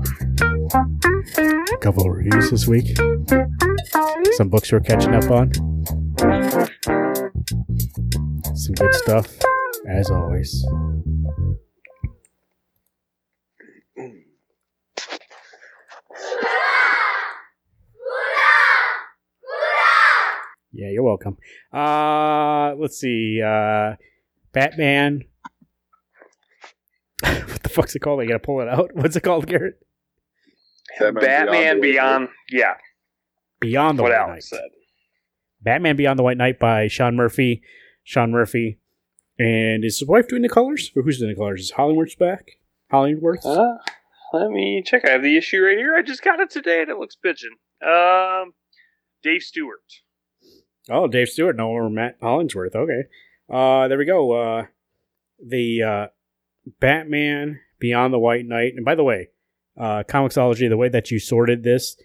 couple 1.80 2.04
of 2.04 2.12
reviews 2.12 2.50
this 2.50 2.66
week. 2.66 2.96
Some 4.32 4.48
books 4.48 4.72
we're 4.72 4.80
catching 4.80 5.14
up 5.14 5.30
on. 5.30 5.52
Some 8.56 8.74
good 8.74 8.92
stuff, 8.96 9.28
as 9.88 10.10
always. 10.10 10.66
Yeah, 20.76 20.90
you're 20.90 21.02
welcome. 21.02 21.36
Uh 21.72 22.74
let's 22.76 22.98
see. 22.98 23.40
Uh 23.42 23.94
Batman. 24.52 25.24
what 27.22 27.62
the 27.62 27.68
fuck's 27.68 27.94
it 27.94 28.00
called? 28.00 28.20
I 28.20 28.26
gotta 28.26 28.38
pull 28.38 28.60
it 28.60 28.68
out. 28.68 28.90
What's 28.94 29.16
it 29.16 29.22
called, 29.22 29.46
Garrett? 29.46 29.74
Batman 30.98 31.20
Batman 31.22 31.80
Beyond 31.80 31.82
the 31.82 31.82
Beyond. 31.82 32.28
Yeah, 32.50 32.74
Beyond 33.60 33.98
the 33.98 34.02
what 34.02 34.12
White 34.12 34.18
Alex 34.18 34.52
Knight. 34.52 34.60
said. 34.60 34.68
Batman 35.62 35.96
Beyond 35.96 36.18
the 36.18 36.22
White 36.22 36.36
Knight 36.36 36.58
by 36.58 36.88
Sean 36.88 37.16
Murphy. 37.16 37.62
Sean 38.04 38.30
Murphy. 38.30 38.78
And 39.38 39.84
is 39.84 39.98
his 39.98 40.08
wife 40.08 40.28
doing 40.28 40.42
the 40.42 40.48
colors? 40.48 40.90
Or 40.96 41.02
who's 41.02 41.18
doing 41.18 41.30
the 41.32 41.36
colors? 41.36 41.60
Is 41.60 41.70
Hollingsworth's 41.72 42.14
back? 42.14 42.52
Hollingsworth? 42.90 43.44
Uh, 43.44 43.74
let 44.32 44.50
me 44.50 44.82
check. 44.86 45.04
I 45.06 45.10
have 45.10 45.22
the 45.22 45.36
issue 45.36 45.60
right 45.60 45.76
here. 45.76 45.94
I 45.94 46.02
just 46.02 46.22
got 46.22 46.40
it 46.40 46.48
today, 46.50 46.80
and 46.82 46.90
it 46.90 46.96
looks 46.98 47.16
bitchin'. 47.22 47.52
Um, 48.42 48.52
Dave 49.22 49.42
Stewart. 49.42 49.82
Oh, 50.88 51.08
Dave 51.08 51.28
Stewart, 51.28 51.56
no, 51.56 51.68
or 51.68 51.90
Matt 51.90 52.16
Hollingsworth. 52.20 52.76
Okay. 52.76 53.04
Uh, 53.50 53.88
there 53.88 53.98
we 53.98 54.04
go. 54.04 54.32
Uh, 54.32 54.66
the 55.44 55.82
uh, 55.82 56.06
Batman 56.80 57.60
Beyond 57.78 58.12
the 58.12 58.18
White 58.18 58.46
Knight. 58.46 58.74
And 58.76 58.84
by 58.84 58.94
the 58.94 59.04
way, 59.04 59.28
uh, 59.78 60.02
Comixology, 60.08 60.68
the 60.68 60.76
way 60.76 60.88
that 60.88 61.10
you 61.10 61.18
sorted 61.18 61.62
this, 61.62 61.96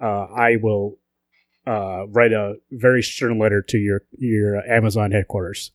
uh, 0.00 0.24
I 0.24 0.56
will 0.56 0.98
uh, 1.66 2.06
write 2.08 2.32
a 2.32 2.54
very 2.70 3.02
stern 3.02 3.38
letter 3.38 3.60
to 3.60 3.78
your 3.78 4.02
your 4.16 4.56
Amazon 4.70 5.10
headquarters 5.10 5.72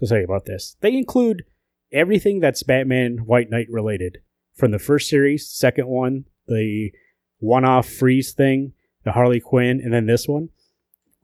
to 0.00 0.06
say 0.06 0.24
about 0.24 0.44
this. 0.44 0.76
They 0.80 0.96
include 0.96 1.44
everything 1.92 2.40
that's 2.40 2.62
Batman 2.62 3.18
White 3.26 3.50
Knight 3.50 3.68
related 3.70 4.18
from 4.56 4.72
the 4.72 4.78
first 4.78 5.08
series, 5.08 5.48
second 5.48 5.86
one, 5.86 6.24
the 6.48 6.90
one-off 7.38 7.88
freeze 7.88 8.32
thing, 8.32 8.72
the 9.04 9.12
Harley 9.12 9.38
Quinn, 9.40 9.80
and 9.82 9.92
then 9.92 10.06
this 10.06 10.26
one, 10.26 10.48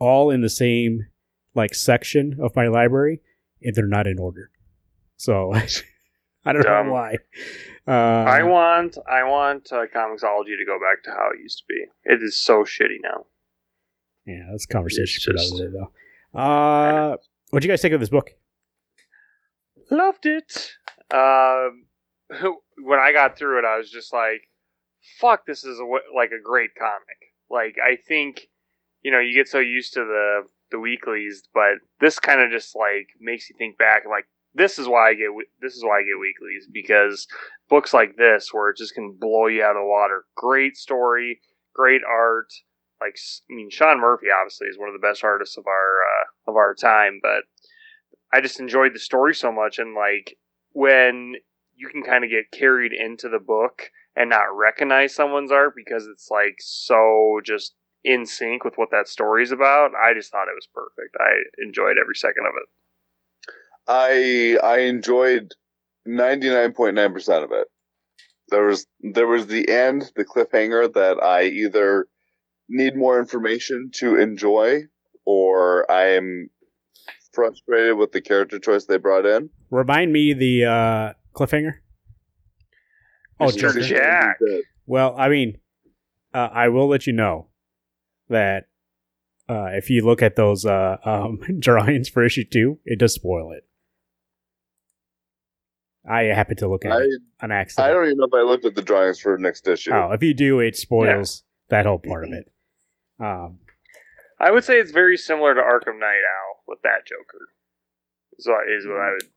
all 0.03 0.30
in 0.30 0.40
the 0.40 0.50
same 0.50 1.07
like 1.55 1.74
section 1.74 2.36
of 2.42 2.57
my 2.57 2.66
library, 2.66 3.20
and 3.62 3.74
they're 3.74 3.86
not 3.86 4.07
in 4.07 4.18
order. 4.18 4.50
So 5.16 5.53
I 6.44 6.53
don't 6.53 6.62
Dumb. 6.62 6.86
know 6.88 6.92
why. 6.92 7.16
Uh, 7.86 7.90
I 7.90 8.42
want, 8.42 8.96
I 9.11 9.22
want 9.24 9.68
uh, 9.72 9.86
Comixology 9.94 10.57
to 10.59 10.64
go 10.66 10.78
back 10.78 11.03
to 11.05 11.11
how 11.11 11.30
it 11.34 11.40
used 11.40 11.59
to 11.59 11.64
be. 11.68 11.84
It 12.05 12.22
is 12.22 12.42
so 12.42 12.62
shitty 12.64 12.98
now. 13.03 13.26
yeah, 14.26 14.46
that's 14.50 14.64
a 14.64 14.68
conversation 14.68 15.16
It's 15.18 15.24
for 15.24 15.32
just- 15.32 15.53
another 15.55 15.70
day, 15.70 15.78
though. 15.78 16.38
Uh, 16.40 17.16
what 17.50 17.61
do 17.62 17.66
you 17.68 17.72
guys 17.72 17.82
think 17.82 17.92
of 17.94 18.00
this 18.00 18.09
book? 18.09 18.30
Loved 19.90 20.26
it. 20.26 20.72
Um, 21.12 21.84
when 22.82 22.98
I 22.98 23.12
got 23.12 23.36
through 23.36 23.59
it, 23.59 23.64
I 23.64 23.76
was 23.76 23.90
just 23.90 24.12
like, 24.12 24.42
"Fuck, 25.20 25.44
this 25.46 25.64
is 25.64 25.78
a, 25.78 25.84
like 26.16 26.30
a 26.30 26.42
great 26.42 26.70
comic." 26.78 27.18
Like, 27.50 27.76
I 27.84 27.96
think, 27.96 28.48
you 29.03 29.11
know, 29.11 29.18
you 29.20 29.34
get 29.34 29.48
so 29.48 29.59
used 29.59 29.94
to 29.94 30.00
the 30.00 30.42
the 30.70 30.78
weeklies, 30.78 31.42
but 31.53 31.74
this 32.00 32.18
kind 32.18 32.40
of 32.40 32.50
just 32.50 32.74
like 32.74 33.09
makes 33.20 33.48
you 33.48 33.57
think 33.57 33.78
back. 33.78 34.05
Like, 34.09 34.26
this 34.55 34.78
is 34.78 34.88
why 34.88 35.11
I 35.11 35.14
get 35.14 35.28
this 35.61 35.74
is 35.74 35.84
why 35.84 35.98
I 35.98 36.03
get 36.03 36.20
weeklies 36.20 36.66
because 36.72 37.26
books 37.68 37.92
like 37.92 38.16
this, 38.16 38.48
where 38.53 38.70
it 38.70 38.76
just 38.76 38.94
can 38.94 39.16
blow 39.18 39.46
you 39.46 39.62
out 39.62 39.76
of 39.76 39.82
the 39.82 39.86
water. 39.86 40.24
Great 40.36 40.76
story, 40.76 41.40
great 41.74 42.03
art. 42.09 42.53
Like, 43.00 43.16
I 43.50 43.55
mean, 43.55 43.68
Sean 43.70 44.00
Murphy 44.00 44.26
obviously 44.30 44.68
is 44.68 44.78
one 44.78 44.88
of 44.88 44.94
the 44.94 45.07
best 45.07 45.24
artists 45.24 45.59
of 45.59 45.66
our 45.66 46.03
uh, 46.03 46.50
of 46.50 46.57
our 46.57 46.74
time, 46.74 47.20
but 47.22 47.44
I 48.32 48.40
just 48.40 48.61
enjoyed 48.61 48.94
the 48.94 49.00
story 49.00 49.34
so 49.34 49.53
much, 49.53 49.78
and 49.78 49.94
like 49.94 50.36
when 50.72 51.34
you 51.74 51.88
can 51.88 52.03
kind 52.03 52.24
of 52.24 52.30
get 52.30 52.50
carried 52.53 52.92
into 52.92 53.28
the 53.28 53.38
book 53.38 53.90
and 54.14 54.30
not 54.30 54.55
recognize 54.55 55.14
someone's 55.14 55.50
art 55.50 55.74
because 55.74 56.07
it's 56.07 56.28
like 56.30 56.57
so 56.61 57.40
just 57.44 57.74
in 58.05 58.26
sync 58.26 58.64
with 58.64 58.74
what 58.76 58.90
that 58.90 59.09
story's 59.09 59.53
about. 59.53 59.92
I 59.94 60.14
just 60.14 60.30
thought 60.30 60.48
it 60.48 60.55
was 60.55 60.68
perfect. 60.74 61.16
I 61.20 61.64
enjoyed 61.64 61.96
every 62.00 62.16
second 62.16 62.44
of 62.46 62.53
it. 62.57 62.68
I 63.88 64.59
I 64.66 64.80
enjoyed 64.80 65.53
ninety 66.07 66.48
nine 66.48 66.72
point 66.72 66.94
nine 66.94 67.12
percent 67.12 67.44
of 67.44 67.50
it. 67.53 67.68
There 68.48 68.66
was 68.66 68.86
there 69.00 69.26
was 69.26 69.46
the 69.46 69.68
end, 69.68 70.11
the 70.16 70.24
cliffhanger 70.24 70.92
that 70.94 71.22
I 71.22 71.44
either 71.44 72.07
need 72.68 72.96
more 72.96 73.18
information 73.18 73.90
to 73.94 74.16
enjoy, 74.16 74.82
or 75.24 75.90
I 75.90 76.14
am 76.14 76.50
frustrated 77.32 77.96
with 77.96 78.12
the 78.12 78.20
character 78.20 78.59
choice 78.59 78.84
they 78.84 78.98
brought 78.98 79.26
in. 79.26 79.50
Remind 79.70 80.12
me 80.12 80.32
the 80.34 80.64
uh, 80.64 81.12
cliffhanger. 81.34 81.74
Oh, 83.40 83.46
Mr. 83.46 83.82
Jack. 83.82 84.38
Well, 84.86 85.16
I 85.18 85.28
mean, 85.28 85.59
uh, 86.34 86.48
I 86.53 86.68
will 86.68 86.88
let 86.88 87.07
you 87.07 87.12
know 87.12 87.48
that 88.33 88.64
uh, 89.49 89.66
if 89.72 89.89
you 89.91 90.05
look 90.05 90.22
at 90.22 90.37
those 90.37 90.66
uh, 90.66 90.97
um, 91.05 91.41
drawings 91.59 92.09
for 92.09 92.24
issue 92.24 92.45
two, 92.45 92.78
it 92.85 92.99
does 92.99 93.14
spoil 93.14 93.53
it. 93.53 93.64
I 96.09 96.24
happen 96.24 96.57
to 96.57 96.68
look 96.68 96.85
at 96.85 96.93
I 96.93 97.03
it 97.03 97.22
on 97.43 97.53
I 97.53 97.64
don't 97.89 98.07
even 98.07 98.18
know 98.18 98.24
if 98.24 98.35
I 98.35 98.43
looked 98.43 98.64
at 98.64 98.74
the 98.74 98.83
drawings 98.83 99.20
for 99.20 99.39
next 99.39 99.68
issue. 99.68 99.93
Oh, 99.93 100.11
if 100.11 100.22
you 100.22 100.35
do, 100.35 100.59
it 100.59 100.76
spoils 100.76 101.45
that 101.68 101.87
whole 101.87 102.01
part 102.01 102.24
of 102.24 102.33
it. 102.33 102.51
Um, 103.20 103.59
I 104.41 104.51
would 104.51 104.64
say 104.64 104.80
it's 104.80 104.91
very 104.91 105.16
similar 105.16 105.55
to 105.55 105.61
Arkham 105.61 106.01
Knight 106.01 106.22
Owl 106.26 106.64
with 106.66 106.83
that 106.83 107.07
Joker. 107.07 107.49
Is 108.37 108.49
what, 108.49 108.68
is 108.68 108.85
what 108.85 108.97
I 108.97 109.11
would. 109.12 109.30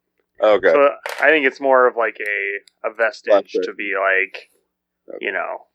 Okay. 0.57 0.71
So 0.73 0.89
I 1.23 1.29
think 1.29 1.45
it's 1.45 1.61
more 1.61 1.87
of 1.87 1.95
like 1.95 2.17
a 2.19 2.89
a 2.89 2.93
vestige 2.93 3.31
Flashback. 3.31 3.63
to 3.63 3.73
be 3.75 3.93
like, 3.93 4.49
you 5.21 5.31
know, 5.31 5.67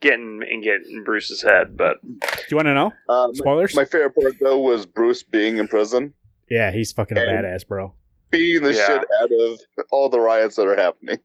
getting 0.00 0.40
and 0.50 0.62
getting 0.62 1.02
Bruce's 1.04 1.42
head. 1.42 1.76
But 1.76 1.96
do 2.02 2.18
you 2.50 2.56
want 2.56 2.66
to 2.66 2.74
know 2.74 2.92
Uh, 3.08 3.28
spoilers? 3.34 3.74
my 3.76 3.84
favorite 3.84 4.14
part 4.14 4.34
though 4.40 4.58
was 4.58 4.86
Bruce 4.86 5.22
being 5.22 5.58
in 5.58 5.68
prison, 5.68 6.14
yeah, 6.48 6.70
he's 6.72 6.92
fucking 6.92 7.16
a 7.18 7.20
badass, 7.20 7.66
bro. 7.66 7.94
beating 8.30 8.62
the 8.62 8.72
Yeah. 8.74 8.86
shit 8.86 9.04
out 9.22 9.30
of 9.32 9.60
all 9.90 10.08
the 10.08 10.20
riots 10.20 10.56
that 10.56 10.66
are 10.66 10.76
happening. 10.76 11.18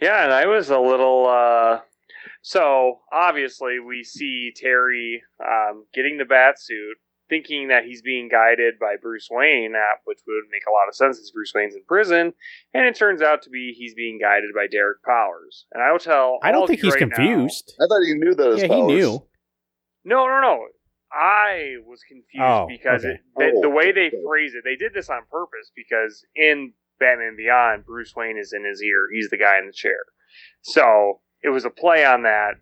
Yeah, 0.00 0.24
and 0.24 0.32
I 0.32 0.46
was 0.46 0.70
a 0.70 0.78
little. 0.78 1.26
uh 1.26 1.80
So 2.42 3.00
obviously, 3.12 3.78
we 3.80 4.02
see 4.02 4.52
Terry 4.56 5.22
um, 5.44 5.84
getting 5.92 6.16
the 6.18 6.24
bat 6.24 6.58
suit, 6.58 6.96
thinking 7.30 7.68
that 7.68 7.84
he's 7.86 8.02
being 8.02 8.28
guided 8.28 8.78
by 8.78 8.96
Bruce 9.00 9.28
Wayne, 9.30 9.74
uh, 9.74 9.96
which 10.04 10.18
would 10.26 10.44
make 10.52 10.64
a 10.68 10.72
lot 10.72 10.88
of 10.88 10.94
sense 10.94 11.16
since 11.16 11.30
Bruce 11.30 11.52
Wayne's 11.54 11.74
in 11.74 11.82
prison. 11.88 12.34
And 12.74 12.84
it 12.84 12.94
turns 12.96 13.22
out 13.22 13.40
to 13.42 13.50
be 13.50 13.72
he's 13.74 13.94
being 13.94 14.18
guided 14.20 14.50
by 14.54 14.66
Derek 14.66 15.02
Powers. 15.02 15.64
And 15.72 15.82
I 15.82 15.90
will 15.92 15.98
tell. 15.98 16.38
I 16.42 16.52
don't 16.52 16.66
think 16.66 16.80
he's 16.82 16.92
right 16.94 17.08
now- 17.08 17.16
confused. 17.16 17.72
I 17.80 17.86
thought 17.86 18.02
he 18.04 18.12
knew 18.14 18.34
those. 18.34 18.62
As 18.62 18.68
Yeah, 18.68 18.74
he 18.76 18.82
knew. 18.82 19.26
no, 20.04 20.26
no, 20.26 20.40
no. 20.42 20.66
I 21.12 21.76
was 21.86 22.02
confused 22.06 22.40
Oh, 22.44 22.66
because 22.68 23.04
okay. 23.04 23.14
it, 23.14 23.20
the, 23.36 23.60
the 23.62 23.66
Oh, 23.68 23.70
way 23.70 23.90
they 23.92 24.08
okay. 24.08 24.22
phrase 24.24 24.52
it, 24.54 24.62
they 24.64 24.76
did 24.76 24.92
this 24.94 25.08
on 25.08 25.22
purpose 25.30 25.72
because 25.74 26.24
in 26.36 26.72
Batman 27.00 27.34
Beyond, 27.36 27.84
Bruce 27.86 28.14
Wayne 28.14 28.38
is 28.38 28.52
in 28.52 28.64
his 28.64 28.82
ear. 28.82 29.08
He's 29.12 29.28
the 29.30 29.36
guy 29.38 29.58
in 29.58 29.66
the 29.66 29.72
chair. 29.72 29.98
So 30.62 31.20
it 31.42 31.48
was 31.48 31.64
a 31.64 31.70
play 31.70 32.04
on 32.04 32.22
that 32.24 32.54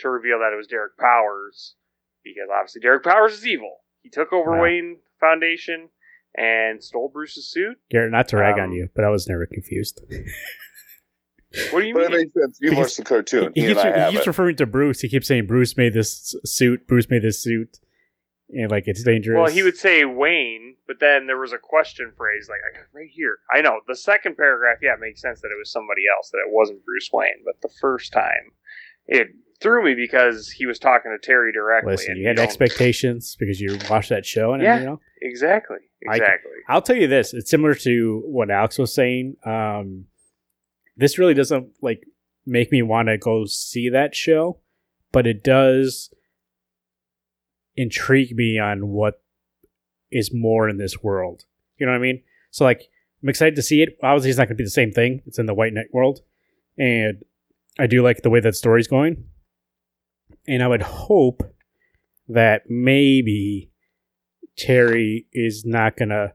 to 0.00 0.08
reveal 0.10 0.38
that 0.40 0.52
it 0.52 0.56
was 0.56 0.66
Derek 0.68 0.96
Powers 0.98 1.74
because 2.22 2.48
obviously 2.54 2.80
Derek 2.80 3.02
Powers 3.02 3.32
is 3.32 3.46
evil. 3.46 3.78
He 4.06 4.10
took 4.10 4.32
over 4.32 4.52
Wow. 4.52 4.62
Wayne 4.62 4.98
Foundation 5.18 5.88
and 6.36 6.80
stole 6.84 7.08
Bruce's 7.12 7.50
suit. 7.50 7.76
Garrett, 7.90 8.12
not 8.12 8.28
to 8.28 8.36
rag 8.36 8.54
on 8.56 8.66
Um, 8.66 8.72
you, 8.72 8.88
but 8.94 9.04
I 9.04 9.08
was 9.10 9.26
never 9.28 9.46
confused. 9.46 10.00
What 11.72 11.80
do 11.80 11.86
you 11.88 11.94
But 11.94 12.04
it 12.04 12.10
mean? 12.10 12.18
makes 12.20 12.34
sense. 12.34 12.58
You 12.60 12.70
Because 12.70 12.82
watched 12.84 12.96
the 12.98 13.04
cartoon. 13.04 13.52
he 13.56 13.62
Me 13.62 13.68
keeps, 13.68 13.82
he 13.82 14.10
keeps 14.12 14.26
referring 14.28 14.54
to 14.56 14.66
Bruce. 14.66 15.00
He 15.00 15.08
keeps 15.08 15.26
saying 15.26 15.46
Bruce 15.46 15.76
made 15.76 15.92
this 15.94 16.36
suit. 16.44 16.86
Bruce 16.86 17.10
made 17.10 17.22
this 17.22 17.42
suit, 17.42 17.80
and 18.50 18.70
like 18.70 18.84
it's 18.86 19.02
dangerous. 19.02 19.36
Well, 19.36 19.50
he 19.50 19.64
would 19.64 19.76
say 19.76 20.04
Wayne, 20.04 20.76
but 20.86 21.00
then 21.00 21.26
there 21.26 21.38
was 21.38 21.52
a 21.52 21.58
question 21.58 22.12
phrase 22.16 22.48
like 22.48 22.60
I 22.70 22.76
got 22.78 22.86
right 22.94 23.08
here. 23.10 23.38
I 23.52 23.60
know 23.60 23.80
the 23.88 23.96
second 23.96 24.36
paragraph. 24.36 24.78
Yeah, 24.82 24.94
it 24.94 25.00
makes 25.00 25.20
sense 25.20 25.40
that 25.40 25.48
it 25.48 25.58
was 25.58 25.72
somebody 25.72 26.02
else, 26.14 26.30
that 26.30 26.38
it 26.46 26.52
wasn't 26.52 26.84
Bruce 26.84 27.10
Wayne. 27.12 27.42
But 27.44 27.60
the 27.62 27.74
first 27.80 28.12
time, 28.12 28.52
it 29.06 29.28
threw 29.60 29.84
me 29.84 29.94
because 29.94 30.50
he 30.50 30.66
was 30.66 30.78
talking 30.78 31.10
to 31.18 31.24
Terry 31.26 31.52
directly. 31.52 31.92
listen. 31.92 32.12
and 32.12 32.20
You 32.20 32.28
had 32.28 32.38
expectations 32.38 33.36
because 33.38 33.60
you 33.60 33.78
watched 33.90 34.08
that 34.10 34.24
show, 34.26 34.52
and 34.52 34.62
Yeah. 34.62 34.78
you 34.80 34.84
know. 34.86 35.00
Exactly. 35.22 35.78
Exactly. 36.02 36.52
I'll 36.68 36.82
tell 36.82 36.96
you 36.96 37.06
this: 37.08 37.32
it's 37.34 37.50
similar 37.50 37.74
to 37.74 38.22
what 38.26 38.50
Alex 38.50 38.78
was 38.78 38.94
saying. 38.94 39.36
Um, 39.44 40.06
this 40.96 41.18
really 41.18 41.34
doesn't 41.34 41.68
like 41.82 42.04
make 42.46 42.70
me 42.70 42.82
want 42.82 43.08
to 43.08 43.18
go 43.18 43.44
see 43.46 43.88
that 43.90 44.14
show, 44.14 44.58
but 45.12 45.26
it 45.26 45.42
does 45.42 46.12
intrigue 47.76 48.34
me 48.36 48.58
on 48.58 48.88
what 48.88 49.20
is 50.10 50.32
more 50.32 50.68
in 50.68 50.78
this 50.78 51.02
world. 51.02 51.44
You 51.78 51.86
know 51.86 51.92
what 51.92 51.98
I 51.98 52.02
mean? 52.02 52.22
So 52.50 52.64
like, 52.64 52.88
I'm 53.22 53.28
excited 53.28 53.56
to 53.56 53.62
see 53.62 53.82
it. 53.82 53.98
Obviously, 54.02 54.30
it's 54.30 54.38
not 54.38 54.44
going 54.44 54.56
to 54.56 54.60
be 54.62 54.64
the 54.64 54.70
same 54.70 54.92
thing. 54.92 55.22
It's 55.26 55.38
in 55.38 55.46
the 55.46 55.54
White 55.54 55.72
Knight 55.74 55.92
world, 55.92 56.20
and 56.78 57.22
I 57.78 57.86
do 57.86 58.02
like 58.02 58.22
the 58.22 58.30
way 58.30 58.40
that 58.40 58.54
story's 58.54 58.86
going. 58.88 59.24
And 60.48 60.62
I 60.62 60.68
would 60.68 60.82
hope 60.82 61.42
that 62.28 62.62
maybe 62.68 63.70
Terry 64.56 65.26
is 65.32 65.64
not 65.64 65.96
gonna 65.96 66.34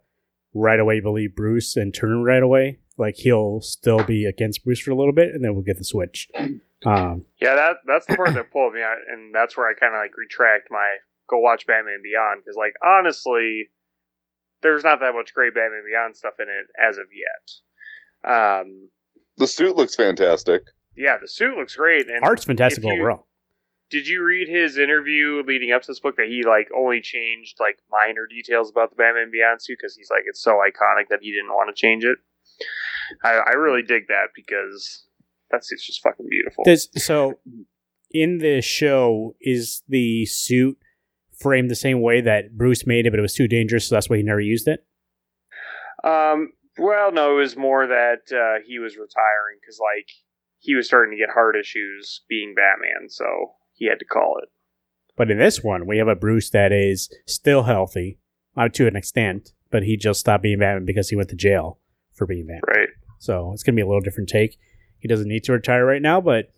right 0.54 0.80
away 0.80 1.00
believe 1.00 1.36
Bruce 1.36 1.76
and 1.76 1.94
turn 1.94 2.24
right 2.24 2.44
away. 2.44 2.80
Like 2.98 3.16
he'll 3.18 3.62
still 3.62 4.04
be 4.04 4.26
against 4.26 4.64
Bruce 4.64 4.80
for 4.82 4.92
a 4.92 4.96
little 4.96 5.14
bit, 5.14 5.34
and 5.34 5.44
then 5.44 5.54
we'll 5.54 5.64
get 5.64 5.78
the 5.78 5.84
switch. 5.84 6.30
Um, 6.86 7.26
Yeah, 7.40 7.56
that 7.56 7.78
that's 7.88 8.06
the 8.06 8.16
part 8.16 8.34
that 8.34 8.52
pulled 8.52 8.74
me 8.74 8.82
out, 8.82 8.98
and 9.08 9.34
that's 9.34 9.56
where 9.58 9.68
I 9.70 9.74
kind 9.74 9.94
of 9.94 10.00
like 10.00 10.16
retract 10.18 10.68
my 10.72 10.98
go 11.30 11.40
watch 11.40 11.66
Batman 11.66 12.02
Beyond 12.04 12.42
because, 12.44 12.58
like, 12.58 12.74
honestly, 12.84 13.70
there's 14.62 14.84
not 14.84 15.00
that 15.00 15.14
much 15.14 15.34
great 15.34 15.54
Batman 15.56 15.84
Beyond 15.90 16.16
stuff 16.18 16.34
in 16.40 16.48
it 16.50 16.68
as 16.80 16.98
of 16.98 17.06
yet. 17.14 18.30
Um, 18.32 18.90
The 19.38 19.48
suit 19.48 19.76
looks 19.78 19.96
fantastic. 19.96 20.64
Yeah, 20.96 21.18
the 21.22 21.28
suit 21.28 21.56
looks 21.58 21.76
great. 21.76 22.08
And 22.10 22.24
Art's 22.24 22.44
fantastic 22.44 22.84
if 22.84 22.86
you- 22.86 23.00
overall. 23.00 23.28
Did 23.92 24.08
you 24.08 24.24
read 24.24 24.48
his 24.48 24.78
interview 24.78 25.44
leading 25.46 25.72
up 25.72 25.82
to 25.84 25.88
this 25.88 26.00
book 26.00 26.16
that 26.16 26.28
he 26.28 26.44
like 26.44 26.70
only 26.76 27.02
changed 27.02 27.58
like 27.60 27.78
minor 27.92 28.26
details 28.26 28.72
about 28.72 28.90
the 28.90 28.96
Batman 28.96 29.30
Beyond 29.32 29.62
suit 29.62 29.78
because 29.80 29.96
he's 29.96 30.10
like 30.10 30.24
it's 30.26 30.42
so 30.42 30.54
iconic 30.54 31.10
that 31.10 31.20
he 31.22 31.32
didn't 31.32 31.52
want 31.52 31.76
to 31.76 31.80
change 31.80 32.04
it. 32.04 32.18
I, 33.24 33.34
I 33.34 33.52
really 33.52 33.84
dig 33.84 34.08
that 34.08 34.30
because 34.34 35.06
that 35.52 35.66
suit's 35.66 35.86
just 35.86 36.02
fucking 36.02 36.26
beautiful. 36.30 36.64
Does 36.64 36.88
so 36.96 37.40
in 38.10 38.40
the 38.40 38.62
show 38.62 39.36
is 39.42 39.84
the 39.88 40.26
suit 40.26 40.78
framed 41.38 41.70
the 41.70 41.76
same 41.76 42.02
way 42.02 42.22
that 42.22 42.58
Bruce 42.58 42.88
made 42.88 43.06
it, 43.06 43.12
but 43.12 43.20
it 43.20 43.24
was 43.24 43.34
too 43.34 43.48
dangerous, 43.48 43.88
so 43.88 43.96
that's 43.96 44.10
why 44.10 44.18
he 44.18 44.24
never 44.24 44.40
used 44.40 44.68
it. 44.68 44.86
Um, 46.04 46.54
well, 46.78 47.12
no, 47.12 47.34
it 47.36 47.42
was 47.42 47.58
more 47.58 47.88
that 47.88 48.32
uh, 48.32 48.64
he 48.66 48.80
was 48.80 48.94
retiring 48.96 49.58
because 49.60 49.80
like 49.80 50.08
he 50.60 50.76
was 50.76 50.88
starting 50.88 51.12
to 51.12 51.18
get 51.18 51.34
heart 51.34 51.56
issues 51.56 52.22
being 52.30 52.56
Batman, 52.56 53.10
so 53.10 53.54
he 53.82 53.88
had 53.88 53.98
to 53.98 54.06
call 54.06 54.38
it. 54.38 54.50
But 55.18 55.32
in 55.32 55.40
this 55.40 55.64
one, 55.64 55.88
we 55.88 55.98
have 55.98 56.08
a 56.08 56.16
Bruce 56.16 56.52
that 56.52 56.72
is 56.72 57.12
still 57.26 57.64
healthy, 57.64 58.20
uh, 58.56 58.70
to 58.70 58.86
an 58.86 58.96
extent, 58.96 59.54
but 59.72 59.82
he 59.82 59.98
just 59.98 60.20
stopped 60.20 60.44
being 60.44 60.60
Batman 60.60 60.86
because 60.86 61.10
he 61.10 61.16
went 61.16 61.30
to 61.30 61.36
jail 61.36 61.80
for 62.14 62.28
being 62.28 62.46
Batman. 62.46 62.62
Right. 62.68 62.90
So 63.18 63.52
it's 63.54 63.64
gonna 63.64 63.76
be 63.76 63.82
a 63.82 63.88
little 63.88 64.02
different 64.02 64.30
take. 64.30 64.60
He 65.00 65.08
doesn't 65.08 65.28
need 65.28 65.44
to 65.46 65.54
retire 65.54 65.84
right 65.84 66.02
now, 66.02 66.22
but 66.22 66.52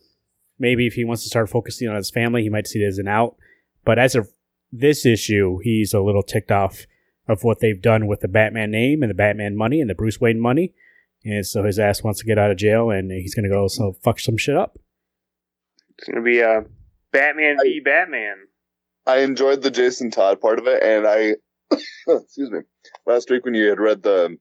maybe 0.59 0.85
if 0.85 0.95
he 0.95 1.05
wants 1.05 1.23
to 1.23 1.29
start 1.29 1.49
focusing 1.49 1.87
on 1.87 1.95
his 1.95 2.11
family, 2.11 2.43
he 2.43 2.49
might 2.49 2.67
see 2.67 2.83
it 2.83 2.87
as 2.87 2.97
an 2.97 3.07
out. 3.07 3.37
But 3.85 3.99
as 3.99 4.15
of 4.15 4.29
this 4.69 5.05
issue, 5.05 5.59
he's 5.63 5.93
a 5.93 6.01
little 6.01 6.23
ticked 6.23 6.51
off 6.51 6.85
of 7.29 7.45
what 7.45 7.61
they've 7.61 7.81
done 7.81 8.05
with 8.05 8.19
the 8.19 8.27
Batman 8.27 8.69
name 8.69 9.01
and 9.01 9.09
the 9.09 9.15
Batman 9.15 9.55
money 9.55 9.79
and 9.79 9.89
the 9.89 9.95
Bruce 9.95 10.19
Wayne 10.19 10.41
money. 10.41 10.73
And 11.23 11.45
so 11.45 11.63
his 11.63 11.79
ass 11.79 12.03
wants 12.03 12.19
to 12.19 12.25
get 12.25 12.37
out 12.37 12.51
of 12.51 12.57
jail 12.57 12.91
and 12.91 13.09
he's 13.11 13.33
gonna 13.33 13.47
go 13.47 13.69
so 13.69 13.93
fuck 14.03 14.19
some 14.19 14.35
shit 14.35 14.57
up. 14.57 14.77
It's 15.97 16.09
gonna 16.09 16.21
be 16.21 16.41
a 16.41 16.65
Batman 17.13 17.57
v 17.61 17.79
Batman. 17.79 18.35
I 19.05 19.19
enjoyed 19.19 19.61
the 19.61 19.71
Jason 19.71 20.11
Todd 20.11 20.41
part 20.41 20.59
of 20.59 20.67
it, 20.67 20.83
and 20.83 21.07
I, 21.07 21.35
excuse 22.07 22.51
me, 22.51 22.59
last 23.05 23.29
week 23.29 23.45
when 23.45 23.53
you 23.53 23.67
had 23.67 23.79
read 23.79 24.03
the, 24.03 24.37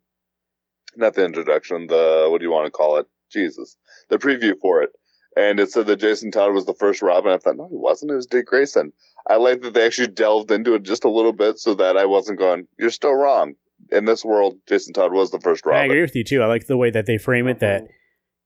not 0.96 1.14
the 1.14 1.24
introduction, 1.24 1.86
the 1.86 2.26
what 2.30 2.38
do 2.38 2.44
you 2.44 2.50
want 2.50 2.66
to 2.66 2.70
call 2.70 2.96
it? 2.96 3.06
Jesus, 3.30 3.76
the 4.08 4.18
preview 4.18 4.54
for 4.60 4.82
it, 4.82 4.90
and 5.36 5.58
it 5.58 5.70
said 5.70 5.86
that 5.86 6.00
Jason 6.00 6.30
Todd 6.30 6.52
was 6.52 6.66
the 6.66 6.74
first 6.74 7.00
Robin. 7.02 7.32
I 7.32 7.38
thought, 7.38 7.56
no, 7.56 7.68
he 7.68 7.76
wasn't. 7.76 8.12
It 8.12 8.16
was 8.16 8.26
Dick 8.26 8.46
Grayson. 8.46 8.92
I 9.28 9.36
like 9.36 9.62
that 9.62 9.74
they 9.74 9.86
actually 9.86 10.08
delved 10.08 10.50
into 10.50 10.74
it 10.74 10.82
just 10.82 11.04
a 11.04 11.10
little 11.10 11.32
bit, 11.32 11.58
so 11.58 11.74
that 11.74 11.96
I 11.96 12.04
wasn't 12.04 12.38
going, 12.38 12.66
"You're 12.78 12.90
still 12.90 13.14
wrong." 13.14 13.54
In 13.90 14.04
this 14.04 14.24
world, 14.24 14.58
Jason 14.68 14.92
Todd 14.94 15.12
was 15.12 15.30
the 15.30 15.40
first 15.40 15.66
Robin. 15.66 15.76
I 15.76 15.80
Robin. 15.82 15.90
agree 15.90 16.02
with 16.02 16.14
you 16.14 16.24
too. 16.24 16.42
I 16.42 16.46
like 16.46 16.66
the 16.66 16.76
way 16.76 16.90
that 16.90 17.06
they 17.06 17.18
frame 17.18 17.48
it 17.48 17.58
that 17.60 17.88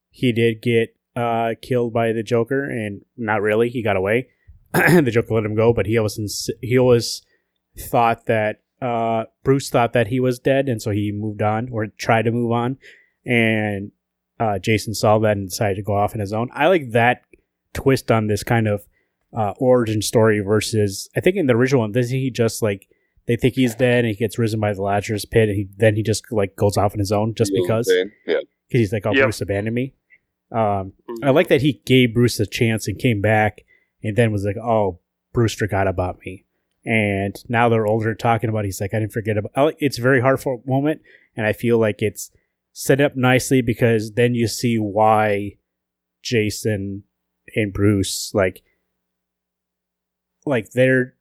he 0.09 0.31
did 0.31 0.61
get 0.61 0.96
uh, 1.17 1.55
killed 1.61 1.93
by 1.93 2.11
the 2.13 2.21
Joker, 2.21 2.63
and 2.63 3.01
not 3.17 3.41
really. 3.41 3.69
He 3.69 3.81
got 3.81 3.95
away. 3.95 4.29
the 4.73 5.09
Joker 5.11 5.33
let 5.33 5.45
him 5.45 5.55
go, 5.55 5.73
but 5.73 5.87
he 5.87 5.97
always 5.97 6.19
ins- 6.19 6.49
he 6.61 6.77
always 6.77 7.23
thought 7.77 8.25
that 8.27 8.61
uh, 8.81 9.25
Bruce 9.43 9.69
thought 9.69 9.93
that 9.93 10.07
he 10.07 10.19
was 10.19 10.37
dead, 10.37 10.69
and 10.69 10.81
so 10.81 10.91
he 10.91 11.11
moved 11.11 11.41
on 11.41 11.69
or 11.71 11.87
tried 11.87 12.25
to 12.25 12.31
move 12.31 12.51
on. 12.51 12.77
And 13.25 13.91
uh, 14.39 14.59
Jason 14.59 14.93
saw 14.93 15.17
that 15.19 15.37
and 15.37 15.49
decided 15.49 15.75
to 15.75 15.81
go 15.81 15.95
off 15.95 16.13
on 16.13 16.19
his 16.19 16.33
own. 16.33 16.49
I 16.53 16.67
like 16.67 16.91
that 16.91 17.23
twist 17.73 18.11
on 18.11 18.27
this 18.27 18.43
kind 18.43 18.67
of 18.67 18.85
uh, 19.35 19.53
origin 19.57 20.01
story 20.01 20.39
versus 20.39 21.09
I 21.15 21.21
think 21.21 21.35
in 21.35 21.47
the 21.47 21.55
original 21.55 21.81
one, 21.81 21.91
doesn't 21.91 22.15
he 22.15 22.29
just 22.29 22.61
like 22.61 22.87
they 23.25 23.35
think 23.35 23.55
he's 23.55 23.75
dead 23.75 24.05
and 24.05 24.07
he 24.07 24.15
gets 24.15 24.37
risen 24.37 24.59
by 24.59 24.73
the 24.73 24.81
Lazarus 24.81 25.25
pit 25.25 25.49
and 25.49 25.57
he 25.57 25.67
then 25.77 25.95
he 25.95 26.03
just 26.03 26.31
like 26.31 26.55
goes 26.55 26.77
off 26.77 26.93
on 26.93 26.99
his 26.99 27.11
own 27.11 27.33
just 27.35 27.51
You 27.51 27.67
know 27.67 27.75
what 27.75 27.75
I'm 27.75 27.77
because 27.79 27.87
yeah, 28.25 28.35
because 28.67 28.79
he's 28.79 28.93
like, 28.93 29.05
"Oh, 29.05 29.11
Yep. 29.11 29.23
Bruce 29.23 29.41
abandoned 29.41 29.75
me." 29.75 29.93
Um, 30.51 30.93
Mm-hmm. 31.09 31.25
I 31.25 31.29
like 31.31 31.47
that 31.47 31.61
he 31.61 31.81
gave 31.85 32.13
Bruce 32.13 32.39
a 32.39 32.45
chance 32.45 32.87
and 32.87 32.99
came 32.99 33.21
back, 33.21 33.63
and 34.03 34.15
then 34.15 34.31
was 34.31 34.45
like, 34.45 34.57
"Oh, 34.57 34.99
Bruce 35.33 35.53
forgot 35.53 35.87
about 35.87 36.19
me." 36.25 36.45
And 36.85 37.35
now 37.49 37.69
they're 37.69 37.87
older, 37.87 38.13
talking 38.15 38.49
about. 38.49 38.65
it, 38.65 38.67
He's 38.67 38.79
like, 38.81 38.93
"I 38.93 38.99
didn't 38.99 39.13
forget 39.13 39.37
about." 39.37 39.51
Like, 39.55 39.77
it's 39.79 39.97
a 39.97 40.01
very 40.01 40.21
heartfelt 40.21 40.67
moment, 40.67 41.01
and 41.35 41.45
I 41.45 41.53
feel 41.53 41.77
like 41.79 42.01
it's 42.01 42.29
set 42.73 43.01
up 43.01 43.15
nicely 43.15 43.61
because 43.61 44.11
then 44.13 44.35
you 44.35 44.47
see 44.47 44.77
why 44.77 45.53
Jason 46.21 47.03
and 47.55 47.73
Bruce 47.73 48.31
like 48.33 48.61
like 50.45 50.71
they're 50.71 51.15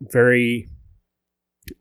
very 0.00 0.68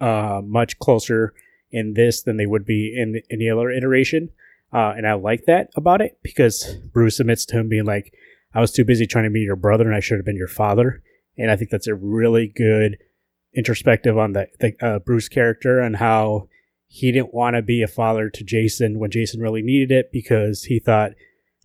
uh 0.01 0.41
much 0.43 0.77
closer 0.79 1.33
in 1.71 1.93
this 1.93 2.23
than 2.23 2.37
they 2.37 2.45
would 2.45 2.65
be 2.65 2.93
in 2.95 3.21
any 3.31 3.49
other 3.49 3.69
iteration. 3.69 4.29
Uh, 4.73 4.93
and 4.95 5.07
I 5.07 5.13
like 5.13 5.45
that 5.45 5.69
about 5.75 6.01
it 6.01 6.17
because 6.21 6.75
Bruce 6.93 7.19
admits 7.19 7.45
to 7.45 7.59
him 7.59 7.69
being 7.69 7.85
like, 7.85 8.13
I 8.53 8.61
was 8.61 8.71
too 8.71 8.85
busy 8.85 9.05
trying 9.05 9.25
to 9.25 9.29
be 9.29 9.41
your 9.41 9.55
brother 9.55 9.85
and 9.85 9.95
I 9.95 9.99
should 9.99 10.17
have 10.17 10.25
been 10.25 10.35
your 10.35 10.47
father. 10.47 11.01
And 11.37 11.51
I 11.51 11.55
think 11.55 11.69
that's 11.69 11.87
a 11.87 11.95
really 11.95 12.47
good 12.47 12.97
introspective 13.55 14.17
on 14.17 14.33
the, 14.33 14.47
the 14.59 14.73
uh, 14.85 14.99
Bruce 14.99 15.29
character 15.29 15.79
and 15.79 15.95
how 15.95 16.49
he 16.87 17.11
didn't 17.11 17.33
want 17.33 17.55
to 17.55 17.61
be 17.61 17.81
a 17.81 17.87
father 17.87 18.29
to 18.29 18.43
Jason 18.43 18.99
when 18.99 19.11
Jason 19.11 19.41
really 19.41 19.61
needed 19.61 19.91
it 19.91 20.11
because 20.11 20.63
he 20.63 20.79
thought 20.79 21.11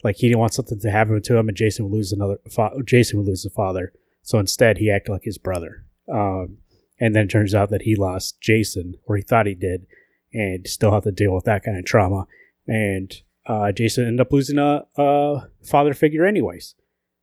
like 0.05 0.16
he 0.16 0.28
didn't 0.28 0.40
want 0.40 0.55
something 0.55 0.80
to 0.80 0.90
happen 0.90 1.20
to 1.22 1.36
him 1.36 1.48
and 1.48 1.57
Jason 1.57 1.84
would 1.84 1.96
lose 1.96 2.12
another 2.12 2.38
Jason 2.84 3.18
would 3.18 3.26
lose 3.26 3.44
a 3.44 3.50
father. 3.50 3.92
So 4.22 4.38
instead, 4.38 4.78
he 4.78 4.90
acted 4.90 5.12
like 5.12 5.24
his 5.24 5.38
brother. 5.38 5.84
Um, 6.12 6.59
and 7.00 7.14
then 7.14 7.24
it 7.24 7.30
turns 7.30 7.55
out 7.55 7.70
that 7.70 7.82
he 7.82 7.96
lost 7.96 8.40
Jason, 8.40 8.94
or 9.07 9.16
he 9.16 9.22
thought 9.22 9.46
he 9.46 9.55
did, 9.55 9.86
and 10.32 10.66
still 10.66 10.92
have 10.92 11.03
to 11.03 11.12
deal 11.12 11.34
with 11.34 11.44
that 11.44 11.64
kind 11.64 11.76
of 11.76 11.84
trauma. 11.84 12.26
And 12.66 13.12
uh, 13.46 13.72
Jason 13.72 14.04
ended 14.06 14.20
up 14.20 14.32
losing 14.32 14.58
a, 14.58 14.82
a 14.96 15.48
father 15.64 15.94
figure, 15.94 16.24
anyways, 16.24 16.74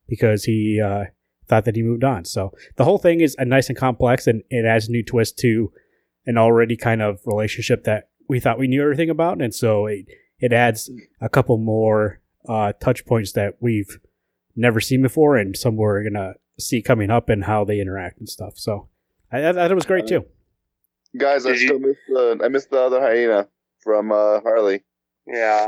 because 0.07 0.43
he 0.43 0.81
uh, 0.83 1.05
thought 1.47 1.65
that 1.65 1.75
he 1.75 1.81
moved 1.83 2.03
on. 2.03 2.25
So 2.25 2.51
the 2.75 2.83
whole 2.83 2.97
thing 2.97 3.21
is 3.21 3.35
a 3.39 3.45
nice 3.45 3.69
and 3.69 3.77
complex, 3.77 4.27
and 4.27 4.43
it 4.49 4.65
adds 4.65 4.87
a 4.87 4.91
new 4.91 5.03
twist 5.03 5.37
to 5.39 5.71
an 6.25 6.37
already 6.37 6.75
kind 6.75 7.01
of 7.01 7.19
relationship 7.25 7.85
that 7.85 8.09
we 8.27 8.39
thought 8.39 8.59
we 8.59 8.67
knew 8.67 8.81
everything 8.83 9.09
about. 9.09 9.41
And 9.41 9.55
so 9.55 9.85
it, 9.87 10.05
it 10.39 10.51
adds 10.53 10.89
a 11.21 11.29
couple 11.29 11.57
more 11.57 12.19
uh, 12.47 12.73
touch 12.81 13.05
points 13.05 13.31
that 13.33 13.55
we've 13.59 13.99
never 14.55 14.79
seen 14.81 15.01
before, 15.01 15.37
and 15.37 15.55
some 15.57 15.77
we're 15.77 16.03
gonna 16.03 16.33
see 16.59 16.81
coming 16.81 17.09
up 17.09 17.29
and 17.29 17.45
how 17.45 17.63
they 17.63 17.79
interact 17.79 18.19
and 18.19 18.27
stuff. 18.27 18.53
So 18.57 18.89
I, 19.31 19.47
I 19.47 19.53
thought 19.53 19.71
it 19.71 19.75
was 19.75 19.85
great 19.85 20.05
too. 20.05 20.25
guys, 21.17 21.45
I 21.45 21.53
Did 21.53 21.61
you- 21.61 21.67
still 21.67 21.79
miss 21.79 21.97
the 22.09 22.41
I 22.43 22.47
missed 22.49 22.69
the 22.69 22.81
other 22.81 22.99
hyena 22.99 23.47
from 23.81 24.11
uh, 24.11 24.41
Harley. 24.41 24.83
Yeah. 25.31 25.67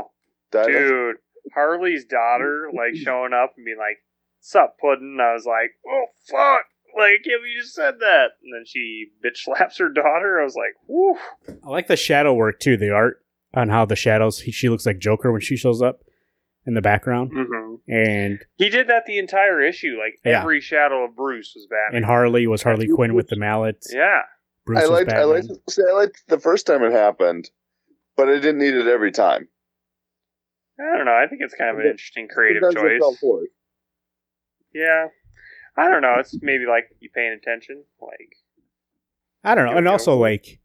Died 0.50 0.68
of- 0.74 0.88
Dude, 0.88 1.16
Harley's 1.54 2.04
daughter 2.04 2.68
like 2.74 2.94
showing 3.02 3.32
up 3.32 3.54
and 3.56 3.64
being 3.64 3.78
like, 3.78 3.98
"Sup, 4.40 4.76
puddin'?" 4.80 5.18
I 5.20 5.32
was 5.34 5.46
like, 5.46 5.70
"Oh 5.88 6.04
fuck!" 6.30 6.64
Like, 6.96 7.20
if 7.24 7.40
you 7.42 7.60
just 7.62 7.74
said 7.74 7.94
that, 8.00 8.26
and 8.42 8.52
then 8.54 8.64
she 8.66 9.06
bitch 9.24 9.36
slaps 9.44 9.78
her 9.78 9.88
daughter. 9.88 10.40
I 10.40 10.44
was 10.44 10.54
like, 10.56 10.74
"Woo!" 10.86 11.16
I 11.64 11.68
like 11.70 11.86
the 11.86 11.96
shadow 11.96 12.34
work 12.34 12.60
too. 12.60 12.76
The 12.76 12.90
art 12.90 13.24
on 13.54 13.68
how 13.70 13.84
the 13.86 13.96
shadows. 13.96 14.40
He, 14.40 14.52
she 14.52 14.68
looks 14.68 14.84
like 14.86 14.98
Joker 14.98 15.32
when 15.32 15.40
she 15.40 15.56
shows 15.56 15.80
up 15.82 16.00
in 16.66 16.74
the 16.74 16.82
background, 16.82 17.30
hmm 17.34 17.74
and 17.88 18.38
He 18.56 18.68
did 18.68 18.86
that 18.88 19.04
the 19.06 19.18
entire 19.18 19.60
issue. 19.60 19.96
Like 19.98 20.14
Yeah. 20.24 20.40
every 20.42 20.60
shadow 20.60 21.04
of 21.04 21.16
Bruce 21.16 21.52
was 21.56 21.66
Batman. 21.68 21.96
and 21.96 22.04
Harley 22.04 22.46
was 22.46 22.62
Harley 22.62 22.86
Quinn 22.88 23.14
with 23.14 23.26
the 23.28 23.36
mallet. 23.36 23.84
yeah, 23.92 24.20
Bruce 24.64 24.82
I 24.84 24.86
liked 24.86 25.10
I 25.12 25.24
liked 25.24 25.48
see, 25.68 25.82
I 25.88 25.92
liked 25.92 26.22
the 26.28 26.38
first 26.38 26.66
time 26.66 26.84
it 26.84 26.92
happened, 26.92 27.50
but 28.24 28.32
I 28.32 28.38
didn't 28.38 28.58
need 28.58 28.74
it 28.74 28.86
every 28.86 29.10
time. 29.10 29.48
I 30.78 30.96
don't 30.96 31.06
know. 31.06 31.12
I 31.12 31.26
think 31.28 31.42
it's 31.42 31.54
kind 31.54 31.70
of 31.70 31.78
an 31.78 31.90
interesting 31.90 32.28
creative 32.28 32.62
Sometimes 32.62 32.92
it 32.92 33.00
felt 33.00 33.18
choice. 33.20 33.48
Yeah, 34.74 35.06
I 35.76 35.88
don't 35.88 36.02
know. 36.02 36.16
It's 36.18 36.36
maybe 36.40 36.64
like 36.66 36.84
you 37.00 37.10
paying 37.14 37.32
attention. 37.32 37.84
Like, 38.00 38.36
I 39.44 39.54
don't 39.54 39.66
know, 39.66 39.76
and 39.76 39.88
also 39.88 40.16
like 40.16 40.60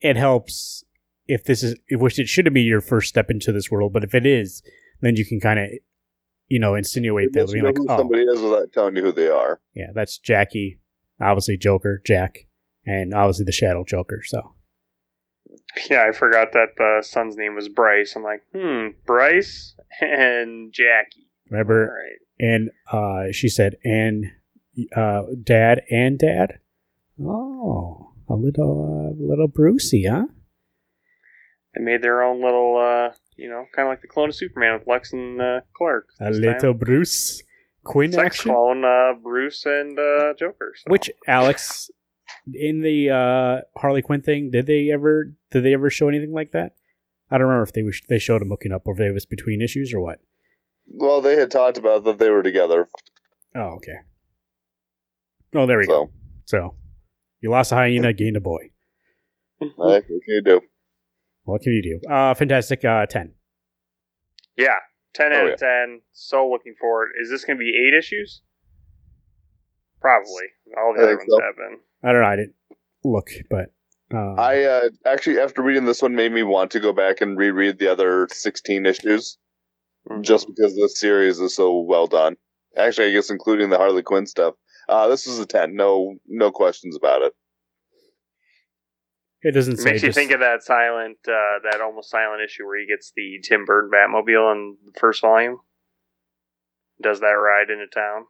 it 0.00 0.16
helps 0.16 0.84
if 1.26 1.44
this 1.44 1.62
is 1.62 1.76
which 1.90 2.18
it 2.18 2.28
shouldn't 2.28 2.54
be 2.54 2.62
your 2.62 2.80
first 2.80 3.08
step 3.08 3.30
into 3.30 3.52
this 3.52 3.70
world, 3.70 3.92
but 3.92 4.04
if 4.04 4.14
it 4.14 4.24
is, 4.24 4.62
then 5.00 5.16
you 5.16 5.26
can 5.26 5.40
kind 5.40 5.58
of 5.58 5.66
you 6.48 6.58
know 6.58 6.74
insinuate 6.74 7.32
that 7.32 7.48
you 7.48 7.54
being 7.54 7.64
know 7.64 7.68
like, 7.70 7.76
who 7.76 7.86
oh, 7.88 7.96
somebody 7.98 8.22
is 8.22 8.40
without 8.40 8.72
telling 8.72 8.96
you 8.96 9.02
who 9.02 9.12
they 9.12 9.28
are. 9.28 9.60
yeah, 9.74 9.88
that's 9.94 10.18
Jackie, 10.18 10.80
obviously 11.20 11.56
Joker, 11.56 12.00
Jack, 12.06 12.46
and 12.86 13.12
obviously 13.12 13.44
the 13.44 13.52
Shadow 13.52 13.84
Joker. 13.84 14.22
So 14.24 14.54
yeah, 15.90 16.04
I 16.08 16.12
forgot 16.12 16.52
that 16.52 16.76
the 16.76 17.02
son's 17.02 17.36
name 17.36 17.54
was 17.54 17.68
Bryce. 17.68 18.14
I'm 18.16 18.22
like, 18.22 18.42
hmm, 18.54 18.88
Bryce 19.06 19.74
and 20.00 20.72
Jackie. 20.72 21.28
Remember, 21.50 21.94
right. 21.94 22.18
and 22.38 22.70
uh, 22.92 23.32
she 23.32 23.48
said, 23.48 23.76
and 23.84 24.26
uh, 24.94 25.22
Dad 25.42 25.82
and 25.90 26.18
Dad. 26.18 26.58
Oh, 27.20 28.12
a 28.28 28.34
little 28.34 29.14
uh, 29.18 29.22
little 29.22 29.48
Brucey, 29.48 30.06
huh? 30.06 30.26
They 31.74 31.82
made 31.82 32.02
their 32.02 32.22
own 32.22 32.42
little, 32.42 32.76
uh, 32.76 33.14
you 33.36 33.48
know, 33.48 33.64
kind 33.74 33.86
of 33.86 33.92
like 33.92 34.02
the 34.02 34.08
clone 34.08 34.30
of 34.30 34.34
Superman 34.34 34.78
with 34.78 34.88
Lex 34.88 35.12
and 35.12 35.40
uh, 35.40 35.60
Clark. 35.76 36.08
A 36.20 36.30
this 36.30 36.38
time. 36.38 36.54
little 36.54 36.74
Bruce 36.74 37.42
Quinn 37.84 38.12
sex 38.12 38.26
action. 38.26 38.52
clone 38.52 38.84
uh, 38.84 39.14
Bruce 39.22 39.64
and 39.66 39.98
uh, 39.98 40.34
Joker. 40.38 40.74
so. 40.76 40.90
Which 40.90 41.10
Alex 41.26 41.90
in 42.52 42.80
the 42.82 43.10
uh, 43.10 43.78
Harley 43.80 44.02
Quinn 44.02 44.22
thing, 44.22 44.50
did 44.50 44.66
they 44.66 44.90
ever 44.90 45.34
did 45.50 45.64
they 45.64 45.74
ever 45.74 45.90
show 45.90 46.08
anything 46.08 46.32
like 46.32 46.52
that? 46.52 46.74
I 47.30 47.38
don't 47.38 47.46
remember 47.46 47.62
if 47.64 47.72
they 47.72 47.82
was, 47.82 48.00
they 48.08 48.18
showed 48.18 48.42
him 48.42 48.48
hooking 48.50 48.72
up 48.72 48.82
or 48.86 48.94
if 48.94 49.00
it 49.00 49.12
was 49.12 49.24
between 49.26 49.62
issues 49.62 49.94
or 49.94 50.00
what. 50.00 50.18
well, 50.86 51.20
they 51.20 51.36
had 51.36 51.50
talked 51.50 51.78
about 51.78 52.02
that 52.04 52.18
they 52.18 52.28
were 52.30 52.42
together. 52.42 52.88
Oh, 53.54 53.76
okay. 53.76 53.98
Oh, 55.54 55.66
there 55.66 55.78
we 55.78 55.86
go. 55.86 56.10
So, 56.46 56.56
So 56.56 56.74
you 57.40 57.50
lost 57.50 57.72
a 57.72 57.76
hyena, 57.76 58.12
gained 58.12 58.36
a 58.36 58.40
boy. 58.40 58.70
what 59.76 60.06
can 60.06 60.20
you 60.26 60.42
do? 60.44 60.60
What 61.44 61.62
can 61.62 61.72
you 61.72 61.82
do? 61.82 62.08
Uh, 62.12 62.34
fantastic. 62.34 62.84
Uh, 62.84 63.06
ten. 63.06 63.32
Yeah, 64.56 64.76
ten 65.14 65.32
out 65.32 65.48
Oh, 65.48 65.52
of 65.52 65.58
ten. 65.58 66.00
So 66.12 66.48
looking 66.48 66.74
forward. 66.80 67.10
Is 67.22 67.30
this 67.30 67.44
going 67.44 67.56
to 67.58 67.60
be 67.60 67.70
eight 67.70 67.96
issues? 67.96 68.42
Probably. 70.00 70.46
All 70.78 70.94
the 70.94 71.00
I 71.00 71.04
other 71.04 71.16
ones 71.16 71.28
so. 71.28 71.40
have 71.40 71.56
been. 71.56 71.78
I 72.02 72.12
don't 72.12 72.22
know. 72.22 72.26
I 72.28 72.36
didn't 72.36 72.54
look, 73.04 73.28
but 73.50 73.66
uh, 74.14 74.34
I 74.34 74.64
uh, 74.64 74.88
actually, 75.06 75.38
after 75.38 75.62
reading 75.62 75.84
this 75.84 76.02
one, 76.02 76.14
made 76.14 76.32
me 76.32 76.42
want 76.42 76.70
to 76.72 76.80
go 76.80 76.92
back 76.92 77.20
and 77.20 77.36
reread 77.38 77.78
the 77.78 77.90
other 77.90 78.26
16 78.30 78.86
issues 78.86 79.38
just 80.22 80.46
because 80.48 80.74
this 80.74 80.98
series 80.98 81.38
is 81.40 81.54
so 81.54 81.78
well 81.80 82.06
done. 82.06 82.36
Actually, 82.76 83.08
I 83.08 83.12
guess 83.12 83.30
including 83.30 83.68
the 83.70 83.76
Harley 83.76 84.02
Quinn 84.02 84.26
stuff. 84.26 84.54
Uh, 84.88 85.06
this 85.08 85.26
is 85.26 85.38
a 85.38 85.46
10. 85.46 85.74
No, 85.76 86.14
no 86.26 86.50
questions 86.50 86.96
about 86.96 87.22
it. 87.22 87.32
it 89.42 89.52
doesn't 89.52 89.74
It 89.74 89.78
say. 89.80 89.90
makes 89.90 90.02
you 90.02 90.08
just- 90.08 90.16
think 90.18 90.32
of 90.32 90.40
that 90.40 90.62
silent, 90.62 91.18
uh, 91.28 91.58
that 91.70 91.80
almost 91.82 92.10
silent 92.10 92.42
issue 92.42 92.64
where 92.66 92.80
he 92.80 92.86
gets 92.86 93.12
the 93.14 93.38
Tim 93.42 93.64
Burton 93.64 93.90
Batmobile 93.94 94.52
in 94.52 94.76
the 94.86 94.98
first 94.98 95.20
volume. 95.20 95.58
Does 97.02 97.20
that 97.20 97.26
ride 97.28 97.70
into 97.70 97.86
town? 97.86 98.24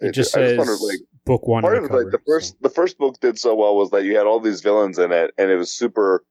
it 0.00 0.12
just 0.12 0.36
I 0.36 0.40
says 0.40 0.58
wondered, 0.58 0.78
like, 0.80 0.98
book 1.24 1.46
one. 1.46 1.62
part 1.62 1.78
of 1.78 1.88
the 1.88 1.96
it, 1.96 2.04
like 2.04 2.12
the 2.12 2.20
first, 2.26 2.50
so. 2.50 2.56
the 2.60 2.70
first 2.70 2.98
book 2.98 3.18
did 3.20 3.38
so 3.38 3.54
well 3.54 3.76
was 3.76 3.90
that 3.90 4.04
you 4.04 4.16
had 4.16 4.26
all 4.26 4.40
these 4.40 4.60
villains 4.60 4.98
in 4.98 5.12
it, 5.12 5.32
and 5.38 5.50
it 5.50 5.56
was 5.56 5.72
super 5.72 6.24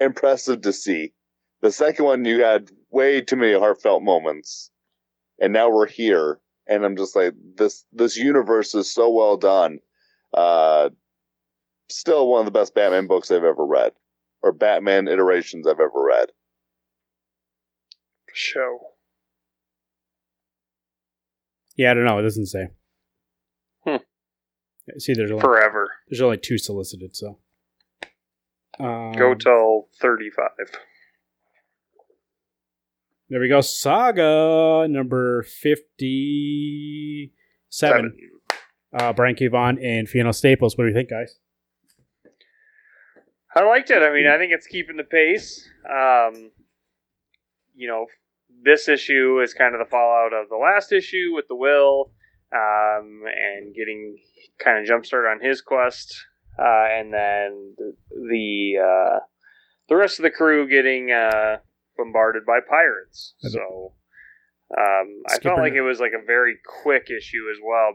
impressive 0.00 0.62
to 0.62 0.72
see. 0.72 1.12
The 1.60 1.72
second 1.72 2.04
one, 2.04 2.24
you 2.24 2.42
had 2.42 2.70
way 2.90 3.20
too 3.20 3.36
many 3.36 3.58
heartfelt 3.58 4.02
moments, 4.02 4.70
and 5.40 5.52
now 5.52 5.70
we're 5.70 5.88
here, 5.88 6.40
and 6.66 6.84
I'm 6.84 6.96
just 6.96 7.16
like, 7.16 7.34
this 7.56 7.84
this 7.92 8.16
universe 8.16 8.74
is 8.74 8.92
so 8.92 9.10
well 9.10 9.36
done. 9.36 9.80
Uh, 10.32 10.90
still 11.88 12.28
one 12.28 12.40
of 12.40 12.44
the 12.46 12.58
best 12.58 12.74
Batman 12.74 13.06
books 13.06 13.30
I've 13.30 13.44
ever 13.44 13.66
read, 13.66 13.92
or 14.42 14.52
Batman 14.52 15.08
iterations 15.08 15.66
I've 15.66 15.80
ever 15.80 16.02
read. 16.02 16.30
Show. 18.32 18.78
Yeah, 21.76 21.90
I 21.90 21.94
don't 21.94 22.04
know. 22.04 22.18
It 22.18 22.22
doesn't 22.22 22.46
say. 22.46 22.68
See, 24.98 25.12
there's 25.14 25.30
only, 25.30 25.42
Forever. 25.42 25.90
there's 26.08 26.20
only 26.20 26.38
two 26.38 26.58
solicited, 26.58 27.14
so. 27.14 27.38
Um, 28.80 29.12
Go 29.12 29.34
till 29.34 29.88
35. 30.00 30.48
There 33.30 33.40
we 33.40 33.48
go. 33.48 33.60
Saga 33.60 34.86
number 34.88 35.42
57. 35.42 37.30
Seven. 37.70 38.16
Uh, 38.92 39.12
Brian 39.12 39.34
K. 39.34 39.50
And 39.52 40.08
Fiona 40.08 40.32
Staples. 40.32 40.78
What 40.78 40.84
do 40.84 40.88
you 40.88 40.94
think, 40.94 41.10
guys? 41.10 41.38
I 43.54 43.64
liked 43.64 43.90
it. 43.90 44.02
I 44.02 44.12
mean, 44.12 44.26
I 44.26 44.38
think 44.38 44.52
it's 44.52 44.66
keeping 44.66 44.96
the 44.96 45.04
pace. 45.04 45.68
Um, 45.84 46.50
you 47.74 47.88
know, 47.88 48.06
this 48.62 48.88
issue 48.88 49.40
is 49.42 49.52
kind 49.52 49.74
of 49.74 49.80
the 49.80 49.90
fallout 49.90 50.32
of 50.32 50.48
the 50.48 50.56
last 50.56 50.92
issue 50.92 51.32
with 51.34 51.46
the 51.48 51.56
will, 51.56 52.12
um, 52.52 53.22
and 53.26 53.74
getting 53.74 54.18
kind 54.58 54.78
of 54.78 54.86
jump 54.86 55.04
started 55.06 55.28
on 55.28 55.40
his 55.40 55.60
quest, 55.60 56.14
uh, 56.58 56.86
and 56.90 57.12
then 57.12 57.74
the 57.76 57.94
the, 58.10 58.74
uh, 58.82 59.18
the 59.88 59.96
rest 59.96 60.18
of 60.18 60.22
the 60.22 60.30
crew 60.30 60.68
getting 60.68 61.10
uh, 61.10 61.58
bombarded 61.96 62.44
by 62.46 62.58
pirates. 62.68 63.34
So 63.40 63.92
um, 64.76 65.22
I 65.28 65.38
felt 65.38 65.58
like 65.58 65.72
it 65.72 65.82
was 65.82 66.00
like 66.00 66.12
a 66.12 66.24
very 66.24 66.58
quick 66.82 67.08
issue 67.10 67.44
as 67.50 67.58
well. 67.64 67.94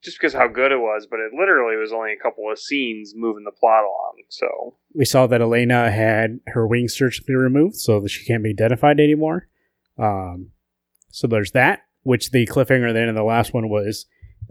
Just 0.00 0.18
because 0.20 0.32
how 0.32 0.46
good 0.46 0.70
it 0.70 0.78
was, 0.78 1.08
but 1.10 1.18
it 1.18 1.32
literally 1.36 1.76
was 1.76 1.92
only 1.92 2.12
a 2.12 2.22
couple 2.22 2.44
of 2.52 2.58
scenes 2.60 3.14
moving 3.16 3.42
the 3.42 3.50
plot 3.50 3.82
along. 3.82 4.14
So 4.28 4.76
We 4.94 5.04
saw 5.04 5.26
that 5.26 5.40
Alana 5.40 5.92
had 5.92 6.38
her 6.46 6.68
wings 6.68 6.94
surgically 6.94 7.34
removed 7.34 7.74
so 7.74 7.98
that 8.00 8.08
she 8.08 8.24
can't 8.24 8.44
be 8.44 8.50
identified 8.50 9.00
anymore. 9.00 9.48
Um, 9.98 10.52
so 11.10 11.26
there's 11.26 11.50
that, 11.50 11.80
which 12.08 12.30
the 12.30 12.46
cliffhanger 12.46 12.94
then 12.94 13.06
in 13.06 13.14
the 13.14 13.22
last 13.22 13.52
one 13.52 13.68
was 13.68 14.06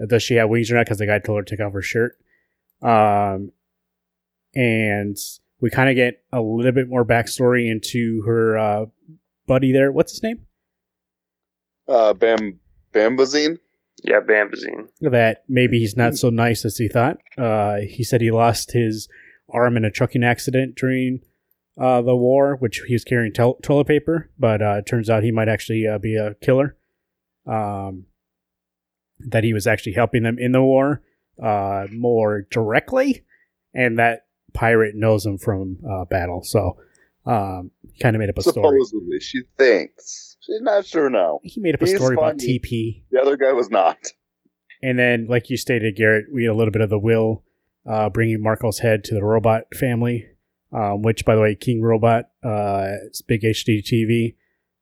does 0.06 0.22
she 0.22 0.36
have 0.36 0.48
wings 0.48 0.70
or 0.70 0.76
not? 0.76 0.86
Because 0.86 1.00
the 1.00 1.08
guy 1.08 1.18
told 1.18 1.40
her 1.40 1.44
to 1.44 1.56
take 1.56 1.66
off 1.66 1.74
her 1.74 1.82
shirt. 1.82 2.16
Um, 2.84 3.52
and 4.54 5.18
we 5.60 5.72
kind 5.72 5.90
of 5.90 5.96
get 5.96 6.22
a 6.32 6.40
little 6.40 6.72
bit 6.72 6.88
more 6.88 7.04
backstory 7.04 7.68
into 7.68 8.22
her 8.28 8.60
uh, 8.60 8.86
buddy 9.48 9.72
there. 9.72 9.92
What's 9.92 10.12
his 10.12 10.22
name? 10.22 10.46
Uh, 11.88 12.14
Bam 12.14 12.60
Bambazine. 12.94 13.58
Yeah, 14.04 14.20
Bambazine. 14.20 14.90
that 15.02 15.44
maybe 15.50 15.80
he's 15.80 15.98
not 15.98 16.16
so 16.16 16.30
nice 16.30 16.64
as 16.64 16.78
he 16.78 16.88
thought. 16.88 17.18
Uh, 17.40 17.78
he 17.78 18.04
said 18.04 18.22
he 18.22 18.30
lost 18.30 18.74
his 18.74 19.10
arm 19.52 19.76
in 19.76 19.84
a 19.84 19.90
trucking 19.90 20.24
accident 20.24 20.76
during 20.76 21.22
uh, 21.80 22.04
the 22.04 22.16
war, 22.16 22.56
which 22.58 22.84
he 22.88 22.94
was 22.94 23.04
carrying 23.04 23.34
tel- 23.34 23.58
toilet 23.64 23.88
paper, 23.88 24.30
but 24.38 24.62
uh, 24.62 24.76
it 24.78 24.86
turns 24.86 25.10
out 25.10 25.24
he 25.24 25.32
might 25.32 25.50
actually 25.50 25.88
uh, 25.88 25.98
be 25.98 26.16
a 26.16 26.36
killer. 26.36 26.77
Um, 27.48 28.06
that 29.20 29.44
he 29.44 29.54
was 29.54 29.66
actually 29.66 29.94
helping 29.94 30.24
them 30.24 30.38
in 30.38 30.52
the 30.52 30.62
war 30.62 31.02
uh, 31.42 31.88
more 31.92 32.46
directly, 32.52 33.24
and 33.74 33.98
that 34.00 34.28
pirate 34.54 34.96
knows 34.96 35.26
him 35.26 35.38
from 35.38 35.78
uh, 35.90 36.06
battle. 36.06 36.44
So 36.44 36.78
um, 37.26 37.72
kind 38.00 38.16
of 38.16 38.20
made 38.20 38.30
up 38.30 38.38
a 38.38 38.44
story. 38.44 38.80
Supposedly, 38.84 39.20
she 39.20 39.42
thinks 39.58 40.38
she's 40.42 40.62
not 40.62 40.86
sure 40.86 41.10
now. 41.10 41.40
He 41.44 41.60
made 41.60 41.76
up 41.76 41.82
a 41.82 41.88
story 41.88 42.16
about. 42.16 42.38
TP. 42.38 43.04
The 43.12 43.22
other 43.22 43.38
guy 43.38 43.54
was 43.54 43.70
not. 43.70 43.98
And 44.82 45.00
then, 45.00 45.28
like 45.28 45.50
you 45.50 45.58
stated, 45.58 45.96
Garrett, 45.96 46.26
we 46.32 46.44
had 46.44 46.52
a 46.52 46.56
little 46.56 46.72
bit 46.72 46.82
of 46.82 46.90
the 46.90 47.00
will 47.00 47.44
uh, 47.88 48.10
bringing 48.10 48.42
Marco's 48.42 48.80
head 48.80 49.04
to 49.06 49.16
the 49.16 49.24
robot 49.24 49.64
family, 49.74 50.28
um, 50.72 51.02
which, 51.02 51.26
by 51.26 51.36
the 51.36 51.42
way, 51.42 51.56
King 51.56 51.82
Robot, 51.82 52.26
uh, 52.44 52.88
it's 53.06 53.22
big 53.22 53.42
HD 53.42 53.82
TV, 53.82 54.36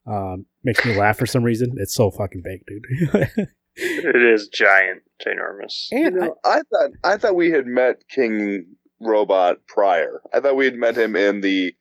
um, 0.08 0.46
makes 0.66 0.84
me 0.86 0.98
laugh 0.98 1.18
for 1.18 1.26
some 1.26 1.44
reason. 1.44 1.76
It's 1.78 1.94
so 1.96 2.12
fucking 2.12 2.42
big, 2.44 2.66
dude. 2.66 3.48
It 3.78 4.16
is 4.16 4.48
giant, 4.48 5.02
ginormous. 5.22 5.88
And 5.92 6.16
I, 6.24 6.26
know, 6.28 6.36
I 6.46 6.62
thought 6.72 6.90
I 7.04 7.18
thought 7.18 7.36
we 7.36 7.52
had 7.52 7.66
met 7.68 8.04
King 8.10 8.68
Robot 9.02 9.58
prior. 9.68 10.22
I 10.34 10.40
thought 10.40 10.56
we 10.56 10.64
had 10.64 10.76
met 10.76 10.98
him 10.98 11.18
in 11.18 11.42
the 11.42 11.76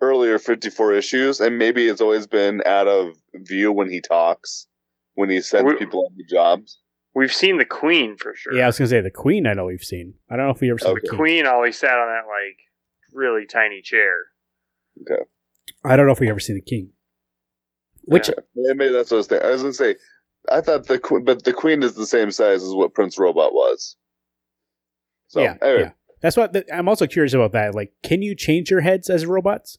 earlier 0.00 0.38
54 0.38 0.94
issues, 0.94 1.38
and 1.40 1.58
maybe 1.58 1.88
it's 1.88 2.00
always 2.00 2.26
been 2.26 2.62
out 2.64 2.88
of 2.88 3.08
view 3.34 3.70
when 3.70 3.90
he 3.90 4.00
talks, 4.00 4.66
when 5.14 5.28
he 5.28 5.42
sends 5.42 5.70
We- 5.70 5.76
people 5.78 6.06
on 6.06 6.16
the 6.16 6.24
jobs. 6.24 6.80
We've 7.14 7.30
seen 7.32 7.58
the 7.58 7.66
Queen 7.66 8.16
for 8.16 8.34
sure. 8.34 8.54
yeah, 8.54 8.64
I 8.64 8.66
was 8.68 8.78
gonna 8.78 8.88
say 8.88 9.02
the 9.02 9.10
Queen. 9.10 9.46
I 9.46 9.52
know 9.52 9.66
we've 9.66 9.84
seen. 9.84 10.14
I 10.30 10.36
don't 10.36 10.46
know 10.46 10.52
if 10.52 10.60
we 10.62 10.70
ever 10.70 10.78
saw 10.78 10.88
Okay. 10.92 11.00
the 11.00 11.00
the 11.02 11.08
King. 11.10 11.18
Queen 11.18 11.46
always 11.46 11.78
sat 11.78 11.98
on 11.98 12.08
that 12.08 12.26
like 12.26 12.56
really 13.12 13.44
tiny 13.44 13.82
chair. 13.82 14.24
Okay. 15.02 15.22
I 15.84 15.96
don't 15.96 16.06
know 16.06 16.12
if 16.12 16.20
we 16.20 16.30
ever 16.30 16.40
seen 16.40 16.56
the 16.56 16.62
King. 16.62 16.92
Which 18.06 18.28
Yeah, 18.28 18.34
maybe 18.74 18.92
that's 18.92 19.10
what 19.10 19.16
I 19.16 19.18
was 19.18 19.26
thinking. 19.26 19.48
I 19.48 19.52
was 19.52 19.62
gonna 19.62 19.74
say, 19.74 19.96
I 20.50 20.60
thought 20.60 20.86
the 20.86 20.98
que- 20.98 21.20
but 21.20 21.44
the 21.44 21.52
Queen 21.52 21.82
is 21.82 21.94
the 21.94 22.06
same 22.06 22.30
size 22.30 22.62
as 22.62 22.72
what 22.72 22.94
Prince 22.94 23.18
Robot 23.18 23.52
was. 23.52 23.96
So 25.28 25.42
yeah, 25.42 25.56
anyway, 25.62 25.80
yeah. 25.82 25.90
That's 26.22 26.36
what 26.36 26.52
the, 26.52 26.64
I'm 26.74 26.88
also 26.88 27.06
curious 27.06 27.34
about. 27.34 27.52
That 27.52 27.74
like, 27.74 27.92
can 28.02 28.22
you 28.22 28.34
change 28.34 28.70
your 28.70 28.80
heads 28.80 29.10
as 29.10 29.26
robots? 29.26 29.78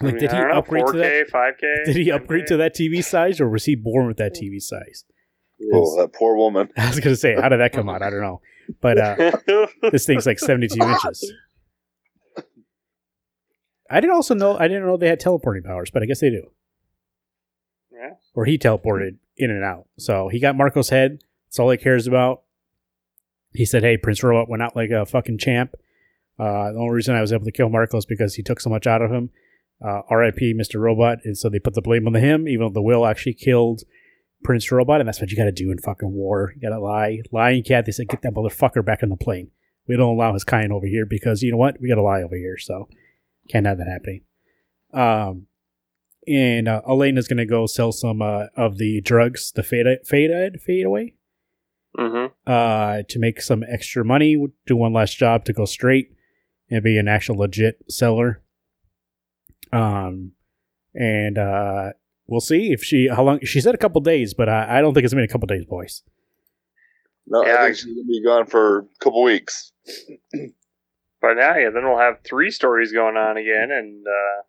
I 0.00 0.06
Like, 0.06 0.14
mean, 0.14 0.20
did 0.22 0.32
he 0.32 0.36
I 0.38 0.40
don't 0.40 0.48
know, 0.50 0.56
upgrade 0.58 0.86
to 0.86 0.96
that? 0.98 1.28
5K? 1.30 1.84
Did 1.84 1.96
he 1.96 2.10
upgrade 2.10 2.44
10K? 2.44 2.48
to 2.48 2.56
that 2.56 2.74
TV 2.74 3.04
size, 3.04 3.40
or 3.40 3.48
was 3.48 3.64
he 3.66 3.76
born 3.76 4.06
with 4.08 4.16
that 4.16 4.34
TV 4.34 4.60
size? 4.60 5.04
oh, 5.72 6.00
that 6.00 6.12
poor 6.12 6.34
woman. 6.36 6.68
I 6.76 6.88
was 6.88 6.98
gonna 6.98 7.14
say, 7.16 7.34
how 7.40 7.48
did 7.48 7.60
that 7.60 7.72
come 7.72 7.88
out? 7.88 8.02
I 8.02 8.10
don't 8.10 8.20
know, 8.20 8.40
but 8.80 8.98
uh, 8.98 9.30
this 9.92 10.04
thing's 10.06 10.26
like 10.26 10.38
72 10.40 10.80
inches. 10.80 11.32
I 13.90 14.00
didn't 14.00 14.14
also 14.16 14.34
know 14.34 14.56
I 14.56 14.68
didn't 14.68 14.86
know 14.86 14.96
they 14.96 15.08
had 15.08 15.20
teleporting 15.20 15.62
powers, 15.62 15.90
but 15.90 16.02
I 16.02 16.06
guess 16.06 16.20
they 16.20 16.30
do. 16.30 16.50
yeah. 17.92 18.14
Or 18.34 18.44
he 18.44 18.58
teleported 18.58 19.16
in 19.36 19.50
and 19.50 19.64
out. 19.64 19.86
So 19.98 20.28
he 20.28 20.40
got 20.40 20.56
Marco's 20.56 20.90
head. 20.90 21.22
That's 21.46 21.58
all 21.58 21.70
he 21.70 21.76
cares 21.76 22.06
about. 22.06 22.42
He 23.52 23.64
said, 23.64 23.82
"Hey, 23.82 23.96
Prince 23.96 24.22
Robot 24.22 24.48
went 24.48 24.62
out 24.62 24.74
like 24.74 24.90
a 24.90 25.06
fucking 25.06 25.38
champ. 25.38 25.74
Uh, 26.38 26.72
the 26.72 26.78
only 26.78 26.94
reason 26.94 27.14
I 27.14 27.20
was 27.20 27.32
able 27.32 27.44
to 27.44 27.52
kill 27.52 27.68
Marco 27.68 27.96
is 27.96 28.06
because 28.06 28.34
he 28.34 28.42
took 28.42 28.60
so 28.60 28.70
much 28.70 28.86
out 28.86 29.02
of 29.02 29.12
him. 29.12 29.30
Uh, 29.84 30.00
R.I.P. 30.08 30.54
Mr. 30.54 30.80
Robot." 30.80 31.18
And 31.24 31.36
so 31.36 31.48
they 31.48 31.58
put 31.60 31.74
the 31.74 31.82
blame 31.82 32.06
on 32.06 32.14
him, 32.14 32.48
even 32.48 32.66
though 32.66 32.72
the 32.72 32.82
will 32.82 33.06
actually 33.06 33.34
killed 33.34 33.82
Prince 34.42 34.72
Robot, 34.72 35.00
and 35.00 35.08
that's 35.08 35.20
what 35.20 35.30
you 35.30 35.36
got 35.36 35.44
to 35.44 35.52
do 35.52 35.70
in 35.70 35.78
fucking 35.78 36.12
war. 36.12 36.52
You 36.56 36.62
got 36.68 36.74
to 36.74 36.80
lie, 36.82 37.20
lying 37.30 37.62
cat. 37.62 37.86
They 37.86 37.92
said, 37.92 38.08
"Get 38.08 38.22
that 38.22 38.34
motherfucker 38.34 38.84
back 38.84 39.02
on 39.02 39.10
the 39.10 39.16
plane." 39.16 39.50
We 39.86 39.96
don't 39.96 40.14
allow 40.16 40.32
his 40.32 40.44
kind 40.44 40.72
over 40.72 40.86
here 40.86 41.04
because 41.06 41.42
you 41.42 41.52
know 41.52 41.58
what? 41.58 41.80
We 41.80 41.88
got 41.88 41.96
to 41.96 42.02
lie 42.02 42.22
over 42.22 42.36
here, 42.36 42.56
so 42.58 42.88
can't 43.48 43.66
have 43.66 43.78
that 43.78 43.88
happening. 43.88 44.22
Um, 44.92 45.46
and 46.26 46.68
uh, 46.68 46.80
Alana's 46.88 47.28
gonna 47.28 47.44
go 47.46 47.66
sell 47.66 47.92
some 47.92 48.22
uh, 48.22 48.46
of 48.56 48.78
the 48.78 49.00
drugs, 49.02 49.52
the 49.52 49.62
fade, 49.62 49.86
fade, 50.04 50.60
fade 50.60 50.86
away, 50.86 51.14
Mm-hmm. 51.98 52.32
uh, 52.46 53.02
to 53.08 53.18
make 53.18 53.40
some 53.40 53.62
extra 53.68 54.04
money. 54.04 54.36
Do 54.66 54.76
one 54.76 54.92
last 54.92 55.16
job 55.16 55.44
to 55.44 55.52
go 55.52 55.64
straight 55.64 56.12
and 56.70 56.82
be 56.82 56.98
an 56.98 57.06
actual 57.08 57.36
legit 57.36 57.84
seller. 57.88 58.42
Um, 59.72 60.32
and 60.94 61.38
uh, 61.38 61.92
we'll 62.26 62.40
see 62.40 62.72
if 62.72 62.82
she 62.82 63.08
how 63.08 63.22
long. 63.22 63.40
She 63.44 63.60
said 63.60 63.74
a 63.74 63.78
couple 63.78 64.00
days, 64.00 64.34
but 64.34 64.48
I, 64.48 64.78
I 64.78 64.80
don't 64.80 64.94
think 64.94 65.04
it's 65.04 65.14
been 65.14 65.24
a 65.24 65.28
couple 65.28 65.46
days, 65.46 65.64
boys. 65.64 66.02
No, 67.26 67.44
Yeah, 67.44 67.54
I 67.54 67.62
I- 67.62 67.64
think 67.66 67.76
she's 67.76 67.84
gonna 67.86 68.04
be 68.06 68.22
gone 68.24 68.46
for 68.46 68.78
a 68.80 68.84
couple 69.00 69.22
weeks. 69.22 69.72
But 71.24 71.34
now, 71.40 71.56
yeah, 71.56 71.70
then 71.70 71.84
we'll 71.88 71.96
have 71.98 72.18
three 72.22 72.50
stories 72.50 72.92
going 72.92 73.16
on 73.16 73.38
again, 73.38 73.70
and 73.70 74.04
uh, 74.06 74.42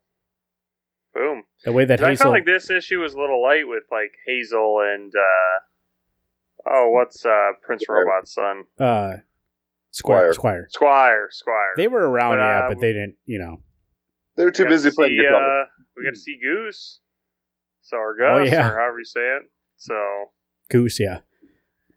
boom. 1.13 1.43
The 1.63 1.71
way 1.71 1.86
that 1.86 2.03
I 2.03 2.09
Hazel, 2.09 2.23
felt 2.26 2.34
like 2.34 2.45
this 2.45 2.69
issue 2.69 2.99
was 2.99 3.13
a 3.13 3.17
little 3.19 3.41
light 3.41 3.65
with 3.65 3.84
like 3.91 4.11
Hazel 4.26 4.82
and 4.93 5.13
uh, 5.15 6.69
oh, 6.69 6.89
what's 6.89 7.26
uh, 7.26 7.51
Prince 7.61 7.84
Squire. 7.84 8.05
Robot's 8.05 8.34
son? 8.34 8.63
uh, 8.80 9.17
Squire, 9.91 10.34
Squire. 10.34 10.34
Squire, 10.34 10.67
Squire, 10.69 11.28
Squire. 11.32 11.73
they 11.78 11.88
were 11.88 12.09
around, 12.09 12.39
But, 12.39 12.43
yeah, 12.43 12.59
uh, 12.65 12.67
but 12.69 12.82
they 12.82 12.91
didn't, 12.91 13.15
you 13.26 13.39
know. 13.39 13.61
they 14.36 14.43
were 14.43 14.51
too 14.51 14.65
busy 14.65 14.89
to 14.89 14.95
playing 14.95 15.11
see, 15.17 15.23
guitar. 15.23 15.61
uh, 15.61 15.65
We 15.95 16.03
got 16.03 16.09
to 16.15 16.19
see 16.19 16.38
Goose. 16.43 16.99
So 17.84 17.95
or 17.97 18.17
Oh, 18.21 18.43
Gus, 18.43 18.51
yeah. 18.51 18.67
or 18.69 18.78
however 18.78 18.99
you 18.99 19.05
say 19.05 19.21
it. 19.38 19.43
So 19.78 19.93
Goose, 20.69 20.99
yeah, 20.99 21.19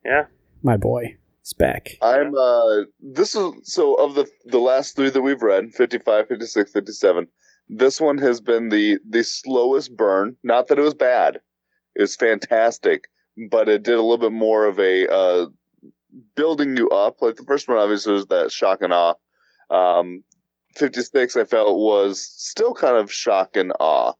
yeah, 0.04 0.26
my 0.62 0.76
boy, 0.76 1.16
back. 1.52 1.90
I'm 2.02 2.34
uh 2.34 2.84
this 3.00 3.34
is 3.34 3.52
so 3.64 3.94
of 3.94 4.14
the 4.14 4.26
the 4.46 4.58
last 4.58 4.96
three 4.96 5.10
that 5.10 5.22
we've 5.22 5.42
read 5.42 5.72
55 5.74 6.28
56 6.28 6.72
57 6.72 7.28
this 7.68 8.00
one 8.00 8.18
has 8.18 8.40
been 8.40 8.70
the 8.70 8.98
the 9.08 9.22
slowest 9.22 9.96
burn. 9.96 10.36
Not 10.42 10.68
that 10.68 10.78
it 10.78 10.82
was 10.82 10.94
bad. 10.94 11.40
It 11.94 12.02
was 12.02 12.16
fantastic 12.16 13.08
but 13.50 13.68
it 13.68 13.84
did 13.84 13.94
a 13.94 14.02
little 14.02 14.18
bit 14.18 14.32
more 14.32 14.66
of 14.66 14.78
a 14.78 15.08
uh 15.12 15.46
building 16.34 16.76
you 16.76 16.88
up. 16.90 17.22
Like 17.22 17.36
the 17.36 17.44
first 17.44 17.68
one 17.68 17.78
obviously 17.78 18.12
was 18.12 18.26
that 18.26 18.50
shock 18.50 18.82
and 18.82 18.92
awe. 18.92 19.14
Um 19.70 20.24
56 20.76 21.36
I 21.36 21.44
felt 21.44 21.78
was 21.78 22.20
still 22.20 22.74
kind 22.74 22.96
of 22.96 23.12
shock 23.12 23.56
and 23.56 23.72
awe. 23.80 24.12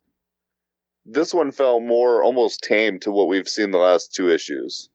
This 1.05 1.33
one 1.33 1.53
felt 1.53 1.83
more 1.83 2.23
almost 2.23 2.63
tame 2.63 3.01
to 3.01 3.11
what 3.11 3.29
we've 3.29 3.49
seen 3.49 3.71
the 3.71 3.79
last 3.79 4.15
two 4.15 4.31
issues 4.31 4.91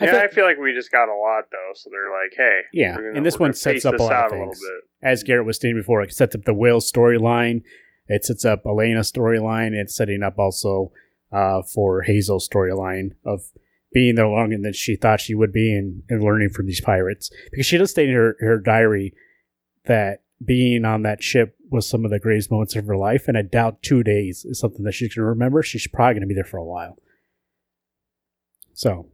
I 0.00 0.04
yeah. 0.04 0.10
feel- 0.12 0.20
I 0.20 0.28
feel 0.28 0.44
like 0.44 0.58
we 0.58 0.72
just 0.72 0.90
got 0.90 1.08
a 1.08 1.14
lot 1.14 1.44
though, 1.52 1.72
so 1.74 1.90
they're 1.90 2.10
like, 2.10 2.32
hey, 2.36 2.60
Yeah, 2.72 2.94
gonna- 2.96 3.12
and 3.14 3.26
this 3.26 3.38
one 3.38 3.52
sets 3.52 3.84
up 3.84 3.98
a 3.98 4.02
lot 4.02 4.26
of 4.26 4.30
things. 4.32 4.60
As 5.02 5.22
Garrett 5.22 5.46
was 5.46 5.56
stating 5.56 5.76
before, 5.76 6.02
it 6.02 6.12
sets 6.12 6.34
up 6.34 6.44
the 6.44 6.54
Will 6.54 6.80
storyline. 6.80 7.62
It 8.06 8.24
sets 8.24 8.44
up 8.44 8.64
Alana's 8.64 9.10
storyline. 9.12 9.72
It's 9.72 9.94
setting 9.94 10.22
up 10.22 10.38
also 10.38 10.92
uh, 11.32 11.62
for 11.62 12.02
Hazel's 12.02 12.48
storyline 12.48 13.12
of 13.24 13.42
being 13.92 14.14
there 14.16 14.26
longer 14.28 14.56
than 14.60 14.72
she 14.72 14.96
thought 14.96 15.20
she 15.20 15.34
would 15.34 15.52
be 15.52 15.72
and, 15.72 16.02
and 16.08 16.22
learning 16.22 16.50
from 16.50 16.66
these 16.66 16.80
pirates. 16.80 17.30
Because 17.50 17.66
she 17.66 17.78
does 17.78 17.90
state 17.90 18.08
in 18.08 18.14
her, 18.14 18.36
her 18.40 18.58
diary 18.58 19.14
that 19.86 20.22
being 20.44 20.84
on 20.84 21.02
that 21.02 21.22
ship 21.22 21.56
was 21.70 21.88
some 21.88 22.04
of 22.04 22.10
the 22.10 22.18
greatest 22.18 22.50
moments 22.50 22.74
of 22.74 22.86
her 22.86 22.96
life, 22.96 23.28
and 23.28 23.36
I 23.38 23.42
doubt 23.42 23.82
two 23.82 24.02
days 24.02 24.44
is 24.44 24.58
something 24.58 24.84
that 24.84 24.92
she 24.94 25.08
can 25.08 25.22
remember. 25.22 25.62
She's 25.62 25.86
probably 25.86 26.14
going 26.14 26.22
to 26.22 26.26
be 26.26 26.34
there 26.34 26.44
for 26.44 26.56
a 26.56 26.64
while. 26.64 26.98
So, 28.72 29.06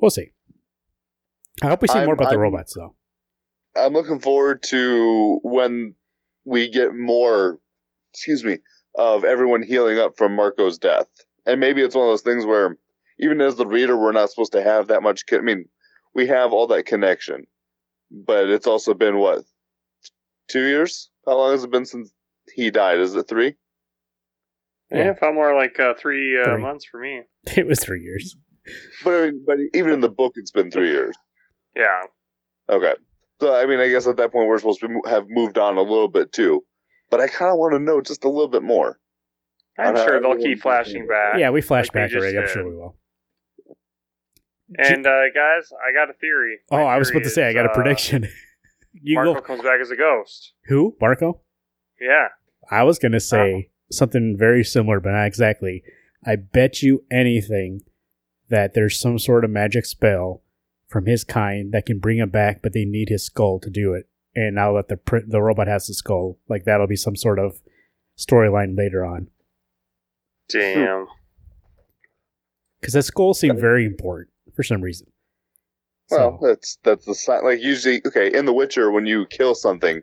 we'll 0.00 0.10
see. 0.10 0.30
I 1.62 1.68
hope 1.68 1.82
we 1.82 1.88
see 1.88 1.94
I'm- 1.98 2.06
more 2.06 2.14
about 2.14 2.26
the 2.30 2.36
I'm- 2.36 2.40
robots, 2.40 2.74
though. 2.74 2.94
I'm 3.76 3.92
looking 3.92 4.18
forward 4.18 4.62
to 4.64 5.38
when 5.44 5.94
we 6.44 6.68
get 6.70 6.94
more, 6.94 7.60
excuse 8.12 8.42
me, 8.44 8.58
of 8.96 9.24
everyone 9.24 9.62
healing 9.62 9.98
up 9.98 10.16
from 10.18 10.34
Marco's 10.34 10.76
death. 10.78 11.06
And 11.46 11.60
maybe 11.60 11.80
it's 11.82 11.94
one 11.94 12.06
of 12.06 12.10
those 12.12 12.22
things 12.22 12.44
where, 12.44 12.76
even 13.20 13.40
as 13.40 13.54
the 13.56 13.66
reader, 13.66 13.96
we're 13.96 14.10
not 14.12 14.28
supposed 14.30 14.52
to 14.52 14.62
have 14.62 14.88
that 14.88 15.02
much. 15.02 15.24
Con- 15.26 15.38
I 15.38 15.42
mean, 15.42 15.66
we 16.14 16.26
have 16.26 16.52
all 16.52 16.66
that 16.68 16.86
connection, 16.86 17.46
but 18.10 18.48
it's 18.50 18.66
also 18.66 18.92
been 18.94 19.18
what 19.18 19.44
two 20.48 20.66
years? 20.66 21.10
How 21.26 21.36
long 21.36 21.52
has 21.52 21.62
it 21.62 21.70
been 21.70 21.86
since 21.86 22.12
he 22.52 22.70
died? 22.72 22.98
Is 22.98 23.14
it 23.14 23.28
three? 23.28 23.54
Yeah, 24.90 24.98
Yeah. 25.04 25.14
felt 25.14 25.34
more 25.34 25.54
like 25.54 25.78
uh, 25.78 25.94
three, 25.94 26.36
uh, 26.40 26.44
Three. 26.54 26.62
months 26.62 26.84
for 26.90 26.98
me. 26.98 27.22
It 27.56 27.66
was 27.68 27.78
three 27.78 28.02
years. 28.02 28.36
But 29.04 29.14
I 29.14 29.26
mean, 29.26 29.44
but 29.46 29.58
even 29.74 29.92
in 29.92 30.00
the 30.00 30.08
book, 30.08 30.32
it's 30.36 30.50
been 30.50 30.70
three 30.70 30.90
years. 30.90 31.16
Yeah, 31.74 32.02
Okay. 32.68 32.94
So 33.40 33.54
I 33.54 33.64
mean, 33.66 33.80
I 33.80 33.88
guess 33.88 34.06
at 34.06 34.16
that 34.18 34.32
point 34.32 34.48
we're 34.48 34.58
supposed 34.58 34.80
to 34.80 35.00
have 35.06 35.24
moved 35.28 35.56
on 35.56 35.76
a 35.78 35.82
little 35.82 36.08
bit 36.08 36.30
too. 36.32 36.62
But 37.10 37.20
I 37.20 37.26
kind 37.26 37.50
of 37.50 37.58
want 37.58 37.72
to 37.72 37.78
know 37.78 38.00
just 38.02 38.24
a 38.24 38.28
little 38.28 38.48
bit 38.48 38.62
more. 38.62 38.98
I'm 39.78 39.96
Uh, 39.96 40.04
sure 40.04 40.20
they'll 40.20 40.36
keep 40.36 40.60
flashing 40.60 41.06
back. 41.06 41.38
Yeah, 41.38 41.50
we 41.50 41.62
flashed 41.62 41.94
like 41.94 42.04
back 42.04 42.10
just 42.10 42.20
already. 42.22 42.36
I'm 42.38 42.48
sure 42.48 42.68
we 42.68 42.76
will. 42.76 42.96
And 44.78 45.06
uh, 45.06 45.22
guys, 45.34 45.70
I 45.84 45.92
got 45.92 46.10
a 46.10 46.12
theory. 46.20 46.58
Oh, 46.70 46.76
My 46.76 46.82
I 46.84 46.98
was 46.98 47.08
about 47.08 47.20
theory 47.20 47.24
to 47.24 47.30
say 47.30 47.48
I 47.48 47.52
got 47.52 47.66
a 47.66 47.70
uh, 47.70 47.74
prediction. 47.74 48.28
you 48.92 49.16
Marco 49.16 49.34
go 49.34 49.40
comes 49.40 49.62
back 49.62 49.80
as 49.80 49.90
a 49.90 49.96
ghost. 49.96 50.52
who? 50.66 50.96
Marco? 51.00 51.40
Yeah. 52.00 52.28
I 52.70 52.84
was 52.84 52.98
gonna 52.98 53.20
say 53.20 53.70
something 53.90 54.36
very 54.38 54.62
similar, 54.64 55.00
but 55.00 55.10
not 55.10 55.24
exactly. 55.26 55.82
I 56.24 56.36
bet 56.36 56.82
you 56.82 57.04
anything 57.10 57.80
that 58.50 58.74
there's 58.74 59.00
some 59.00 59.18
sort 59.18 59.44
of 59.44 59.50
magic 59.50 59.86
spell 59.86 60.42
from 60.88 61.06
his 61.06 61.24
kind 61.24 61.72
that 61.72 61.86
can 61.86 61.98
bring 61.98 62.18
him 62.18 62.30
back, 62.30 62.60
but 62.62 62.72
they 62.72 62.84
need 62.84 63.08
his 63.08 63.24
skull 63.24 63.58
to 63.60 63.70
do 63.70 63.94
it. 63.94 64.08
And 64.34 64.54
now 64.56 64.74
that 64.74 64.88
the 64.88 64.96
pr- 64.96 65.26
the 65.26 65.40
robot 65.40 65.66
has 65.66 65.86
the 65.86 65.94
skull, 65.94 66.38
like 66.48 66.64
that'll 66.64 66.86
be 66.86 66.96
some 66.96 67.16
sort 67.16 67.38
of 67.38 67.60
storyline 68.18 68.76
later 68.76 69.04
on. 69.04 69.28
Damn. 70.48 71.06
Because 72.80 72.94
that 72.94 73.04
skull 73.04 73.34
seemed 73.34 73.60
very 73.60 73.84
important 73.84 74.30
for 74.54 74.62
some 74.62 74.80
reason. 74.82 75.06
Well, 76.10 76.38
So, 76.40 76.46
that's 76.46 76.78
that's 76.82 77.04
the 77.06 77.14
sign. 77.14 77.44
Like 77.44 77.60
usually, 77.60 78.02
okay, 78.06 78.36
in 78.36 78.46
The 78.46 78.52
Witcher, 78.52 78.90
when 78.90 79.06
you 79.06 79.26
kill 79.26 79.54
something, 79.54 80.00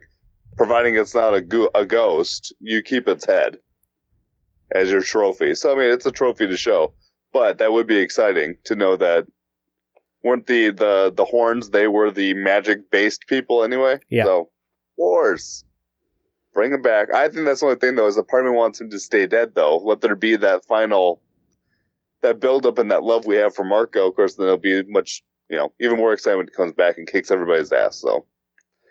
providing 0.56 0.96
it's 0.96 1.14
not 1.14 1.34
a 1.34 1.40
go- 1.40 1.70
a 1.74 1.84
ghost, 1.84 2.54
you 2.60 2.82
keep 2.82 3.08
its 3.08 3.26
head 3.26 3.58
as 4.74 4.90
your 4.90 5.02
trophy. 5.02 5.54
So 5.54 5.72
I 5.72 5.78
mean, 5.78 5.90
it's 5.90 6.06
a 6.06 6.12
trophy 6.12 6.46
to 6.46 6.56
show. 6.56 6.92
But 7.32 7.58
that 7.58 7.72
would 7.72 7.86
be 7.86 7.98
exciting 7.98 8.56
to 8.64 8.74
know 8.74 8.96
that 8.96 9.26
weren't 10.22 10.46
the 10.46 10.70
the 10.70 11.12
the 11.14 11.24
horns 11.24 11.70
they 11.70 11.88
were 11.88 12.10
the 12.10 12.34
magic 12.34 12.90
based 12.90 13.26
people 13.28 13.62
anyway. 13.62 13.98
Yeah. 14.08 14.24
So, 14.24 14.40
of 14.40 14.96
course, 14.96 15.64
bring 16.54 16.72
him 16.72 16.82
back. 16.82 17.12
I 17.12 17.28
think 17.28 17.44
that's 17.44 17.60
the 17.60 17.66
only 17.66 17.78
thing 17.78 17.96
though 17.96 18.06
is 18.06 18.16
the 18.16 18.22
part 18.22 18.46
of 18.46 18.52
me 18.52 18.56
wants 18.56 18.80
him 18.80 18.90
to 18.90 18.98
stay 18.98 19.26
dead 19.26 19.54
though. 19.54 19.78
Let 19.78 20.00
there 20.00 20.16
be 20.16 20.36
that 20.36 20.64
final. 20.64 21.22
That 22.20 22.40
build 22.40 22.66
up 22.66 22.78
and 22.78 22.90
that 22.90 23.04
love 23.04 23.26
we 23.26 23.36
have 23.36 23.54
for 23.54 23.64
Marco, 23.64 24.08
of 24.08 24.16
course, 24.16 24.34
then 24.34 24.46
it'll 24.46 24.58
be 24.58 24.82
much 24.82 25.22
you 25.48 25.56
know, 25.56 25.72
even 25.80 25.96
more 25.96 26.12
excited 26.12 26.36
when 26.36 26.46
he 26.46 26.52
comes 26.52 26.72
back 26.72 26.98
and 26.98 27.06
kicks 27.06 27.30
everybody's 27.30 27.72
ass. 27.72 27.96
So 27.96 28.26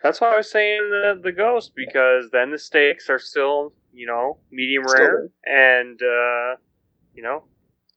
That's 0.04 0.20
why 0.22 0.34
I 0.34 0.38
was 0.38 0.50
saying 0.50 0.90
the, 0.90 1.20
the 1.22 1.32
ghost 1.32 1.74
because 1.76 2.30
then 2.32 2.52
the 2.52 2.58
stakes 2.58 3.10
are 3.10 3.20
still, 3.20 3.74
you 3.94 4.08
know, 4.08 4.38
medium 4.52 4.88
Still 4.88 5.00
rare, 5.00 5.30
and 5.46 6.00
uh, 6.02 6.56
you 7.14 7.24
know, 7.24 7.44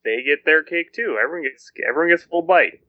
they 0.04 0.22
get 0.22 0.44
their 0.44 0.62
cake 0.62 0.92
too. 0.92 1.18
Everyone 1.22 1.48
gets 1.48 1.70
everyone 1.88 2.10
gets 2.10 2.24
a 2.24 2.26
little 2.26 2.42
bite. 2.42 2.80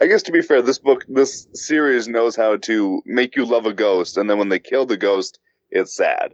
I 0.00 0.06
guess 0.06 0.22
to 0.24 0.32
be 0.32 0.42
fair, 0.42 0.62
this 0.62 0.78
book, 0.78 1.04
this 1.08 1.46
series 1.52 2.08
knows 2.08 2.34
how 2.34 2.56
to 2.56 3.02
make 3.04 3.36
you 3.36 3.44
love 3.44 3.66
a 3.66 3.74
ghost, 3.74 4.16
and 4.16 4.28
then 4.28 4.38
when 4.38 4.48
they 4.48 4.58
kill 4.58 4.86
the 4.86 4.96
ghost, 4.96 5.38
it's 5.70 5.94
sad. 5.94 6.32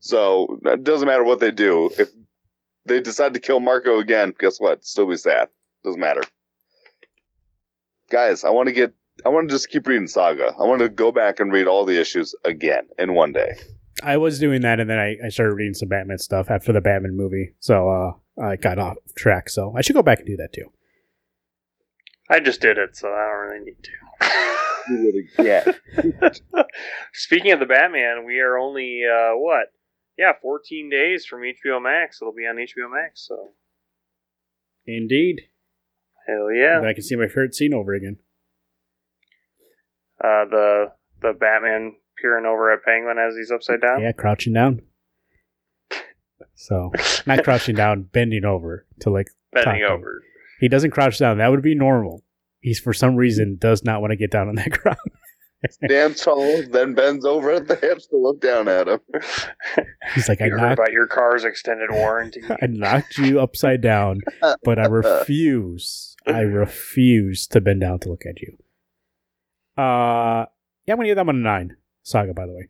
So 0.00 0.58
it 0.64 0.84
doesn't 0.84 1.06
matter 1.06 1.24
what 1.24 1.40
they 1.40 1.50
do. 1.50 1.90
If 1.98 2.10
they 2.86 3.00
decide 3.00 3.34
to 3.34 3.40
kill 3.40 3.60
Marco 3.60 3.98
again, 3.98 4.34
guess 4.38 4.60
what? 4.60 4.84
Still 4.84 5.08
be 5.08 5.16
sad. 5.16 5.48
Doesn't 5.84 6.00
matter. 6.00 6.22
Guys, 8.10 8.44
I 8.44 8.50
want 8.50 8.68
to 8.68 8.72
get. 8.72 8.92
I 9.26 9.28
want 9.28 9.48
to 9.48 9.54
just 9.54 9.68
keep 9.68 9.86
reading 9.86 10.06
Saga. 10.06 10.54
I 10.58 10.64
want 10.64 10.80
to 10.80 10.88
go 10.88 11.12
back 11.12 11.38
and 11.38 11.52
read 11.52 11.66
all 11.66 11.84
the 11.84 12.00
issues 12.00 12.34
again 12.44 12.84
in 12.98 13.14
one 13.14 13.32
day. 13.32 13.54
I 14.02 14.16
was 14.16 14.38
doing 14.38 14.62
that, 14.62 14.80
and 14.80 14.88
then 14.88 14.98
I, 14.98 15.16
I 15.24 15.28
started 15.28 15.54
reading 15.54 15.74
some 15.74 15.88
Batman 15.88 16.18
stuff 16.18 16.50
after 16.50 16.72
the 16.72 16.80
Batman 16.80 17.16
movie. 17.16 17.54
So 17.60 17.88
uh, 17.88 18.12
I 18.40 18.56
got 18.56 18.78
off 18.78 18.96
track. 19.16 19.48
So 19.48 19.74
I 19.76 19.82
should 19.82 19.96
go 19.96 20.02
back 20.02 20.18
and 20.18 20.26
do 20.26 20.36
that 20.36 20.52
too. 20.52 20.72
I 22.30 22.40
just 22.40 22.60
did 22.60 22.78
it, 22.78 22.96
so 22.96 23.08
I 23.08 23.28
don't 23.28 23.50
really 23.50 23.64
need 23.64 23.82
to. 23.82 23.90
Do 24.88 25.12
it 25.14 25.74
again. 26.18 26.64
Speaking 27.12 27.52
of 27.52 27.60
the 27.60 27.66
Batman, 27.66 28.24
we 28.26 28.40
are 28.40 28.56
only 28.58 29.02
uh, 29.04 29.32
what? 29.36 29.66
Yeah, 30.18 30.32
14 30.40 30.90
days 30.90 31.24
from 31.24 31.42
HBO 31.42 31.82
Max. 31.82 32.18
It'll 32.20 32.34
be 32.34 32.46
on 32.46 32.56
HBO 32.56 32.92
Max. 32.92 33.26
So 33.28 33.52
Indeed. 34.86 35.42
hell 36.26 36.50
yeah. 36.52 36.78
And 36.78 36.86
I 36.86 36.94
can 36.94 37.02
see 37.02 37.16
my 37.16 37.28
favorite 37.28 37.54
scene 37.54 37.74
over 37.74 37.92
again. 37.92 38.18
Uh, 40.22 40.44
the 40.50 40.92
the 41.20 41.32
Batman 41.32 41.94
peering 42.20 42.46
over 42.46 42.72
at 42.72 42.84
Penguin 42.84 43.18
as 43.18 43.34
he's 43.36 43.50
upside 43.50 43.80
down. 43.80 44.00
Yeah, 44.00 44.12
crouching 44.12 44.52
down. 44.52 44.82
So 46.54 46.92
not 47.26 47.42
crouching 47.44 47.74
down, 47.74 48.02
bending 48.12 48.44
over 48.44 48.86
to 49.00 49.10
like 49.10 49.28
bending 49.52 49.82
Top 49.82 49.90
over. 49.92 50.22
he 50.60 50.68
doesn't 50.68 50.90
crouch 50.90 51.18
down. 51.18 51.38
That 51.38 51.48
would 51.50 51.62
be 51.62 51.74
normal. 51.74 52.22
He's 52.60 52.78
for 52.78 52.92
some 52.92 53.16
reason 53.16 53.56
does 53.60 53.82
not 53.84 54.00
want 54.00 54.12
to 54.12 54.16
get 54.16 54.30
down 54.30 54.48
on 54.48 54.54
that 54.56 54.70
ground. 54.82 54.98
Stands 55.70 56.20
tall, 56.24 56.62
then 56.70 56.92
bends 56.94 57.24
over 57.24 57.52
at 57.52 57.68
the 57.68 57.76
hips 57.76 58.08
to 58.08 58.16
look 58.16 58.40
down 58.40 58.66
at 58.66 58.88
him. 58.88 58.98
He's 60.14 60.28
like, 60.28 60.40
I 60.42 60.46
You 60.46 60.50
heard 60.52 60.60
knocked, 60.60 60.78
about 60.80 60.90
your 60.92 61.06
car's 61.06 61.44
extended 61.44 61.88
warranty. 61.92 62.40
I 62.62 62.66
knocked 62.66 63.16
you 63.18 63.38
upside 63.40 63.80
down, 63.80 64.22
but 64.64 64.80
I 64.80 64.86
refuse. 64.86 66.16
I 66.26 66.40
refuse 66.40 67.46
to 67.48 67.60
bend 67.60 67.80
down 67.80 68.00
to 68.00 68.08
look 68.08 68.22
at 68.26 68.40
you. 68.40 68.56
Uh, 69.80 70.46
yeah, 70.86 70.94
I'm 70.94 70.96
gonna 70.96 71.06
give 71.06 71.16
that 71.16 71.26
one 71.26 71.36
a 71.36 71.38
nine. 71.38 71.76
Saga, 72.02 72.34
by 72.34 72.46
the 72.46 72.52
way. 72.52 72.68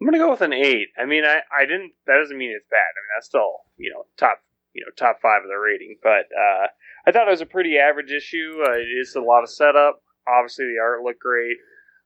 I'm 0.00 0.06
gonna 0.06 0.18
go 0.18 0.30
with 0.30 0.40
an 0.40 0.52
eight. 0.52 0.88
I 0.98 1.04
mean, 1.04 1.24
I, 1.24 1.40
I 1.52 1.66
didn't. 1.66 1.92
That 2.06 2.18
doesn't 2.22 2.38
mean 2.38 2.52
it's 2.56 2.66
bad. 2.70 2.78
I 2.78 3.00
mean, 3.00 3.10
that's 3.16 3.26
still 3.26 3.52
you 3.76 3.92
know 3.92 4.06
top 4.16 4.38
you 4.72 4.82
know 4.84 4.92
top 4.96 5.20
five 5.20 5.42
of 5.42 5.48
the 5.48 5.56
rating. 5.56 5.96
But 6.02 6.26
uh, 6.32 6.68
I 7.06 7.12
thought 7.12 7.28
it 7.28 7.30
was 7.30 7.42
a 7.42 7.46
pretty 7.46 7.76
average 7.76 8.10
issue. 8.10 8.62
Uh, 8.66 8.72
it 8.72 8.88
is 8.88 9.14
a 9.14 9.20
lot 9.20 9.42
of 9.42 9.50
setup. 9.50 10.02
Obviously, 10.26 10.66
the 10.66 10.80
art 10.82 11.02
looked 11.02 11.20
great. 11.20 11.56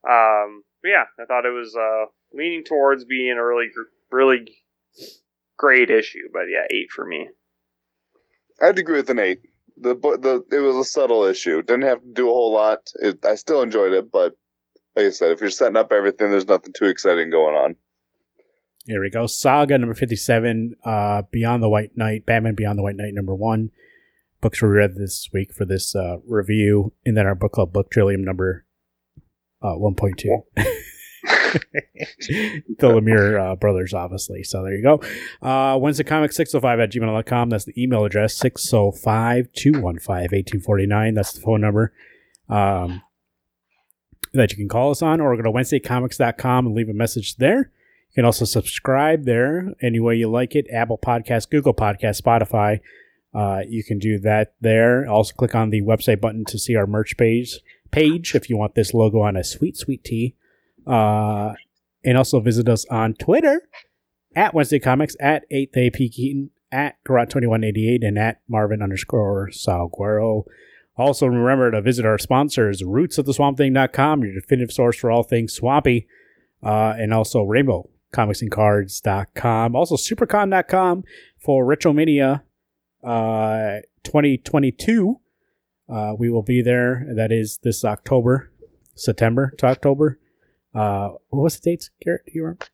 Um, 0.09 0.64
but 0.82 0.88
yeah, 0.88 1.05
I 1.20 1.24
thought 1.26 1.47
it 1.47 1.55
was 1.55 1.76
uh, 1.76 2.07
leaning 2.32 2.64
towards 2.64 3.05
being 3.05 3.36
a 3.38 3.45
really 3.45 3.68
really 4.11 4.45
great 5.57 5.90
issue. 5.90 6.28
But 6.32 6.45
yeah, 6.51 6.66
eight 6.70 6.90
for 6.90 7.07
me. 7.07 7.28
I'd 8.61 8.78
agree 8.78 8.97
with 8.97 9.11
an 9.11 9.20
eight. 9.20 9.40
The 9.76 9.95
the 9.95 10.45
it 10.57 10.61
was 10.61 10.76
a 10.76 10.84
subtle 10.84 11.24
issue. 11.24 11.62
Didn't 11.62 11.82
have 11.82 12.01
to 12.01 12.12
do 12.12 12.28
a 12.28 12.32
whole 12.32 12.53
lot. 12.53 12.80
It, 12.97 13.24
I 13.24 13.36
still 13.36 13.62
enjoyed 13.62 13.92
it, 13.92 14.11
but 14.11 14.34
like 14.97 15.07
I 15.07 15.11
said, 15.11 15.32
if 15.32 15.40
you're 15.40 15.51
setting 15.51 15.76
up 15.76 15.92
everything, 15.92 16.30
there's 16.30 16.47
nothing 16.47 16.72
too 16.72 16.86
exciting 16.86 17.30
going 17.30 17.55
on. 17.55 17.76
Here 18.87 19.01
we 19.01 19.09
go. 19.09 19.26
Saga 19.26 19.78
number 19.78 19.95
57, 19.95 20.76
uh, 20.85 21.22
Beyond 21.30 21.62
the 21.62 21.68
White 21.70 21.97
Knight, 21.97 22.26
Batman 22.26 22.55
Beyond 22.55 22.78
the 22.78 22.82
White 22.82 22.97
Knight 22.97 23.14
number 23.14 23.35
one. 23.35 23.70
Books 24.43 24.61
we 24.61 24.68
read 24.68 24.97
this 24.97 25.30
week 25.32 25.55
for 25.55 25.64
this 25.64 25.97
uh, 25.97 26.18
review. 26.26 26.93
And 27.07 27.16
then 27.16 27.26
our 27.26 27.35
book 27.35 27.53
club 27.53 27.72
book 27.72 27.91
trillium 27.91 28.22
number 28.22 28.66
uh, 29.62 29.76
1.2. 29.76 30.45
the 32.78 32.89
Lemire 32.89 33.53
uh, 33.53 33.57
brothers, 33.57 33.95
obviously. 33.95 34.43
So 34.43 34.62
there 34.62 34.74
you 34.74 34.82
go. 34.82 35.01
Uh, 35.41 35.78
Wednesday 35.78 36.05
Comics 36.05 36.37
605 36.37 36.80
at 36.80 36.93
gmail.com. 36.93 37.51
That's 37.51 37.64
the 37.64 37.82
email 37.82 38.05
address 38.05 38.35
605 38.37 39.51
215 39.55 40.14
1849. 40.14 41.14
That's 41.14 41.32
the 41.32 41.41
phone 41.41 41.62
number. 41.62 41.95
Um, 42.51 43.01
that 44.35 44.51
you 44.51 44.57
can 44.57 44.68
call 44.68 44.91
us 44.91 45.01
on, 45.01 45.20
or 45.20 45.35
go 45.37 45.43
to 45.43 45.51
WednesdayComics.com 45.51 46.66
and 46.66 46.74
leave 46.74 46.89
a 46.89 46.93
message 46.93 47.37
there. 47.37 47.70
You 48.15 48.21
can 48.21 48.27
also 48.27 48.45
subscribe 48.45 49.25
there 49.25 49.75
any 49.83 49.99
way 49.99 50.15
you 50.15 50.31
like 50.31 50.55
it 50.55 50.67
Apple 50.73 50.99
Podcast, 50.99 51.51
Google 51.51 51.75
Podcast, 51.75 52.23
Spotify. 52.23 52.79
Uh, 53.35 53.62
you 53.69 53.83
can 53.83 53.99
do 53.99 54.21
that 54.21 54.55
there. 54.61 55.05
Also, 55.09 55.35
click 55.35 55.57
on 55.57 55.71
the 55.71 55.83
website 55.83 56.21
button 56.21 56.45
to 56.45 56.57
see 56.57 56.77
our 56.77 56.87
merch 56.87 57.17
page. 57.17 57.59
Page 57.91 58.37
if 58.37 58.49
you 58.49 58.57
want 58.57 58.77
this 58.77 58.95
logo 58.95 59.21
on 59.23 59.37
a 59.37 59.43
sweet, 59.43 59.77
sweet 59.77 60.05
tee. 60.05 60.37
Uh, 60.87 61.55
and 62.05 62.17
also 62.17 62.39
visit 62.39 62.69
us 62.69 62.85
on 62.87 63.15
Twitter 63.15 63.69
at 64.37 64.55
Wednesday 64.55 64.79
Comics, 64.79 65.17
at 65.19 65.43
8th 65.51 65.77
AP 65.77 66.12
Keaton, 66.12 66.51
at 66.71 67.03
Garot2188, 67.05 68.07
and 68.07 68.17
at 68.17 68.41
Marvin 68.49 68.81
underscore 68.81 69.51
Salguero. 69.51 70.45
Also, 70.97 71.27
remember 71.27 71.73
to 71.73 71.83
visit 71.83 72.07
our 72.07 72.19
sponsors, 72.19 72.83
rootsoftheswampthing.com, 72.83 74.23
your 74.23 74.35
definitive 74.35 74.73
source 74.73 74.97
for 74.97 75.11
all 75.11 75.25
things 75.25 75.53
swampy, 75.53 76.07
uh, 76.62 76.95
and 76.97 77.12
also 77.12 77.43
rainbowcomicsandcards.com. 78.15 79.77
Also, 79.77 79.97
supercon.com 79.97 81.05
for 81.39 81.65
Retromania 81.67 82.43
uh, 83.03 83.81
2022. 84.05 85.21
Uh, 85.89 86.15
we 86.19 86.31
will 86.31 86.43
be 86.43 86.62
there. 86.62 87.07
That 87.15 87.31
is 87.33 87.59
this 87.62 87.85
October, 87.85 88.51
September 88.95 89.53
to 89.59 89.67
October. 89.67 90.19
Uh, 90.75 91.11
what 91.29 91.43
was 91.43 91.61
the 91.61 91.71
dates, 91.71 91.91
Garrett? 92.03 92.23
Do 92.27 92.33
you 92.35 92.43
remember? 92.43 92.67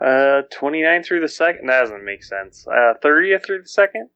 Uh, 0.00 0.42
29 0.50 1.02
through 1.04 1.20
the 1.20 1.28
second. 1.28 1.68
That 1.68 1.80
doesn't 1.82 2.04
make 2.04 2.24
sense. 2.24 2.66
Uh, 2.66 2.94
30th 3.02 3.44
through 3.46 3.62
the 3.62 3.68
second. 3.68 4.08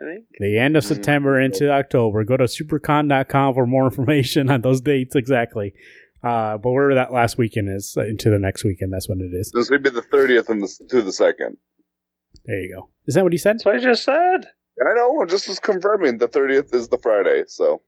I 0.00 0.04
think. 0.14 0.26
The 0.38 0.56
end 0.58 0.76
of 0.76 0.84
Mhm. 0.84 0.88
September 0.88 1.40
into 1.40 1.68
October. 1.72 2.22
Go 2.22 2.36
to 2.36 2.44
supercon.com 2.44 3.54
for 3.54 3.66
more 3.66 3.84
information 3.90 4.48
on 4.48 4.60
those 4.60 4.80
dates 4.80 5.16
exactly. 5.16 5.74
Uh, 6.22 6.58
but 6.58 6.70
wherever 6.70 6.94
that 6.94 7.12
last 7.12 7.38
weekend 7.38 7.68
is, 7.68 7.94
uh, 7.96 8.04
into 8.04 8.30
the 8.30 8.38
next 8.38 8.64
weekend, 8.64 8.92
that's 8.92 9.08
when 9.08 9.20
it 9.20 9.36
is. 9.36 9.52
This 9.54 9.70
would 9.70 9.82
be 9.82 9.90
the 9.90 10.02
thirtieth 10.02 10.48
and 10.48 10.62
the, 10.62 10.86
to 10.88 11.02
the 11.02 11.12
second. 11.12 11.56
There 12.44 12.60
you 12.60 12.74
go. 12.74 12.90
Is 13.06 13.14
that 13.14 13.24
what 13.24 13.32
he 13.32 13.38
said? 13.38 13.54
That's 13.54 13.64
what 13.64 13.76
I 13.76 13.78
just 13.78 14.04
said. 14.04 14.48
And 14.78 14.88
I 14.88 14.94
know. 14.94 15.20
I'm 15.20 15.28
just 15.28 15.48
was 15.48 15.60
confirming 15.60 16.18
the 16.18 16.28
thirtieth 16.28 16.74
is 16.74 16.88
the 16.88 16.98
Friday. 16.98 17.44
So 17.46 17.82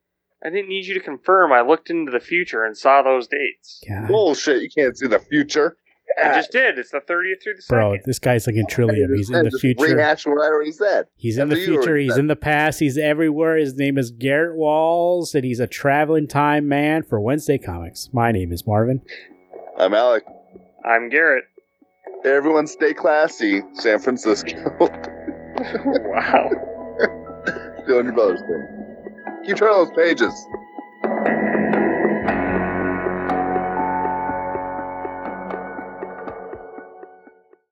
I 0.44 0.50
didn't 0.50 0.68
need 0.68 0.86
you 0.86 0.94
to 0.94 1.00
confirm. 1.00 1.52
I 1.52 1.62
looked 1.62 1.90
into 1.90 2.12
the 2.12 2.20
future 2.20 2.64
and 2.64 2.76
saw 2.76 3.02
those 3.02 3.26
dates. 3.26 3.82
God. 3.88 4.08
bullshit. 4.08 4.62
You 4.62 4.70
can't 4.70 4.96
see 4.96 5.06
the 5.06 5.18
future. 5.18 5.76
I 6.18 6.28
uh, 6.28 6.34
just 6.36 6.52
did. 6.52 6.78
It's 6.78 6.90
the 6.90 7.00
30th 7.00 7.42
through 7.42 7.54
the 7.56 7.62
second. 7.62 7.78
Bro, 7.78 7.96
this 8.04 8.18
guy's 8.18 8.46
like 8.46 8.56
in 8.56 8.66
Trillium. 8.66 9.14
He's 9.14 9.30
in 9.30 9.44
the 9.44 9.50
future. 9.50 9.82
Rehash 9.82 10.26
what 10.26 10.42
I 10.42 10.46
already 10.46 10.72
said. 10.72 11.06
He's 11.16 11.38
in 11.38 11.48
the 11.48 11.56
future. 11.56 11.96
He's 11.96 12.16
in 12.16 12.26
the 12.26 12.36
past. 12.36 12.80
He's 12.80 12.98
everywhere. 12.98 13.56
His 13.56 13.74
name 13.74 13.98
is 13.98 14.10
Garrett 14.10 14.56
Walls, 14.56 15.34
and 15.34 15.44
he's 15.44 15.60
a 15.60 15.66
traveling 15.66 16.26
time 16.26 16.68
man 16.68 17.02
for 17.02 17.20
Wednesday 17.20 17.58
Comics. 17.58 18.10
My 18.12 18.32
name 18.32 18.52
is 18.52 18.66
Marvin. 18.66 19.02
I'm 19.78 19.94
Alec. 19.94 20.24
I'm 20.84 21.08
Garrett. 21.08 21.44
Everyone, 22.24 22.66
stay 22.66 22.92
classy. 22.92 23.62
San 23.74 23.98
Francisco. 23.98 24.76
wow. 24.80 26.50
Doing 27.86 28.06
your 28.06 28.12
brother's 28.12 28.40
thing. 28.40 28.80
Keep 29.46 29.56
turning 29.56 29.74
those 29.74 29.90
pages. 29.96 30.34